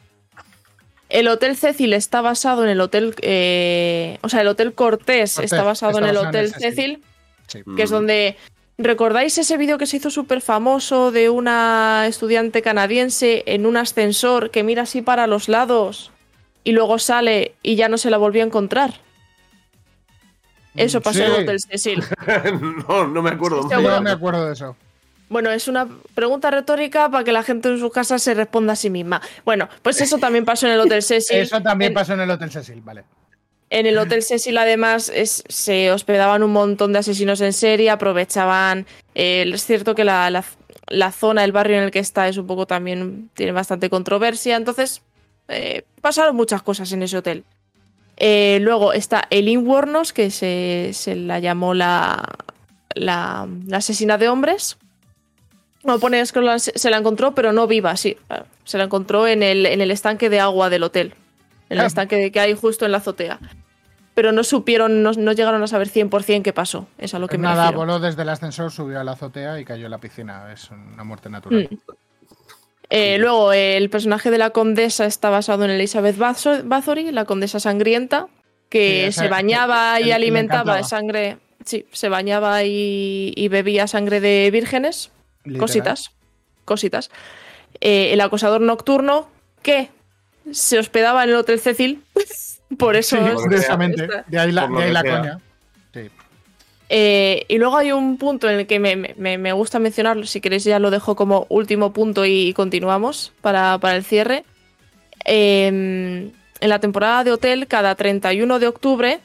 El 1.09 1.29
Hotel 1.29 1.57
Cecil 1.57 1.93
está 1.95 2.21
basado 2.21 2.65
en 2.65 2.71
el 2.71 2.81
Hotel, 2.81 3.15
eh, 3.23 4.19
o 4.23 4.29
sea, 4.29 4.43
el 4.43 4.49
Hotel 4.49 4.75
Cortés 4.75 5.35
Cortés, 5.35 5.53
está 5.53 5.63
basado 5.63 5.99
en 5.99 6.05
el 6.05 6.17
en 6.17 6.27
Hotel 6.27 6.45
el 6.47 6.53
Cecil. 6.53 6.65
Cecil, 6.71 7.03
Sí. 7.47 7.63
que 7.77 7.83
es 7.83 7.91
Mm. 7.91 7.95
donde 7.95 8.37
¿Recordáis 8.81 9.37
ese 9.39 9.57
vídeo 9.57 9.77
que 9.77 9.87
se 9.87 9.97
hizo 9.97 10.09
súper 10.09 10.41
famoso 10.41 11.11
de 11.11 11.31
una 11.31 12.05
estudiante 12.07 12.63
canadiense 12.63 13.43
en 13.47 13.67
un 13.67 13.77
ascensor 13.77 14.51
que 14.53 14.63
mira 14.63 14.83
así 14.83 15.03
para 15.03 15.27
los 15.27 15.49
lados 15.49 16.13
y 16.63 16.71
luego 16.71 17.01
sale 17.01 17.57
y 17.65 17.75
ya 17.75 17.89
no 17.89 17.99
se 17.99 18.09
la 18.09 18.19
volvió 18.19 18.45
a 18.45 18.47
encontrar? 18.47 18.95
Eso 20.77 21.01
pasó 21.01 21.25
en 21.25 21.33
el 21.33 21.43
Hotel 21.43 21.59
Cecil. 21.61 22.05
no, 22.89 23.09
no 23.09 23.21
me 23.21 23.31
acuerdo. 23.31 23.63
Sí, 23.65 23.75
no 23.83 24.01
me 24.01 24.11
acuerdo 24.11 24.47
de 24.47 24.53
eso. 24.53 24.77
Bueno, 25.29 25.51
es 25.51 25.69
una 25.69 25.87
pregunta 26.15 26.51
retórica 26.51 27.11
para 27.11 27.23
que 27.25 27.33
la 27.33 27.43
gente 27.43 27.69
en 27.69 27.79
su 27.79 27.91
casa 27.91 28.19
se 28.19 28.33
responda 28.35 28.73
a 28.73 28.77
sí 28.77 28.89
misma. 28.89 29.21
Bueno, 29.45 29.69
pues 29.83 30.01
eso 30.01 30.19
también 30.19 30.45
pasó 30.45 30.67
en 30.67 30.73
el 30.73 30.81
Hotel 30.81 31.03
Cecil. 31.03 31.37
Eso 31.39 31.61
también 31.61 31.91
En- 31.91 31.95
pasó 31.95 32.15
en 32.15 32.21
el 32.21 32.31
Hotel 32.31 32.51
Cecil, 32.51 32.81
vale. 32.81 33.05
En 33.71 33.85
el 33.85 33.99
Hotel 33.99 34.23
Cecil, 34.23 34.57
además, 34.57 35.13
es- 35.15 35.45
se 35.49 35.93
hospedaban 35.93 36.43
un 36.43 36.53
montón 36.53 36.95
de 36.95 37.01
asesinos 37.01 37.41
en 37.43 37.53
serie, 37.53 37.91
aprovechaban. 37.91 38.87
eh, 39.15 39.45
es 39.53 39.65
cierto 39.67 39.95
que 39.95 40.05
la, 40.05 40.31
la- 40.31 40.45
la 40.89 41.13
zona, 41.13 41.45
el 41.45 41.53
barrio 41.53 41.77
en 41.77 41.83
el 41.85 41.91
que 41.91 41.99
está, 41.99 42.29
es 42.29 42.39
un 42.39 42.47
poco 42.47 42.67
también. 42.67 43.29
tiene 43.35 43.53
bastante 43.53 43.91
controversia. 43.91 44.57
Entonces, 44.57 45.03
eh, 45.49 45.83
pasaron 46.01 46.35
muchas 46.37 46.63
cosas 46.63 46.91
en 46.93 47.03
ese 47.03 47.19
hotel. 47.19 47.45
Eh, 48.17 48.59
luego 48.63 48.95
está 48.95 49.25
Eileen 49.31 49.67
Wuornos, 49.67 50.15
que 50.15 50.31
se, 50.31 50.91
se 50.95 51.15
la 51.15 51.39
llamó 51.39 51.75
la, 51.75 52.23
la, 52.95 53.47
la 53.67 53.77
asesina 53.77 54.17
de 54.17 54.29
hombres. 54.31 54.79
No 55.85 55.99
pone 55.99 56.21
es 56.21 56.33
que 56.33 56.41
la- 56.41 56.59
se 56.59 56.91
la 56.91 56.97
encontró, 56.99 57.35
pero 57.35 57.53
no 57.53 57.67
viva, 57.67 57.97
sí. 57.97 58.17
Se 58.65 58.79
la 58.79 58.85
encontró 58.85 59.27
en 59.27 59.43
el, 59.43 59.65
en 59.67 59.81
el 59.81 59.91
estanque 59.91 60.29
de 60.29 60.41
agua 60.41 60.71
del 60.71 60.83
hotel. 60.83 61.15
En 61.71 61.79
el 61.79 61.85
Ah. 61.85 61.87
estanque 61.87 62.31
que 62.33 62.41
hay 62.41 62.55
justo 62.55 62.85
en 62.87 62.93
la 62.93 62.99
azotea. 62.99 63.39
Pero 64.15 64.33
no 64.33 64.43
supieron, 64.43 65.03
no, 65.05 65.13
no 65.13 65.33
llegaron 65.33 65.63
a 65.63 65.69
saber 65.69 65.89
100% 65.89 66.43
qué 66.43 66.53
pasó. 66.53 66.89
Es 66.99 67.15
a 67.15 67.21
lo 67.21 67.29
que 67.29 67.39
me 67.39 67.45
nada, 67.45 67.65
refiero. 67.67 67.79
voló 67.79 68.01
desde 68.01 68.23
el 68.23 68.29
ascensor, 68.31 68.73
subió 68.73 68.99
a 69.01 69.05
la 69.05 69.13
azotea 69.13 69.61
y 69.61 69.65
cayó 69.65 69.85
en 69.85 69.93
la 69.93 69.99
piscina. 69.99 70.53
Es 70.53 70.69
una 70.71 71.05
muerte 71.05 71.31
natural. 71.31 71.69
Mm. 71.71 71.77
Eh, 72.91 73.19
luego, 73.19 73.53
eh, 73.53 73.77
el 73.77 73.91
personaje 73.91 74.31
de 74.31 74.39
la 74.39 74.51
condesa 74.51 75.05
está 75.05 75.29
basado 75.31 75.65
en 75.65 75.71
Elizabeth 75.71 76.17
Batho- 76.17 76.63
Bathory, 76.65 77.13
la 77.13 77.27
condesa 77.27 77.61
sangrienta, 77.61 78.27
que 78.71 79.03
Sí, 79.03 79.09
esa- 79.09 79.23
se 79.23 79.29
bañaba 79.29 80.01
y 80.01 80.11
alimentaba 80.11 80.77
de 80.79 80.85
sangre. 80.85 81.37
Sí, 81.65 81.85
se 81.93 82.09
bañaba 82.09 82.65
y, 82.65 83.33
y 83.37 83.49
bebía 83.49 83.87
sangre 83.87 84.21
de 84.21 84.51
vírgenes. 84.51 85.11
Literal. 85.49 85.61
Cositas. 85.61 86.11
Cositas. 86.65 87.11
Eh, 87.81 88.13
el 88.13 88.21
acosador 88.21 88.61
nocturno, 88.61 89.29
que 89.63 89.89
se 90.53 90.79
hospedaba 90.79 91.25
en 91.25 91.31
el 91.31 91.37
Hotel 91.37 91.61
Cecil. 91.61 92.03
Por 92.79 92.97
eso. 92.97 93.17
Sí, 93.17 93.23
es- 93.35 93.43
precisamente. 93.49 94.09
De 94.27 94.39
ahí 94.39 94.53
la, 94.53 94.67
de 94.67 94.83
ahí 94.85 94.93
coña. 95.03 95.39
Sí. 95.95 96.01
Eh, 96.91 97.45
y 97.49 97.59
luego 97.59 97.77
hay 97.77 97.93
un 97.93 98.17
punto 98.19 98.49
en 98.49 98.61
el 98.61 98.67
que 98.67 98.79
me, 98.79 98.97
me- 98.97 99.39
me 99.39 99.53
gusta 99.53 99.79
mencionarlo, 99.79 100.25
si 100.27 100.41
queréis 100.41 100.65
ya 100.65 100.79
lo 100.79 100.91
dejo 100.91 101.17
como 101.17 101.47
último 101.51 101.93
punto 101.93 102.25
y 102.25 102.53
continuamos 102.55 103.33
para, 103.43 103.79
para 103.79 103.97
el 103.97 104.05
cierre. 104.05 104.45
Eh, 105.25 106.31
en 106.61 106.69
la 106.69 106.79
temporada 106.81 107.25
de 107.25 107.33
hotel, 107.33 107.67
cada 107.69 107.95
31 107.95 108.59
de 108.59 108.67
octubre, 108.67 109.21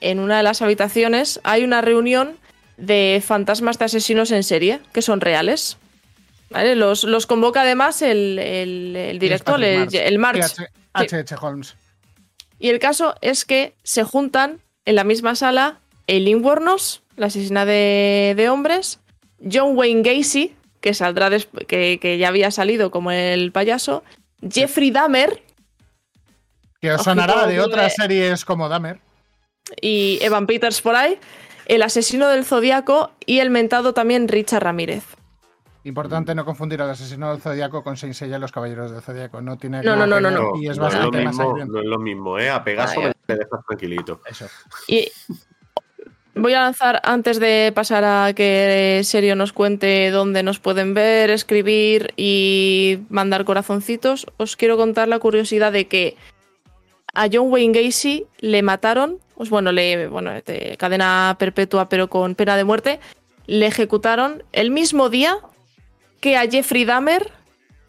en 0.00 0.20
una 0.20 0.38
de 0.38 0.42
las 0.42 0.62
habitaciones, 0.62 1.40
hay 1.44 1.64
una 1.64 1.80
reunión 1.80 2.36
de 2.78 3.22
fantasmas 3.24 3.78
de 3.78 3.84
asesinos 3.84 4.30
en 4.30 4.42
serie, 4.42 4.80
que 4.94 5.02
son 5.02 5.20
reales. 5.20 5.76
¿Vale? 6.50 6.76
Los, 6.76 7.04
los 7.04 7.26
convoca 7.26 7.60
además 7.60 8.00
el, 8.00 8.38
el- 8.38 8.96
el 8.96 9.18
director, 9.18 9.62
el, 9.62 10.18
March. 10.18 10.40
H. 10.94 11.16
H. 11.16 11.34
Holmes. 11.38 11.74
Y 12.58 12.70
el 12.70 12.78
caso 12.78 13.14
es 13.20 13.44
que 13.44 13.74
se 13.82 14.02
juntan 14.02 14.60
en 14.86 14.94
la 14.94 15.04
misma 15.04 15.34
sala 15.34 15.78
Eileen 16.06 16.42
Wuornos, 16.42 17.02
la 17.16 17.26
asesina 17.26 17.66
de, 17.66 18.32
de 18.34 18.48
hombres, 18.48 18.98
John 19.40 19.76
Wayne 19.76 20.00
Gacy, 20.02 20.54
que 20.80 20.94
saldrá 20.94 21.28
que, 21.66 21.98
que 22.00 22.16
ya 22.18 22.28
había 22.28 22.50
salido 22.50 22.90
como 22.90 23.10
el 23.10 23.52
payaso, 23.52 24.02
Jeffrey 24.50 24.90
Dahmer 24.90 25.42
Que 26.80 26.92
os 26.92 27.02
sonará 27.02 27.46
de 27.46 27.54
de- 27.54 27.60
otras 27.60 27.94
series 27.94 28.44
como 28.44 28.68
Dahmer. 28.68 29.00
y 29.82 30.18
Evan 30.22 30.46
Peters 30.46 30.80
por 30.80 30.94
ahí, 30.96 31.18
el 31.68 31.82
asesino 31.82 32.28
del 32.28 32.44
zodiaco 32.44 33.12
y 33.24 33.38
el 33.38 33.50
mentado 33.50 33.94
también 33.94 34.26
Richard 34.26 34.64
Ramírez. 34.64 35.04
Importante 35.84 36.34
no 36.34 36.44
confundir 36.44 36.82
al 36.82 36.90
asesino 36.90 37.30
del 37.30 37.40
Zodíaco 37.40 37.82
con 37.82 37.96
Saint 37.96 38.14
Seiya 38.14 38.36
y 38.36 38.40
los 38.40 38.52
Caballeros 38.52 38.90
del 38.90 39.00
Zodíaco. 39.00 39.40
No 39.40 39.56
tiene 39.56 39.82
No, 39.82 39.96
no, 39.96 40.06
no, 40.06 40.20
no, 40.20 40.30
no. 40.30 40.50
Y 40.60 40.68
es 40.68 40.76
no 40.76 40.88
es 40.88 40.94
lo 40.94 40.98
bastante 40.98 41.24
más 41.24 41.34
mismo, 41.34 41.44
sangriento. 41.44 41.72
no 41.72 41.80
es 41.80 41.86
lo 41.86 41.98
mismo, 41.98 42.38
¿eh? 42.38 42.50
A 42.50 42.62
Pegaso 42.62 43.00
me 43.00 43.34
dejas 43.34 43.60
tranquilito. 43.66 44.20
Eso. 44.28 44.46
Y 44.86 45.08
voy 46.34 46.52
a 46.54 46.60
lanzar, 46.60 47.00
antes 47.04 47.40
de 47.40 47.72
pasar 47.74 48.04
a 48.04 48.32
que 48.34 49.00
Serio 49.04 49.36
nos 49.36 49.52
cuente 49.52 50.10
dónde 50.10 50.42
nos 50.42 50.58
pueden 50.58 50.94
ver, 50.94 51.30
escribir 51.30 52.12
y 52.16 53.00
mandar 53.08 53.44
corazoncitos, 53.44 54.26
os 54.36 54.56
quiero 54.56 54.76
contar 54.76 55.08
la 55.08 55.20
curiosidad 55.20 55.72
de 55.72 55.86
que 55.86 56.16
a 57.14 57.28
John 57.32 57.50
Wayne 57.50 57.84
Gacy 57.84 58.26
le 58.40 58.62
mataron, 58.62 59.18
pues 59.38 59.50
bueno, 59.50 59.70
le, 59.70 60.08
bueno, 60.08 60.32
de 60.32 60.76
cadena 60.80 61.36
perpetua 61.38 61.88
pero 61.88 62.10
con 62.10 62.34
pena 62.34 62.56
de 62.56 62.64
muerte, 62.64 62.98
le 63.46 63.68
ejecutaron 63.68 64.42
el 64.50 64.72
mismo 64.72 65.10
día 65.10 65.38
que 66.20 66.36
a 66.36 66.50
Jeffrey 66.50 66.84
Dahmer 66.84 67.30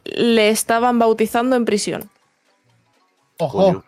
le 0.05 0.49
estaban 0.49 0.99
bautizando 0.99 1.55
en 1.55 1.65
prisión. 1.65 2.07
Ojo. 3.39 3.83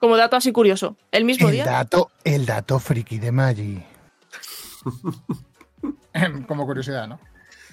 Como 0.00 0.16
dato 0.16 0.34
así 0.34 0.50
curioso, 0.50 0.96
el 1.12 1.24
mismo 1.24 1.46
El 1.46 1.54
día. 1.54 1.64
dato, 1.64 2.10
el 2.24 2.44
dato 2.44 2.80
friki 2.80 3.20
de 3.20 3.30
Maggi. 3.30 3.80
Como 6.48 6.66
curiosidad, 6.66 7.06
¿no? 7.06 7.20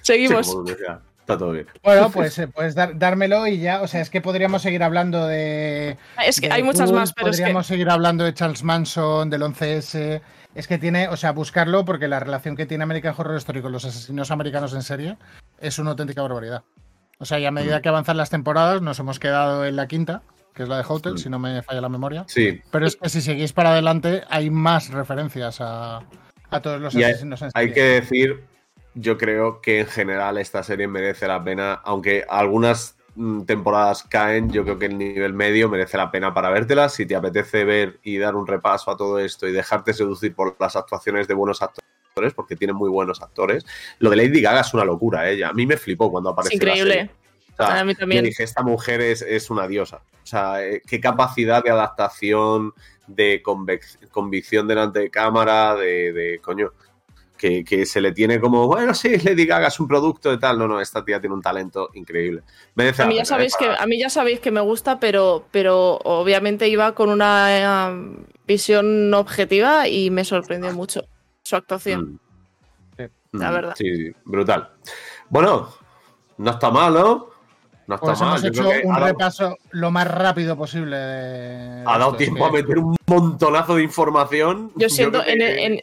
Seguimos. 0.04 0.46
Sí, 0.46 0.52
como 0.54 0.64
decía, 0.64 1.02
está 1.28 1.38
todo 1.38 1.52
bien. 1.52 1.68
Bueno, 1.84 2.10
pues 2.10 2.42
puedes 2.54 2.74
dar- 2.74 2.98
dármelo 2.98 3.46
y 3.48 3.60
ya. 3.60 3.82
O 3.82 3.88
sea, 3.88 4.00
es 4.02 4.10
que 4.10 4.22
podríamos 4.22 4.62
seguir 4.62 4.82
hablando 4.84 5.28
de. 5.28 5.98
es 6.26 6.40
que 6.40 6.48
de 6.48 6.54
hay 6.54 6.64
muchas 6.64 6.92
más, 6.92 7.12
pero 7.14 7.30
es 7.30 7.36
que... 7.38 7.42
Podríamos 7.44 7.68
seguir 7.68 7.90
hablando 7.90 8.24
de 8.24 8.34
Charles 8.34 8.64
Manson, 8.64 9.30
del 9.30 9.42
11S. 9.42 10.22
Es 10.56 10.68
que 10.68 10.78
tiene, 10.78 11.08
o 11.10 11.18
sea, 11.18 11.34
buscarlo 11.34 11.86
porque 11.86 12.08
la 12.08 12.20
relación 12.20 12.56
que 12.56 12.66
tiene 12.66 12.84
American 12.84 13.14
Horror 13.16 13.36
Story 13.38 13.62
con 13.62 13.72
los 13.72 13.86
asesinos 13.86 14.32
americanos 14.32 14.74
en 14.74 14.82
serie 14.82 15.18
es 15.60 15.78
una 15.78 15.92
auténtica 15.92 16.22
barbaridad. 16.22 16.64
O 17.20 17.26
sea, 17.26 17.40
y 17.40 17.46
a 17.46 17.52
Mm. 17.52 17.54
medida 17.56 17.82
que 17.82 17.90
avanzan 17.90 18.18
las 18.18 18.30
temporadas, 18.30 18.82
nos 18.82 18.98
hemos 19.00 19.20
quedado 19.20 19.66
en 19.66 19.76
la 19.76 19.88
quinta, 19.88 20.22
que 20.56 20.64
es 20.64 20.70
la 20.70 20.78
de 20.78 20.86
Hotel, 20.88 21.14
Mm. 21.14 21.18
si 21.18 21.30
no 21.30 21.38
me 21.40 21.62
falla 21.62 21.82
la 21.82 21.90
memoria. 21.90 22.24
Sí, 22.28 22.62
Pero 22.72 22.88
es 22.88 22.96
que 22.96 23.10
si 23.10 23.22
seguís 23.22 23.54
para 23.54 23.72
adelante, 23.72 24.24
hay 24.30 24.50
más 24.50 24.90
referencias 24.90 25.60
a, 25.62 26.02
a 26.50 26.62
todos 26.62 26.80
los 26.82 26.96
hay- 26.96 27.04
asesinos 27.04 27.42
en 27.44 27.50
hay 27.54 27.68
serie. 27.70 27.74
que 27.74 27.82
decir, 28.02 28.44
yo 29.00 29.18
creo 29.18 29.62
que 29.62 29.80
en 29.80 29.88
general 29.88 30.38
esta 30.38 30.64
serie 30.64 30.88
merece 30.88 31.28
la 31.28 31.44
pena, 31.44 31.74
aunque 31.74 32.26
algunas 32.28 32.96
mm, 33.16 33.44
temporadas 33.44 34.04
caen, 34.04 34.52
yo 34.52 34.64
creo 34.64 34.80
que 34.80 34.88
el 34.88 34.98
nivel 34.98 35.34
medio 35.34 35.70
merece 35.70 35.98
la 35.98 36.12
pena 36.12 36.34
para 36.34 36.50
vértela. 36.50 36.90
Si 36.90 37.06
te 37.06 37.16
apetece 37.16 37.64
ver 37.64 38.00
y 38.04 38.18
dar 38.18 38.36
un 38.36 38.48
repaso 38.48 38.90
a 38.90 38.98
todo 38.98 39.20
esto 39.20 39.48
y 39.48 39.52
dejarte 39.52 39.94
seducir 39.94 40.34
por 40.34 40.56
las 40.60 40.76
actuaciones 40.76 41.28
de 41.28 41.36
buenos 41.36 41.62
actores, 41.62 42.34
porque 42.34 42.56
tiene 42.56 42.74
muy 42.74 42.90
buenos 42.90 43.22
actores. 43.22 43.66
Lo 44.00 44.10
de 44.10 44.16
Lady 44.16 44.42
Gaga 44.42 44.62
es 44.62 44.74
una 44.74 44.84
locura, 44.84 45.30
¿eh? 45.32 45.44
A 45.46 45.54
mí 45.54 45.68
me 45.68 45.78
flipó 45.78 46.12
cuando 46.12 46.32
apareció. 46.32 46.58
la 46.58 46.72
increíble. 46.72 46.94
serie. 46.94 47.12
O 47.60 47.66
sea, 47.66 47.80
A 47.80 47.84
mí 47.86 47.94
yo 47.98 48.22
dije, 48.22 48.44
esta 48.44 48.64
mujer 48.64 49.02
es, 49.02 49.22
es 49.22 49.50
una 49.50 49.68
diosa. 49.68 49.98
O 50.24 50.26
sea, 50.26 50.64
eh, 50.64 50.82
qué 50.86 51.00
capacidad 51.00 51.64
de 51.64 51.72
adaptación, 51.72 52.74
de 53.08 53.42
convicción 54.12 54.68
delante 54.68 55.00
de 55.00 55.10
cámara, 55.10 55.76
de, 55.76 56.12
de 56.14 56.40
coño, 56.40 56.72
que, 57.38 57.64
que 57.64 57.86
se 57.86 58.02
le 58.02 58.12
tiene 58.12 58.40
como, 58.40 58.68
bueno, 58.68 58.94
sí, 58.94 59.18
Lady 59.20 59.46
Gaga 59.46 59.68
es 59.68 59.80
un 59.80 59.88
producto 59.88 60.30
de 60.30 60.38
tal. 60.38 60.58
No, 60.58 60.68
no, 60.68 60.82
esta 60.82 61.06
tía 61.06 61.20
tiene 61.20 61.36
un 61.36 61.42
talento 61.42 61.90
increíble. 61.94 62.42
Merece 62.76 63.04
A 63.04 63.06
mí, 63.06 63.14
ya 63.16 63.20
pena, 63.20 63.26
sabéis 63.26 63.54
¿eh? 63.54 63.58
que, 63.60 63.66
Para- 63.68 63.84
a 63.84 63.88
mí 63.88 64.00
ya 64.00 64.10
sabéis 64.10 64.40
que 64.40 64.52
me 64.52 64.62
gusta, 64.62 65.00
pero, 65.00 65.46
pero 65.52 65.98
obviamente 66.04 66.68
iba 66.68 66.94
con 66.94 67.10
una 67.10 67.90
eh, 67.92 68.26
visión 68.48 69.14
objetiva 69.14 69.88
y 69.88 70.10
me 70.10 70.26
sorprendió 70.26 70.74
mucho 70.74 71.06
su 71.44 71.56
actuación. 71.56 72.02
Mm. 72.14 72.20
Sí. 72.98 73.04
La 73.34 73.52
Mm, 73.52 73.54
verdad. 73.54 73.74
Sí, 73.78 74.12
brutal. 74.26 74.70
Bueno, 75.30 75.70
no 76.38 76.52
está 76.52 76.72
mal, 76.72 76.94
¿no? 76.94 77.28
No 77.88 77.96
está 77.96 78.08
Pues 78.08 78.20
mal. 78.20 78.30
hemos 78.30 78.42
Yo 78.42 78.48
hecho 78.50 78.88
un 78.88 78.94
dado- 78.96 79.06
repaso 79.06 79.58
lo 79.72 79.92
más 79.92 80.08
rápido 80.10 80.58
posible. 80.58 80.98
de- 80.98 81.84
Ha 81.86 81.98
dado 81.98 82.12
esto. 82.12 82.18
Tiempo 82.18 82.46
a 82.46 82.52
meter 82.52 82.78
un 82.80 82.98
montonazo 83.06 83.76
de 83.76 83.84
información. 83.84 84.72
Yo 84.76 84.90
siento, 84.90 85.24
que- 85.24 85.32
en 85.66 85.82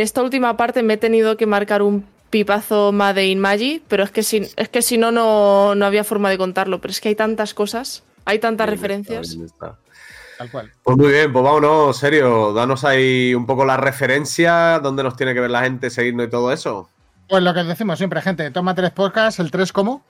esta 0.00 0.22
última 0.22 0.56
parte 0.56 0.82
me 0.82 0.94
he 0.94 0.96
tenido 0.96 1.36
que 1.36 1.46
marcar 1.46 1.82
un 1.82 2.04
pipazo 2.30 2.92
Made 2.92 3.26
in 3.26 3.38
Magi, 3.40 3.82
pero 3.88 4.04
es 4.04 4.10
que 4.10 4.22
si, 4.22 4.48
es 4.56 4.68
que 4.68 4.80
si 4.82 4.96
no, 4.98 5.10
no, 5.12 5.74
no 5.74 5.84
había 5.86 6.04
forma 6.04 6.30
de 6.30 6.38
contarlo. 6.38 6.80
Pero 6.80 6.90
es 6.92 7.00
que 7.00 7.08
hay 7.10 7.14
tantas 7.14 7.52
cosas, 7.54 8.02
hay 8.24 8.38
tantas 8.38 8.66
Bien 8.66 8.76
referencias. 8.78 9.32
está. 9.34 9.76
Tal 10.38 10.50
cual. 10.50 10.72
Pues 10.82 10.96
muy 10.96 11.10
bien, 11.12 11.32
pues 11.32 11.44
vámonos, 11.44 11.96
serio. 11.96 12.52
Danos 12.52 12.84
ahí 12.84 13.34
un 13.34 13.46
poco 13.46 13.64
la 13.64 13.76
referencia, 13.76 14.80
dónde 14.82 15.02
nos 15.02 15.14
tiene 15.16 15.34
que 15.34 15.40
ver 15.40 15.50
la 15.50 15.62
gente, 15.62 15.90
seguirnos 15.90 16.26
y 16.26 16.30
todo 16.30 16.52
eso. 16.52 16.88
Pues 17.28 17.42
lo 17.42 17.52
que 17.54 17.62
decimos 17.64 17.98
siempre, 17.98 18.20
gente, 18.22 18.50
toma 18.50 18.74
tres 18.74 18.90
podcasts, 18.90 19.38
el 19.40 19.50
3 19.50 19.72
como. 19.72 20.02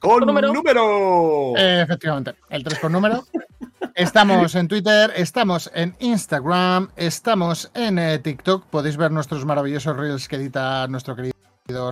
¡Con 0.00 0.20
Número. 0.26 0.52
número! 0.52 1.52
Eh, 1.56 1.82
efectivamente, 1.82 2.34
el 2.48 2.62
3 2.64 2.78
con 2.78 2.92
número. 2.92 3.24
Estamos 4.00 4.54
en 4.54 4.66
Twitter, 4.66 5.12
estamos 5.14 5.70
en 5.74 5.94
Instagram, 5.98 6.88
estamos 6.96 7.70
en 7.74 7.98
eh, 7.98 8.18
TikTok. 8.18 8.64
Podéis 8.64 8.96
ver 8.96 9.10
nuestros 9.10 9.44
maravillosos 9.44 9.94
reels 9.94 10.26
que 10.26 10.36
edita 10.36 10.88
nuestro 10.88 11.14
querido 11.14 11.34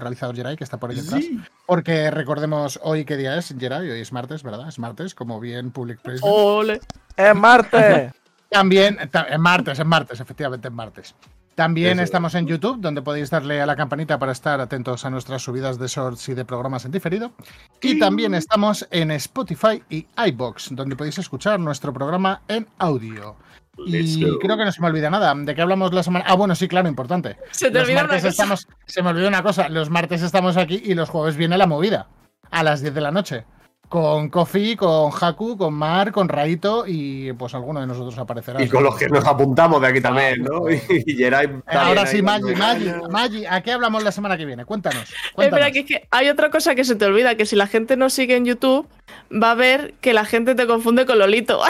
realizador 0.00 0.34
Jerai, 0.34 0.56
que 0.56 0.64
está 0.64 0.78
por 0.78 0.88
ahí 0.88 0.96
detrás. 0.96 1.22
Porque 1.66 2.10
recordemos 2.10 2.80
hoy 2.82 3.04
qué 3.04 3.18
día 3.18 3.36
es, 3.36 3.54
Jerai, 3.58 3.90
hoy 3.90 4.00
es 4.00 4.10
martes, 4.10 4.42
¿verdad? 4.42 4.68
Es 4.68 4.78
martes, 4.78 5.14
como 5.14 5.38
bien 5.38 5.70
Public 5.70 6.00
Placement. 6.00 6.34
¡Ole! 6.34 6.80
¡Es 7.14 7.34
martes! 7.34 8.10
También, 8.48 8.98
en 8.98 9.40
martes, 9.42 9.78
en 9.78 9.86
martes, 9.86 10.18
efectivamente, 10.18 10.68
en 10.68 10.74
martes. 10.74 11.14
También 11.58 11.94
Eso. 11.94 12.04
estamos 12.04 12.36
en 12.36 12.46
YouTube, 12.46 12.78
donde 12.80 13.02
podéis 13.02 13.30
darle 13.30 13.60
a 13.60 13.66
la 13.66 13.74
campanita 13.74 14.16
para 14.16 14.30
estar 14.30 14.60
atentos 14.60 15.04
a 15.04 15.10
nuestras 15.10 15.42
subidas 15.42 15.76
de 15.76 15.88
shorts 15.88 16.28
y 16.28 16.34
de 16.34 16.44
programas 16.44 16.84
en 16.84 16.92
diferido. 16.92 17.32
Y 17.80 17.98
también 17.98 18.32
estamos 18.36 18.86
en 18.92 19.10
Spotify 19.10 19.82
y 19.90 20.06
iBox, 20.28 20.68
donde 20.76 20.94
podéis 20.94 21.18
escuchar 21.18 21.58
nuestro 21.58 21.92
programa 21.92 22.42
en 22.46 22.64
audio. 22.78 23.34
Let's 23.76 24.16
Y 24.18 24.24
go. 24.30 24.38
creo 24.38 24.56
que 24.56 24.64
no 24.66 24.70
se 24.70 24.80
me 24.80 24.86
olvida 24.86 25.10
nada. 25.10 25.34
¿De 25.34 25.52
qué 25.56 25.60
hablamos 25.62 25.92
la 25.92 26.04
semana? 26.04 26.24
Ah, 26.28 26.34
bueno, 26.34 26.54
sí, 26.54 26.68
claro, 26.68 26.88
importante. 26.88 27.36
Se 27.50 27.72
te 27.72 27.80
Los 27.80 27.88
olvidó 27.88 27.98
una 27.98 28.02
martes 28.04 28.22
cosa. 28.22 28.28
estamos. 28.28 28.68
Se 28.86 29.02
me 29.02 29.10
olvidó 29.10 29.26
una 29.26 29.42
cosa. 29.42 29.68
Los 29.68 29.90
martes 29.90 30.22
estamos 30.22 30.56
aquí 30.56 30.80
y 30.84 30.94
los 30.94 31.08
jueves 31.10 31.36
viene 31.36 31.58
la 31.58 31.66
movida. 31.66 32.06
A 32.52 32.62
las 32.62 32.82
10 32.82 32.94
de 32.94 33.00
la 33.00 33.10
noche. 33.10 33.44
Con 33.88 34.28
Kofi, 34.28 34.76
con 34.76 35.10
Haku, 35.18 35.56
con 35.56 35.72
Mar, 35.72 36.12
con 36.12 36.28
Raito 36.28 36.84
y 36.86 37.32
pues 37.32 37.54
alguno 37.54 37.80
de 37.80 37.86
nosotros 37.86 38.18
aparecerá. 38.18 38.62
Y 38.62 38.68
con 38.68 38.84
los 38.84 38.94
que 38.96 39.08
nos 39.08 39.24
apuntamos 39.24 39.80
de 39.80 39.86
aquí 39.88 40.00
también, 40.02 40.42
¿no? 40.42 40.68
Y 40.70 41.16
Geray 41.16 41.46
Eh, 41.46 41.48
también 41.48 41.64
Ahora 41.86 42.06
sí, 42.06 42.20
Maggi, 42.20 42.54
Maggi. 42.54 42.90
Maggi, 43.10 43.46
¿a 43.46 43.62
qué 43.62 43.72
hablamos 43.72 44.02
la 44.04 44.12
semana 44.12 44.36
que 44.36 44.44
viene? 44.44 44.66
Cuéntanos. 44.66 45.04
Espera, 45.04 45.32
cuéntanos. 45.34 45.72
que, 45.72 45.78
es 45.80 45.86
que 45.86 46.08
hay 46.10 46.28
otra 46.28 46.50
cosa 46.50 46.74
que 46.74 46.84
se 46.84 46.96
te 46.96 47.06
olvida, 47.06 47.34
que 47.36 47.46
si 47.46 47.56
la 47.56 47.66
gente 47.66 47.96
nos 47.96 48.12
sigue 48.12 48.36
en 48.36 48.44
YouTube, 48.44 48.86
va 49.32 49.52
a 49.52 49.54
ver 49.54 49.94
que 50.02 50.12
la 50.12 50.26
gente 50.26 50.54
te 50.54 50.66
confunde 50.66 51.06
con 51.06 51.18
Lolito. 51.18 51.60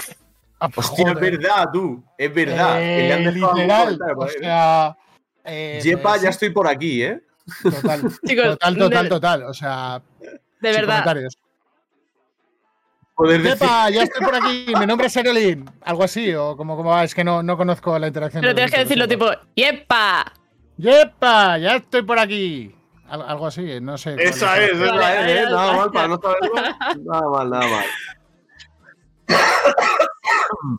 Ah, 0.60 0.68
pues, 0.68 0.88
Hostia, 0.88 1.12
es 1.12 1.20
verdad, 1.20 1.68
tú. 1.72 2.02
Es 2.18 2.34
verdad. 2.34 2.78
que 2.78 2.98
le 3.06 3.12
han 3.12 3.22
Eh, 3.28 3.32
literal. 3.32 3.96
por 3.98 4.18
O 4.18 4.22
ahí. 4.24 4.30
sea. 4.40 4.96
eh, 5.44 5.80
Yepa, 5.84 6.10
pues, 6.10 6.22
ya 6.22 6.28
sí, 6.32 6.34
estoy 6.34 6.50
por 6.50 6.66
aquí, 6.66 7.00
¿eh? 7.04 7.20
Total, 7.62 8.00
Chicos, 8.26 8.44
total, 8.58 8.76
total, 8.76 9.08
total. 9.08 9.42
O 9.44 9.54
sea, 9.54 10.02
De 10.20 10.72
verdad. 10.72 11.04
comentarios. 11.04 11.38
Poder 13.18 13.42
decir. 13.42 13.58
Yepa, 13.58 13.90
ya 13.90 14.02
estoy 14.04 14.24
por 14.24 14.34
aquí. 14.36 14.72
Mi 14.78 14.86
nombre 14.86 15.08
es 15.08 15.12
Serolin. 15.12 15.68
Algo 15.82 16.04
así, 16.04 16.32
o 16.34 16.56
como, 16.56 16.76
como 16.76 16.90
va. 16.90 17.02
Es 17.02 17.16
que 17.16 17.24
no, 17.24 17.42
no 17.42 17.56
conozco 17.56 17.98
la 17.98 18.06
interacción. 18.06 18.40
Pero 18.42 18.54
tienes 18.54 18.72
que 18.72 18.78
decirlo 18.78 19.08
tipo, 19.08 19.26
¡Yepa! 19.56 20.32
¡Yepa! 20.76 21.58
Ya 21.58 21.74
estoy 21.76 22.02
por 22.02 22.16
aquí. 22.20 22.72
Al- 23.08 23.22
algo 23.22 23.48
así, 23.48 23.80
no 23.80 23.98
sé. 23.98 24.14
Esa 24.22 24.58
es, 24.62 24.78
la- 24.78 24.86
esa 24.86 24.94
Vale, 24.94 25.32
es, 25.34 25.40
¿eh? 25.40 25.50
Nada 25.50 25.72
mal 25.78 25.90
para 25.90 26.08
no 26.08 26.20
saberlo. 26.22 26.52
Nada 27.04 27.28
mal, 27.28 27.50
nada 27.50 27.66
mal. 27.66 27.84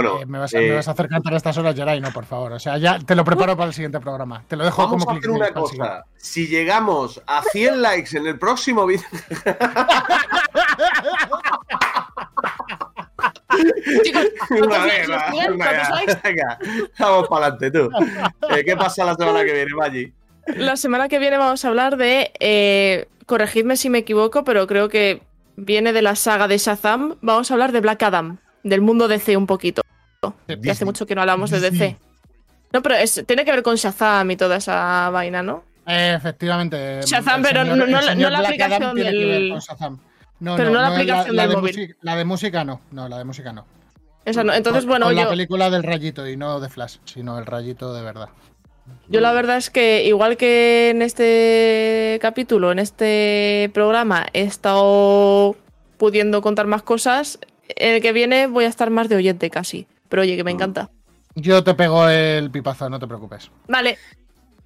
Bueno, 0.00 0.20
Eh, 0.20 0.26
me, 0.26 0.38
vas 0.38 0.54
a, 0.54 0.60
eh, 0.60 0.68
me 0.68 0.74
vas 0.76 0.86
a 0.86 0.92
hacer 0.92 1.08
cantar 1.08 1.34
a 1.34 1.38
estas 1.38 1.58
horas, 1.58 1.74
Jerai, 1.74 2.00
no, 2.00 2.12
por 2.12 2.24
favor. 2.24 2.52
O 2.52 2.60
sea, 2.60 2.78
ya 2.78 3.00
te 3.00 3.16
lo 3.16 3.24
preparo 3.24 3.56
para 3.56 3.66
el 3.66 3.74
siguiente 3.74 3.98
programa. 3.98 4.44
Te 4.46 4.54
lo 4.54 4.64
dejo 4.64 4.80
vamos 4.82 5.04
como 5.04 5.16
a 5.16 5.18
hacer 5.18 5.30
una 5.30 5.50
cosa. 5.52 6.04
Si 6.16 6.46
llegamos 6.46 7.20
a 7.26 7.42
100 7.42 7.82
likes 7.82 8.16
en 8.16 8.28
el 8.28 8.38
próximo 8.38 8.86
vídeo. 8.86 9.02
Chicos, 14.04 14.26
vamos 16.98 17.28
para 17.28 17.46
adelante, 17.46 17.70
tú. 17.70 17.90
Eh, 18.50 18.64
¿Qué 18.64 18.76
pasa 18.76 19.04
la 19.04 19.14
semana 19.14 19.44
que 19.44 19.52
viene, 19.52 19.74
Maggi? 19.74 20.12
La 20.46 20.76
semana 20.76 21.08
que 21.08 21.18
viene 21.18 21.36
vamos 21.38 21.64
a 21.64 21.68
hablar 21.68 21.96
de. 21.96 22.32
eh, 22.40 23.08
corregidme 23.26 23.76
si 23.76 23.90
me 23.90 23.98
equivoco, 23.98 24.44
pero 24.44 24.66
creo 24.66 24.88
que 24.88 25.22
viene 25.56 25.92
de 25.92 26.02
la 26.02 26.14
saga 26.16 26.48
de 26.48 26.58
Shazam. 26.58 27.16
Vamos 27.20 27.50
a 27.50 27.54
hablar 27.54 27.72
de 27.72 27.80
Black 27.80 28.02
Adam, 28.02 28.38
del 28.62 28.80
mundo 28.80 29.08
DC 29.08 29.36
un 29.36 29.46
poquito. 29.46 29.82
Que 30.46 30.70
hace 30.70 30.84
mucho 30.84 31.06
que 31.06 31.14
no 31.14 31.20
hablamos 31.22 31.50
de. 31.50 31.60
DC. 31.60 31.96
No, 32.72 32.82
pero 32.82 32.96
es- 32.96 33.24
tiene 33.26 33.44
que 33.44 33.50
ver 33.52 33.62
con 33.62 33.76
Shazam 33.76 34.30
y 34.30 34.36
toda 34.36 34.56
esa 34.56 35.08
vaina, 35.10 35.42
¿no? 35.42 35.64
Eh, 35.86 36.14
efectivamente. 36.16 37.00
Shazam, 37.02 37.40
el 37.40 37.46
pero 37.46 37.62
señor- 37.62 37.76
no- 37.78 37.86
no 37.86 37.92
la- 38.00 38.02
señor 38.02 38.30
no 38.30 38.30
la 38.30 38.38
Black 38.48 38.60
Adam 38.60 38.72
aplicación 38.90 38.94
tiene 38.96 39.10
que 39.10 39.24
ver 39.24 39.40
del- 39.40 39.50
con 39.50 39.60
Shazam. 39.60 39.98
No, 40.40 40.56
Pero 40.56 40.70
no 40.70 40.80
la 40.80 40.88
aplicación 40.88 41.34
la 41.36 41.42
del 41.42 41.50
de 41.50 41.56
móvil. 41.56 41.74
música- 41.76 41.94
la 42.02 42.16
de 42.16 42.24
música 42.24 42.64
no. 42.64 42.80
No, 42.92 43.08
la 43.08 43.18
de 43.18 43.24
música 43.24 43.52
no. 43.52 43.64
Esa 44.24 44.44
no. 44.44 44.52
Entonces, 44.54 44.82
Con- 44.84 44.90
bueno, 44.90 45.06
con 45.06 45.14
la 45.16 45.22
yo, 45.24 45.28
película 45.30 45.70
del 45.70 45.82
rayito 45.82 46.28
y 46.28 46.36
no 46.36 46.60
de 46.60 46.68
Flash, 46.68 46.96
sino 47.04 47.38
el 47.38 47.46
rayito 47.46 47.92
de 47.94 48.02
verdad. 48.02 48.28
yo 49.08 49.20
la 49.20 49.32
verdad 49.32 49.56
es 49.56 49.70
que, 49.70 50.04
igual 50.04 50.36
que 50.36 50.90
en 50.90 51.02
este 51.02 52.18
capítulo, 52.22 52.72
en 52.72 52.78
este 52.78 53.70
programa, 53.74 54.26
he 54.32 54.42
estado 54.42 55.56
pudiendo 55.96 56.40
contar 56.42 56.66
más 56.66 56.82
cosas. 56.82 57.38
En 57.68 57.94
el 57.96 58.00
que 58.02 58.12
viene 58.12 58.46
voy 58.46 58.64
a 58.64 58.68
estar 58.68 58.90
más 58.90 59.08
de 59.08 59.16
oyente 59.16 59.50
casi. 59.50 59.86
Pero 60.08 60.22
oye, 60.22 60.36
que 60.36 60.44
me 60.44 60.50
encanta. 60.52 60.90
Yo 61.34 61.62
te 61.64 61.74
pego 61.74 62.08
el 62.08 62.50
pipazo, 62.50 62.88
no 62.88 62.98
te 62.98 63.06
preocupes. 63.06 63.50
Vale, 63.68 63.98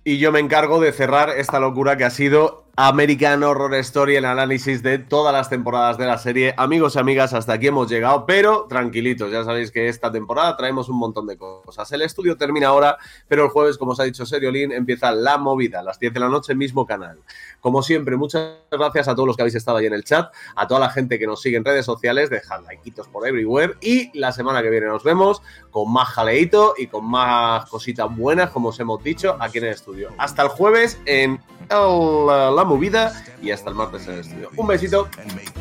Y 0.05 0.19
yo 0.19 0.33
me 0.33 0.41
encargo 0.41 0.81
de 0.81 0.93
cerrar 0.93 1.31
esta 1.31 1.61
locura 1.61 1.97
que 1.97 2.05
ha 2.05 2.11
sido 2.11 2.65
American 2.77 3.43
Horror 3.43 3.75
Story, 3.75 4.17
el 4.17 4.25
análisis 4.25 4.83
de 4.83 4.99
todas 4.99 5.31
las 5.35 5.51
temporadas 5.51 5.99
de 5.99 6.07
la 6.07 6.17
serie. 6.17 6.55
Amigos 6.57 6.97
y 6.97 7.01
amigas, 7.01 7.35
hasta 7.35 7.53
aquí 7.53 7.67
hemos 7.67 7.91
llegado, 7.91 8.25
pero 8.25 8.65
tranquilitos, 8.67 9.31
ya 9.31 9.45
sabéis 9.45 9.71
que 9.71 9.89
esta 9.89 10.11
temporada 10.11 10.57
traemos 10.57 10.89
un 10.89 10.97
montón 10.97 11.27
de 11.27 11.37
cosas. 11.37 11.93
El 11.93 12.01
estudio 12.01 12.39
termina 12.39 12.69
ahora, 12.69 12.97
pero 13.29 13.45
el 13.45 13.51
jueves, 13.51 13.77
como 13.77 13.93
os 13.93 14.01
ha 14.01 14.05
dicho 14.05 14.25
Seriolín, 14.25 14.73
empieza 14.73 15.13
la 15.13 15.37
movida 15.37 15.81
a 15.81 15.83
las 15.83 15.99
10 15.99 16.15
de 16.15 16.21
la 16.21 16.31
noche, 16.31 16.55
mismo 16.55 16.87
canal. 16.87 17.19
Como 17.61 17.83
siempre, 17.83 18.17
muchas 18.17 18.53
gracias 18.71 19.07
a 19.07 19.15
todos 19.15 19.27
los 19.27 19.37
que 19.37 19.43
habéis 19.43 19.57
estado 19.57 19.77
ahí 19.77 19.87
en 19.87 19.93
el 19.93 20.05
chat, 20.05 20.33
a 20.57 20.67
toda 20.67 20.81
la 20.81 20.89
gente 20.89 21.19
que 21.19 21.27
nos 21.27 21.43
sigue 21.43 21.59
en 21.59 21.67
redes 21.67 21.85
sociales, 21.85 22.31
dejad 22.31 22.63
likeitos 22.67 23.07
por 23.09 23.29
everywhere 23.29 23.75
y 23.83 24.19
la 24.19 24.33
semana 24.33 24.63
que 24.63 24.71
viene 24.71 24.87
nos 24.87 25.05
vemos 25.05 25.43
con 25.71 25.93
más 25.93 26.09
jaleito 26.09 26.73
y 26.79 26.87
con 26.87 27.05
más 27.05 27.69
cositas 27.69 28.09
buenas, 28.17 28.51
como 28.51 28.71
os 28.71 28.81
hemos 28.81 29.05
dicho, 29.05 29.37
aquí 29.41 29.59
en 29.59 29.65
el 29.65 29.71
estudio. 29.73 30.09
Hasta 30.17 30.43
el 30.43 30.49
jueves 30.49 30.99
en 31.05 31.39
el- 31.71 32.55
la 32.57 32.65
movida 32.65 33.25
y 33.43 33.51
hasta 33.51 33.71
el 33.71 33.77
martes 33.77 34.07
en 34.07 34.15
el 34.15 34.21
estudio. 34.21 34.51
Un 34.57 34.67
besito, 34.67 35.09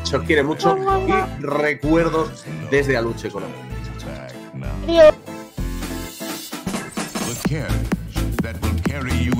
se 0.02 0.16
os 0.16 0.24
quiere 0.24 0.42
mucho 0.42 0.76
y 1.08 1.42
recuerdos 1.42 2.44
desde 2.70 2.96
Aluche 2.96 3.28
Económico. 3.28 3.58
The 8.42 9.32